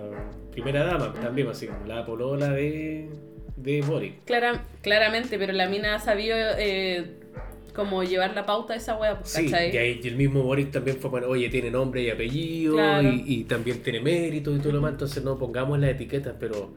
primera 0.53 0.85
dama 0.85 1.13
también, 1.21 1.49
así, 1.49 1.69
la 1.87 2.07
polola 2.07 2.51
de, 2.51 3.09
de 3.57 3.83
Boric. 3.83 4.25
Clara- 4.25 4.65
claramente, 4.81 5.39
pero 5.39 5.53
la 5.53 5.69
mina 5.69 5.97
ha 5.97 5.99
sabido 5.99 6.37
eh, 6.57 7.17
como 7.75 8.03
llevar 8.05 8.35
la 8.35 8.47
pauta 8.47 8.75
a 8.75 8.77
esa 8.77 8.97
wea, 8.97 9.19
pues, 9.19 9.31
Sí, 9.31 9.51
¿cachai? 9.51 9.75
y, 9.75 9.77
ahí- 9.79 10.01
y 10.03 10.09
el 10.09 10.17
mismo 10.17 10.43
Boric 10.43 10.71
también 10.71 10.97
fue, 10.99 11.11
bueno, 11.11 11.27
oye, 11.29 11.49
tiene 11.49 11.71
nombre 11.71 12.03
y 12.03 12.11
apellido 12.11 12.75
Claro. 12.77 13.09
y, 13.09 13.25
y 13.27 13.45
también 13.45 13.83
tiene 13.83 14.01
mérito 14.01 14.55
y 14.55 14.61
todo 14.61 14.73
lo 14.73 14.81
más, 14.81 14.93
entonces 14.93 15.23
no 15.25 15.39
pongamos 15.39 15.79
las 15.79 15.91
etiquetas, 15.91 16.35
pero 16.39 16.73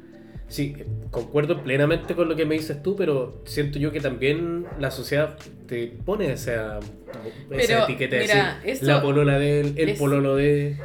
sí, 0.47 0.75
concuerdo 1.11 1.61
plenamente 1.63 2.15
con 2.15 2.27
lo 2.29 2.35
que 2.35 2.45
me 2.45 2.55
dices 2.55 2.81
tú, 2.81 2.95
pero 2.95 3.41
siento 3.45 3.79
yo 3.79 3.91
que 3.91 3.99
también 3.99 4.65
la 4.79 4.91
sociedad 4.91 5.37
te 5.67 5.87
pone 5.87 6.31
esa, 6.31 6.79
esa 6.79 7.39
Pero, 7.49 7.83
etiqueta 7.83 8.15
de 8.15 8.21
mira, 8.23 8.59
decir, 8.63 8.71
eso 8.71 8.85
la 8.85 9.01
polola 9.01 9.37
de 9.39 9.61
él, 9.61 9.73
el 9.77 9.89
es- 9.89 9.99
pololo 9.99 10.35
de... 10.35 10.77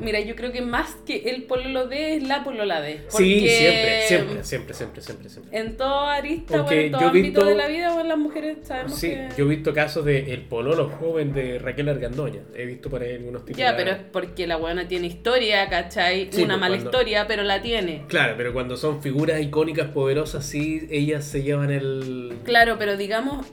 Mira, 0.00 0.20
yo 0.20 0.34
creo 0.34 0.50
que 0.52 0.60
más 0.60 0.96
que 1.06 1.30
el 1.30 1.44
pololo 1.44 1.86
de 1.86 2.16
es 2.16 2.22
la 2.24 2.42
polola 2.42 2.80
de. 2.80 3.02
Sí, 3.08 3.46
siempre, 3.48 4.02
siempre, 4.08 4.44
siempre, 4.44 4.74
siempre, 4.74 5.02
siempre, 5.02 5.28
siempre. 5.30 5.58
En 5.58 5.76
toda 5.76 6.14
arista, 6.14 6.58
Porque 6.58 6.74
bueno, 6.74 6.80
en 6.86 6.90
todo 6.92 7.00
yo 7.02 7.06
ámbito 7.08 7.26
visto- 7.40 7.44
de 7.46 7.54
la 7.54 7.66
vida, 7.68 7.92
bueno, 7.92 8.08
las 8.08 8.18
mujeres 8.18 8.58
sabemos 8.64 8.98
Sí, 8.98 9.08
que... 9.10 9.28
yo 9.38 9.44
he 9.44 9.48
visto 9.48 9.72
casos 9.72 10.04
de 10.04 10.32
el 10.34 10.42
pololo 10.42 10.88
joven 10.88 11.32
de 11.32 11.58
Raquel 11.58 11.88
Argandoña. 11.88 12.40
He 12.56 12.66
visto 12.66 12.90
por 12.90 13.02
ahí 13.02 13.12
algunos 13.14 13.44
tipos. 13.44 13.58
Ya, 13.58 13.76
pero 13.76 13.92
es 13.92 13.98
porque 14.12 14.46
la 14.46 14.56
buena 14.56 14.88
tiene 14.88 15.06
historia, 15.06 15.68
¿cachai? 15.68 16.28
Sí, 16.32 16.42
Una 16.42 16.54
pues, 16.54 16.60
mala 16.60 16.76
cuando- 16.76 16.90
historia, 16.90 17.26
pero 17.28 17.42
la 17.44 17.62
tiene. 17.62 18.02
Claro, 18.08 18.34
pero 18.36 18.52
cuando 18.52 18.76
son 18.76 19.00
figuras 19.02 19.40
icónicas, 19.40 19.88
poderosas, 19.88 20.44
sí, 20.44 20.86
ellas 20.90 21.24
se 21.24 21.42
llevan 21.42 21.70
el. 21.70 22.34
Claro, 22.44 22.76
pero 22.78 22.96
digamos, 22.96 23.46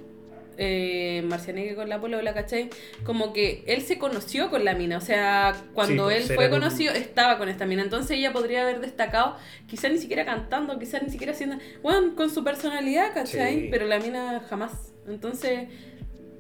eh, 0.58 1.24
Marcianeque 1.26 1.76
con 1.76 1.89
la 1.89 1.99
polola, 1.99 2.34
¿cachai? 2.34 2.70
Como 3.04 3.34
que 3.34 3.64
él 3.68 3.82
se 3.82 3.97
conoció 3.97 4.49
con 4.49 4.64
la 4.66 4.74
mina, 4.76 4.97
o 4.97 5.02
sea, 5.02 5.56
cuando 5.74 6.12
él 6.12 6.24
fue 6.24 6.45
un- 6.45 6.52
conocido, 6.52 6.93
estaba 6.93 7.38
con 7.38 7.49
esta 7.49 7.66
mina. 7.66 7.82
Entonces 7.84 8.18
ella 8.18 8.32
podría 8.34 8.62
haber 8.64 8.80
destacado, 8.82 9.38
quizás 9.68 9.91
ni 9.91 9.97
siquiera 9.97 10.26
cantando, 10.26 10.78
quizás 10.80 11.02
ni 11.04 11.10
siquiera 11.10 11.34
haciendo. 11.34 11.58
Bueno, 11.82 12.16
con 12.16 12.30
su 12.30 12.43
personalidad, 12.43 13.14
¿cachai? 13.14 13.62
Sí. 13.62 13.68
Pero 13.72 13.86
la 13.88 13.99
mina 13.99 14.41
jamás. 14.49 14.72
Entonces, 15.08 15.68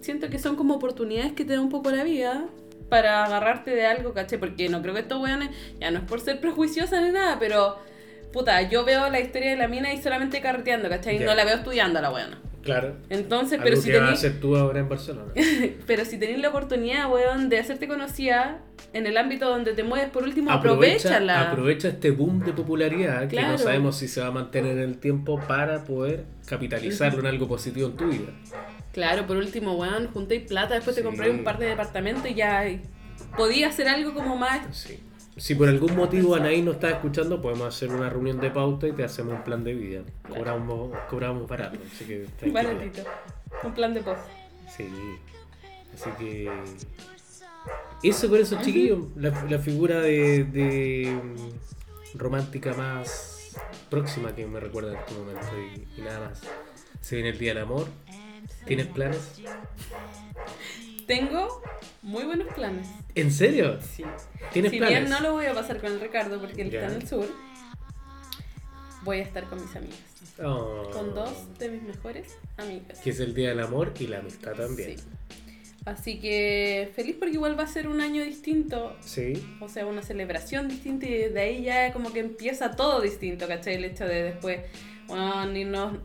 siento 0.01 0.29
que 0.29 0.39
son 0.39 0.55
como 0.55 0.75
oportunidades 0.75 1.33
que 1.33 1.45
te 1.45 1.53
da 1.53 1.61
un 1.61 1.69
poco 1.69 1.89
la 1.91 2.03
vida. 2.03 2.45
Para 2.89 3.23
agarrarte 3.23 3.71
de 3.71 3.85
algo, 3.85 4.13
¿cachai? 4.13 4.37
Porque 4.37 4.67
no 4.67 4.81
creo 4.81 4.93
que 4.93 4.99
estos 4.99 5.21
weones, 5.21 5.49
ya 5.79 5.91
no 5.91 5.99
es 5.99 6.03
por 6.03 6.19
ser 6.19 6.41
prejuiciosa 6.41 6.99
ni 6.99 7.11
nada, 7.11 7.37
pero 7.39 7.77
puta, 8.33 8.61
yo 8.63 8.83
veo 8.83 9.09
la 9.09 9.21
historia 9.21 9.51
de 9.51 9.55
la 9.55 9.69
mina 9.69 9.93
y 9.93 10.01
solamente 10.01 10.41
carreteando, 10.41 10.89
¿cachai? 10.89 11.17
No 11.19 11.33
la 11.33 11.45
veo 11.45 11.55
estudiando 11.55 11.99
a 11.99 12.01
la 12.01 12.09
buena. 12.09 12.41
Claro. 12.61 12.95
Entonces, 13.09 13.53
Algo 13.53 13.63
pero 13.63 13.75
que 13.75 13.81
si 13.81 13.89
vas 13.89 13.97
a 13.97 14.01
tenéis 14.01 14.19
hacer 14.19 14.39
tú 14.39 14.55
ahora 14.55 14.79
en 14.79 14.89
Barcelona. 14.89 15.33
pero 15.87 16.05
si 16.05 16.17
tenéis 16.17 16.39
la 16.39 16.49
oportunidad, 16.49 17.11
weón, 17.11 17.49
de 17.49 17.59
hacerte 17.59 17.87
conocida 17.87 18.59
en 18.93 19.07
el 19.07 19.17
ámbito 19.17 19.49
donde 19.49 19.73
te 19.73 19.83
mueves, 19.83 20.09
por 20.09 20.23
último, 20.23 20.51
aprovecha, 20.51 21.09
aprovechala. 21.09 21.51
aprovecha 21.51 21.87
este 21.89 22.11
boom 22.11 22.43
de 22.43 22.53
popularidad 22.53 23.27
que 23.27 23.41
no 23.41 23.57
sabemos 23.57 23.97
si 23.97 24.07
se 24.07 24.21
va 24.21 24.27
a 24.27 24.31
mantener 24.31 24.77
en 24.77 24.83
el 24.83 24.97
tiempo 24.97 25.39
para 25.47 25.83
poder 25.85 26.25
capitalizarlo 26.45 27.19
en 27.19 27.27
algo 27.27 27.47
positivo 27.47 27.87
en 27.87 27.95
tu 27.95 28.09
vida. 28.09 28.31
Claro, 28.91 29.25
por 29.25 29.37
último, 29.37 29.73
weón, 29.73 30.07
juntéis 30.07 30.43
plata, 30.43 30.75
después 30.75 30.95
te 30.95 31.03
compráis 31.03 31.33
un 31.33 31.43
par 31.43 31.57
de 31.57 31.67
departamentos 31.67 32.29
y 32.29 32.33
ya 32.33 32.65
podía 33.37 33.69
hacer 33.69 33.87
algo 33.87 34.13
como 34.13 34.35
más. 34.35 34.75
Sí. 34.75 34.99
Si 35.41 35.55
por 35.55 35.67
algún 35.67 35.95
motivo 35.95 36.35
Anaí 36.35 36.61
no 36.61 36.73
está 36.73 36.91
escuchando, 36.91 37.41
podemos 37.41 37.67
hacer 37.67 37.89
una 37.89 38.07
reunión 38.11 38.39
de 38.39 38.51
pauta 38.51 38.87
y 38.87 38.91
te 38.91 39.03
hacemos 39.03 39.33
un 39.33 39.43
plan 39.43 39.63
de 39.63 39.73
vida. 39.73 40.03
Cobramos, 40.29 40.95
cobramos 41.09 41.47
barato, 41.47 41.79
así 41.91 42.05
que. 42.05 42.51
Baratito. 42.51 43.01
Un 43.63 43.73
plan 43.73 43.91
de 43.91 44.01
post. 44.01 44.21
Sí. 44.69 44.87
Así 45.95 46.11
que. 46.19 46.51
Eso 48.03 48.29
con 48.29 48.39
esos 48.39 48.61
chiquillos. 48.61 48.99
La, 49.15 49.31
la 49.49 49.57
figura 49.57 49.99
de, 50.01 50.43
de, 50.43 51.11
mm, 51.11 52.19
romántica 52.19 52.75
más 52.75 53.57
próxima 53.89 54.35
que 54.35 54.45
me 54.45 54.59
recuerda 54.59 54.91
en 54.91 54.99
este 54.99 55.13
momento. 55.15 55.47
Y, 55.57 55.99
y 55.99 56.03
nada 56.03 56.19
más. 56.29 56.41
Se 57.01 57.15
viene 57.15 57.31
el 57.31 57.39
día 57.39 57.55
del 57.55 57.63
amor. 57.63 57.87
¿Tienes 58.67 58.85
planes? 58.85 59.41
Tengo 61.07 61.61
muy 62.01 62.23
buenos 62.23 62.53
planes. 62.53 62.87
¿En 63.15 63.31
serio? 63.31 63.79
Sí. 63.81 64.03
¿Tienes 64.51 64.71
si 64.71 64.77
planes? 64.77 64.99
bien 64.99 65.09
no 65.09 65.19
lo 65.19 65.33
voy 65.33 65.45
a 65.45 65.53
pasar 65.53 65.79
con 65.79 65.91
el 65.91 65.99
Ricardo 65.99 66.39
porque 66.39 66.61
él 66.61 66.73
está 66.73 66.87
en 66.87 67.01
el 67.01 67.07
sur, 67.07 67.27
voy 69.03 69.19
a 69.19 69.23
estar 69.23 69.45
con 69.45 69.61
mis 69.61 69.75
amigas. 69.75 69.99
Oh. 70.43 70.89
Con 70.91 71.13
dos 71.13 71.57
de 71.59 71.69
mis 71.69 71.83
mejores 71.83 72.37
amigas. 72.57 72.99
Que 72.99 73.11
es 73.11 73.19
el 73.19 73.33
día 73.33 73.49
del 73.49 73.59
amor 73.59 73.93
y 73.99 74.07
la 74.07 74.19
amistad 74.19 74.53
también. 74.53 74.97
Sí. 74.97 75.05
Así 75.85 76.19
que 76.19 76.91
feliz 76.95 77.15
porque 77.17 77.33
igual 77.33 77.57
va 77.57 77.63
a 77.63 77.67
ser 77.67 77.87
un 77.87 78.01
año 78.01 78.23
distinto. 78.23 78.95
Sí. 79.01 79.33
O 79.59 79.67
sea, 79.67 79.85
una 79.87 80.03
celebración 80.03 80.67
distinta 80.67 81.07
y 81.07 81.29
de 81.29 81.41
ahí 81.41 81.63
ya 81.63 81.91
como 81.91 82.13
que 82.13 82.19
empieza 82.19 82.75
todo 82.75 83.01
distinto, 83.01 83.47
¿cachai? 83.47 83.75
El 83.75 83.85
hecho 83.85 84.05
de 84.05 84.23
después, 84.23 84.59
bueno, 85.07 85.57
irnos 85.57 85.97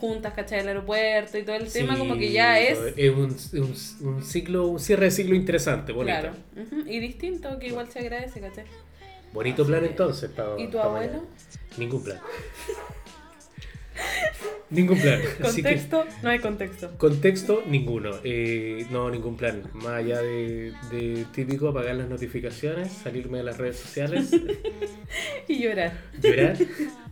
juntas, 0.00 0.32
¿cachai? 0.34 0.60
Al 0.60 0.68
aeropuerto 0.68 1.38
y 1.38 1.42
todo 1.42 1.56
el 1.56 1.70
tema 1.72 1.96
como 1.98 2.16
que 2.16 2.32
ya 2.32 2.58
es... 2.58 2.78
Es 2.96 3.10
un, 3.12 3.36
un, 3.52 3.74
un 4.08 4.22
ciclo, 4.24 4.66
un 4.68 4.80
cierre 4.80 5.04
de 5.06 5.10
ciclo 5.10 5.34
interesante, 5.34 5.92
bonito. 5.92 6.18
Claro. 6.20 6.34
Ujú, 6.56 6.88
Y 6.88 6.98
distinto, 7.00 7.58
que 7.58 7.68
igual 7.68 7.88
se 7.90 7.98
agradece, 8.00 8.40
¿cachai? 8.40 8.64
Bonito 9.32 9.64
plan 9.64 9.84
entonces. 9.84 10.30
pa- 10.30 10.56
¿Y 10.58 10.66
tu 10.68 10.78
pa 10.78 10.84
abuelo? 10.84 11.12
mañana. 11.12 11.28
Ningún 11.78 12.02
plan. 12.02 12.18
Ningún 14.70 14.98
plan. 15.00 15.20
Así 15.42 15.62
que, 15.62 15.68
Contexto, 15.68 16.04
no 16.22 16.28
hay 16.30 16.38
contexto. 16.38 16.90
contexto, 16.96 17.62
ninguno. 17.66 18.12
Eh, 18.22 18.86
no, 18.90 19.10
ningún 19.10 19.36
plan. 19.36 19.62
Más 19.74 19.94
allá 19.94 20.22
de, 20.22 20.72
de 20.92 21.26
típico, 21.34 21.68
apagar 21.68 21.96
las 21.96 22.08
notificaciones, 22.08 22.92
salirme 22.92 23.38
de 23.38 23.44
las 23.44 23.58
redes 23.58 23.76
sociales, 23.78 24.30
Y 25.48 25.58
llorar. 25.62 25.92
llorar. 26.22 26.56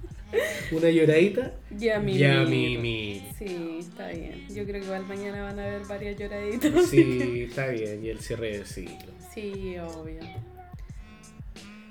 Una 0.72 0.90
lloradita. 0.90 1.54
Ya 1.70 1.98
mi. 2.00 2.18
Ya 2.18 2.44
mi, 2.44 2.76
mi. 2.78 3.22
Sí, 3.38 3.78
está 3.80 4.08
bien. 4.08 4.46
Yo 4.48 4.64
creo 4.64 4.80
que 4.80 4.86
igual 4.86 5.06
mañana 5.06 5.42
van 5.42 5.58
a 5.58 5.64
haber 5.64 5.86
varias 5.86 6.18
lloraditas. 6.18 6.86
Sí, 6.86 7.44
está 7.48 7.68
bien. 7.68 8.04
Y 8.04 8.08
el 8.10 8.18
cierre 8.20 8.52
del 8.52 8.66
ciclo. 8.66 9.12
Sí, 9.32 9.76
obvio. 9.78 10.20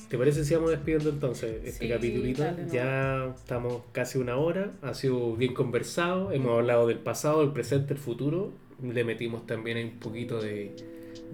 ¿Te 0.10 0.18
parece 0.18 0.46
si 0.46 0.54
vamos 0.56 0.72
despidiendo 0.72 1.10
entonces 1.10 1.62
este 1.66 1.86
Sí, 1.86 1.90
capitulito? 1.92 2.44
dale, 2.44 2.64
no. 2.64 2.74
Ya 2.74 3.34
estamos 3.36 3.82
casi 3.92 4.18
una 4.18 4.38
hora, 4.38 4.72
ha 4.82 4.94
sido 4.94 5.36
bien 5.36 5.54
conversado, 5.54 6.32
hemos 6.32 6.58
hablado 6.58 6.88
del 6.88 7.00
pasado, 7.00 7.42
del 7.42 7.52
presente, 7.52 7.94
el 7.94 8.00
futuro, 8.00 8.54
le 8.82 9.04
metimos 9.04 9.46
también 9.46 9.78
un 9.86 10.00
poquito 10.00 10.40
de, 10.42 10.72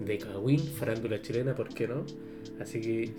de 0.04 0.18
Kawin, 0.18 0.58
farándula 0.58 1.22
chilena, 1.22 1.54
¿por 1.54 1.68
qué 1.72 1.86
no? 1.86 2.04
Así 2.60 2.80
que 2.80 3.12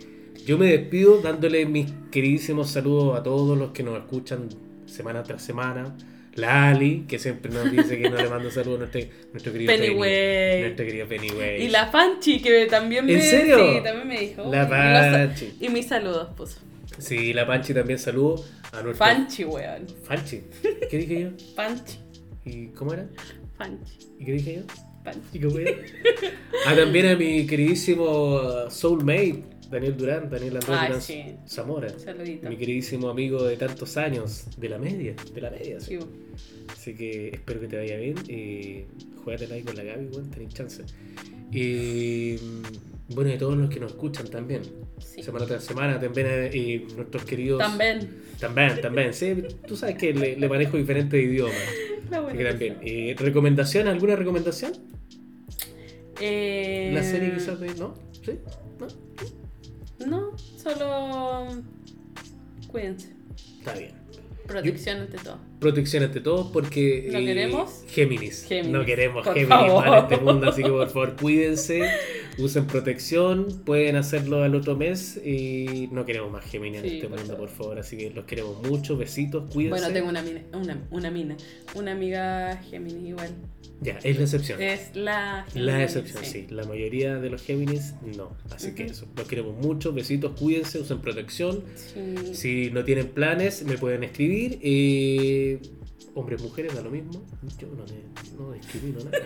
yo 0.45 0.57
me 0.57 0.67
despido 0.67 1.21
dándole 1.21 1.65
mis 1.65 1.91
queridísimos 2.11 2.69
saludos 2.71 3.17
a 3.19 3.23
todos 3.23 3.57
los 3.57 3.71
que 3.71 3.83
nos 3.83 3.97
escuchan 3.97 4.49
semana 4.85 5.23
tras 5.23 5.41
semana. 5.41 5.95
La 6.35 6.69
Ali, 6.69 7.05
que 7.07 7.17
siempre 7.17 7.49
nos 7.49 7.71
dice 7.71 7.97
que 7.97 8.09
no 8.09 8.17
le 8.17 8.27
mando 8.27 8.51
saludos 8.51 8.75
a 8.75 8.79
nuestro, 8.79 9.01
nuestro 9.31 9.53
querido 9.53 9.71
Pennyway. 9.71 10.09
Penny- 10.11 10.61
Nuestro 10.63 10.85
querido 10.85 11.07
Pennyway. 11.07 11.63
Y 11.63 11.69
la 11.69 11.87
Fanchi, 11.87 12.41
que 12.41 12.65
también 12.65 13.05
me. 13.05 13.13
¿En 13.13 13.21
serio? 13.21 13.57
Sí, 13.57 13.81
también 13.83 14.07
me 14.07 14.19
dijo. 14.19 14.43
La 14.51 14.67
Panchi. 14.67 15.53
Y 15.61 15.69
mis 15.69 15.87
saludos, 15.87 16.29
pues. 16.35 16.57
Sí, 16.97 17.31
la 17.33 17.47
Panchi 17.47 17.73
también 17.73 17.99
saludo 17.99 18.43
a 18.73 18.81
nuestro... 18.81 19.05
Fanchi, 19.05 19.45
weón. 19.45 19.85
Fanchi. 20.03 20.41
¿Qué 20.89 20.97
dije 20.97 21.21
yo? 21.21 21.29
Panchi. 21.55 21.97
¿Y 22.45 22.67
cómo 22.67 22.93
era? 22.93 23.07
Fanchi. 23.57 23.93
¿Y 24.19 24.25
qué 24.25 24.31
dije 24.33 24.55
yo? 24.55 24.61
Panchi. 25.05 25.37
¿Y 25.37 25.39
cómo 25.39 25.59
era? 25.59 25.71
ah, 26.67 26.75
también 26.75 27.07
a 27.07 27.15
mi 27.15 27.45
queridísimo 27.47 28.69
soulmate, 28.69 29.43
Daniel 29.69 29.97
Durán, 29.97 30.29
Daniel 30.29 30.55
Andrés 30.57 30.77
Ay, 30.79 30.87
Durán 30.87 31.01
sí. 31.01 31.23
Zamora. 31.47 31.89
Saludito. 31.99 32.49
Mi 32.49 32.57
queridísimo 32.57 33.09
amigo 33.09 33.43
de 33.43 33.57
tantos 33.57 33.97
años, 33.97 34.45
de 34.57 34.69
la 34.69 34.77
media, 34.77 35.15
de 35.33 35.41
la 35.41 35.49
media. 35.49 35.79
sí. 35.79 35.97
Sí. 36.35 36.65
Así 36.71 36.95
que 36.95 37.29
espero 37.29 37.59
que 37.61 37.67
te 37.67 37.77
vaya 37.77 37.97
bien. 37.97 38.15
Eh, 38.27 38.85
juégatela 39.23 39.55
ahí 39.55 39.63
con 39.63 39.75
la 39.75 39.83
Gaby, 39.83 40.05
weón, 40.07 40.29
tenés 40.29 40.53
chance. 40.53 40.83
Y 41.51 42.35
bueno, 43.09 43.29
de 43.31 43.37
todos 43.37 43.55
los 43.57 43.69
que 43.69 43.79
nos 43.79 43.91
escuchan 43.91 44.27
también. 44.27 44.61
Sí. 44.99 45.23
Semana 45.23 45.45
tras 45.45 45.63
semana, 45.63 45.99
también 45.99 46.27
eh, 46.29 46.85
nuestros 46.95 47.23
queridos. 47.25 47.59
También. 47.59 48.23
También, 48.39 48.81
también. 48.81 49.13
Sí, 49.13 49.43
tú 49.67 49.75
sabes 49.77 49.95
que 49.97 50.13
le, 50.13 50.35
le 50.37 50.49
manejo 50.49 50.77
diferentes 50.77 51.21
idiomas. 51.23 51.55
Así 52.11 52.37
que 52.37 52.43
también. 52.43 52.77
Eh, 52.81 53.15
¿Recomendación? 53.17 53.87
¿Alguna 53.87 54.15
recomendación? 54.15 54.73
Eh, 56.21 56.91
¿La 56.93 57.03
serie 57.03 57.33
quizás 57.33 57.59
de.? 57.59 57.73
¿No? 57.75 57.93
¿Sí? 58.23 58.31
¿No? 60.05 60.37
Solo. 60.37 61.47
Cuídense. 62.67 63.15
Está 63.59 63.73
bien. 63.73 63.93
Protección 64.47 65.01
ante 65.01 65.17
todo. 65.17 65.39
Protección 65.65 66.03
ante 66.03 66.19
todo 66.21 66.51
porque. 66.51 67.09
¿No 67.11 67.17
eh, 67.17 67.25
queremos? 67.25 67.83
Géminis. 67.87 68.45
Géminis, 68.47 68.71
No 68.71 68.85
queremos 68.85 69.23
por 69.25 69.33
Géminis 69.33 69.49
favor. 69.49 69.87
en 69.87 69.93
este 69.95 70.17
mundo, 70.17 70.47
así 70.49 70.61
que 70.61 70.69
por 70.69 70.87
favor 70.89 71.15
cuídense, 71.19 71.81
usen 72.37 72.67
protección, 72.67 73.63
pueden 73.65 73.95
hacerlo 73.95 74.43
al 74.43 74.53
otro 74.53 74.75
mes 74.75 75.19
y 75.25 75.89
no 75.91 76.05
queremos 76.05 76.31
más 76.31 76.45
Géminis 76.45 76.83
en 76.83 76.89
Sí, 76.89 76.95
este 76.97 77.07
por 77.07 77.17
mundo, 77.17 77.33
favor. 77.33 77.49
por 77.49 77.57
favor. 77.57 77.79
Así 77.79 77.97
que 77.97 78.11
los 78.11 78.25
queremos 78.25 78.61
mucho, 78.61 78.95
besitos, 78.95 79.49
cuídense. 79.51 79.79
Bueno, 79.79 79.91
tengo 79.91 80.09
una 80.09 80.21
mina, 80.21 80.41
una, 80.53 80.87
una 80.91 81.09
mina, 81.09 81.35
una 81.73 81.91
amiga 81.93 82.57
Géminis 82.69 83.09
igual. 83.09 83.29
Ya, 83.81 83.97
es 84.03 84.15
la 84.17 84.23
excepción. 84.23 84.61
Es 84.61 84.91
la 84.95 85.45
La 85.55 85.73
Géminis, 85.73 85.81
excepción, 85.83 86.23
sí. 86.25 86.45
La 86.49 86.63
mayoría 86.63 87.15
de 87.17 87.29
los 87.29 87.41
Géminis 87.41 87.95
no. 88.15 88.31
Así 88.51 88.73
que 88.73 88.83
Ujú. 88.83 88.91
eso. 88.91 89.07
Los 89.17 89.27
queremos 89.27 89.55
mucho, 89.57 89.91
besitos, 89.93 90.39
cuídense, 90.39 90.79
usen 90.79 90.99
protección. 90.99 91.63
Sí. 91.75 92.33
Si 92.35 92.71
no 92.71 92.85
tienen 92.85 93.07
planes, 93.07 93.63
me 93.63 93.77
pueden 93.77 94.03
escribir. 94.03 94.59
Eh, 94.61 95.54
hombres, 96.13 96.41
mujeres, 96.41 96.73
da 96.75 96.81
lo 96.81 96.89
mismo. 96.91 97.11
Yo 97.59 97.67
no, 97.67 97.83
me- 97.85 98.37
no 98.45 98.51
discrimino 98.53 98.99
nada. 99.03 99.25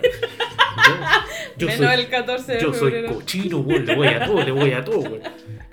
Yo, 1.58 1.66
yo 1.66 1.66
Menos 1.66 1.86
soy, 1.92 2.00
el 2.04 2.08
14 2.08 2.52
de 2.52 2.60
yo 2.60 2.72
soy 2.72 3.04
cochino, 3.06 3.62
güey, 3.62 3.80
le 3.84 3.96
voy 3.96 4.06
a 4.06 4.24
todo, 4.24 4.42
le 4.44 4.52
voy 4.52 4.70
a 4.72 4.84
todo. 4.84 5.00
güey. 5.00 5.20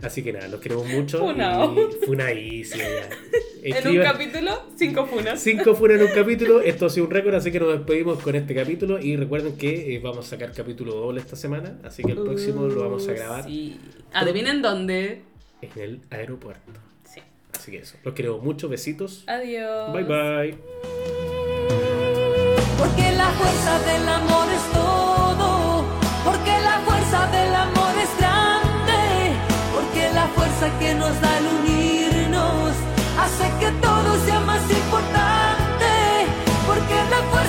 Así 0.01 0.23
que 0.23 0.33
nada, 0.33 0.47
los 0.47 0.59
queremos 0.59 0.87
mucho. 0.87 1.19
Funao. 1.19 1.75
y 1.79 2.05
Funadísimo, 2.05 2.83
en 3.63 3.87
un 3.87 3.97
capítulo, 4.03 4.63
cinco 4.75 5.05
funas. 5.05 5.39
Cinco 5.39 5.75
fueron 5.75 5.99
en 6.01 6.07
un 6.07 6.11
capítulo, 6.13 6.61
esto 6.61 6.87
ha 6.87 6.89
sido 6.89 7.05
un 7.05 7.11
récord, 7.11 7.35
así 7.35 7.51
que 7.51 7.59
nos 7.59 7.71
despedimos 7.77 8.19
con 8.21 8.35
este 8.35 8.55
capítulo 8.55 8.99
y 8.99 9.15
recuerden 9.17 9.55
que 9.57 9.95
eh, 9.95 9.99
vamos 9.99 10.25
a 10.25 10.29
sacar 10.31 10.51
capítulo 10.51 10.93
doble 10.95 11.21
esta 11.21 11.35
semana, 11.35 11.79
así 11.83 12.03
que 12.03 12.11
el 12.11 12.17
próximo 12.21 12.65
lo 12.67 12.81
vamos 12.81 13.07
a 13.07 13.13
grabar 13.13 13.45
Uh, 13.45 13.49
Sí. 13.49 13.79
Adivinen 14.13 14.61
dónde. 14.63 15.21
en 15.61 15.81
el 15.81 16.01
aeropuerto. 16.09 16.71
Así 17.67 17.75
que 17.75 17.83
eso. 17.83 17.97
Los 18.01 18.13
quiero 18.13 18.37
mucho. 18.37 18.69
Besitos. 18.69 19.25
Adiós. 19.27 19.91
Bye 19.91 20.03
bye. 20.05 20.57
Porque 22.79 23.11
la 23.11 23.29
fuerza 23.31 23.79
del 23.89 24.07
amor 24.07 24.47
es 24.55 24.65
todo. 24.71 25.83
Porque 26.23 26.53
la 26.63 26.79
fuerza 26.87 27.27
del 27.27 27.53
amor 27.53 27.93
es 27.99 28.11
grande. 28.17 29.35
Porque 29.75 30.09
la 30.13 30.27
fuerza 30.27 30.79
que 30.79 30.95
nos 30.95 31.19
da 31.19 31.37
el 31.39 31.45
unirnos 31.59 32.71
hace 33.19 33.51
que 33.59 33.69
todo 33.81 34.15
sea 34.25 34.39
más 34.39 34.63
importante. 34.71 35.91
Porque 36.65 36.95
la 37.11 37.21
fuerza 37.31 37.46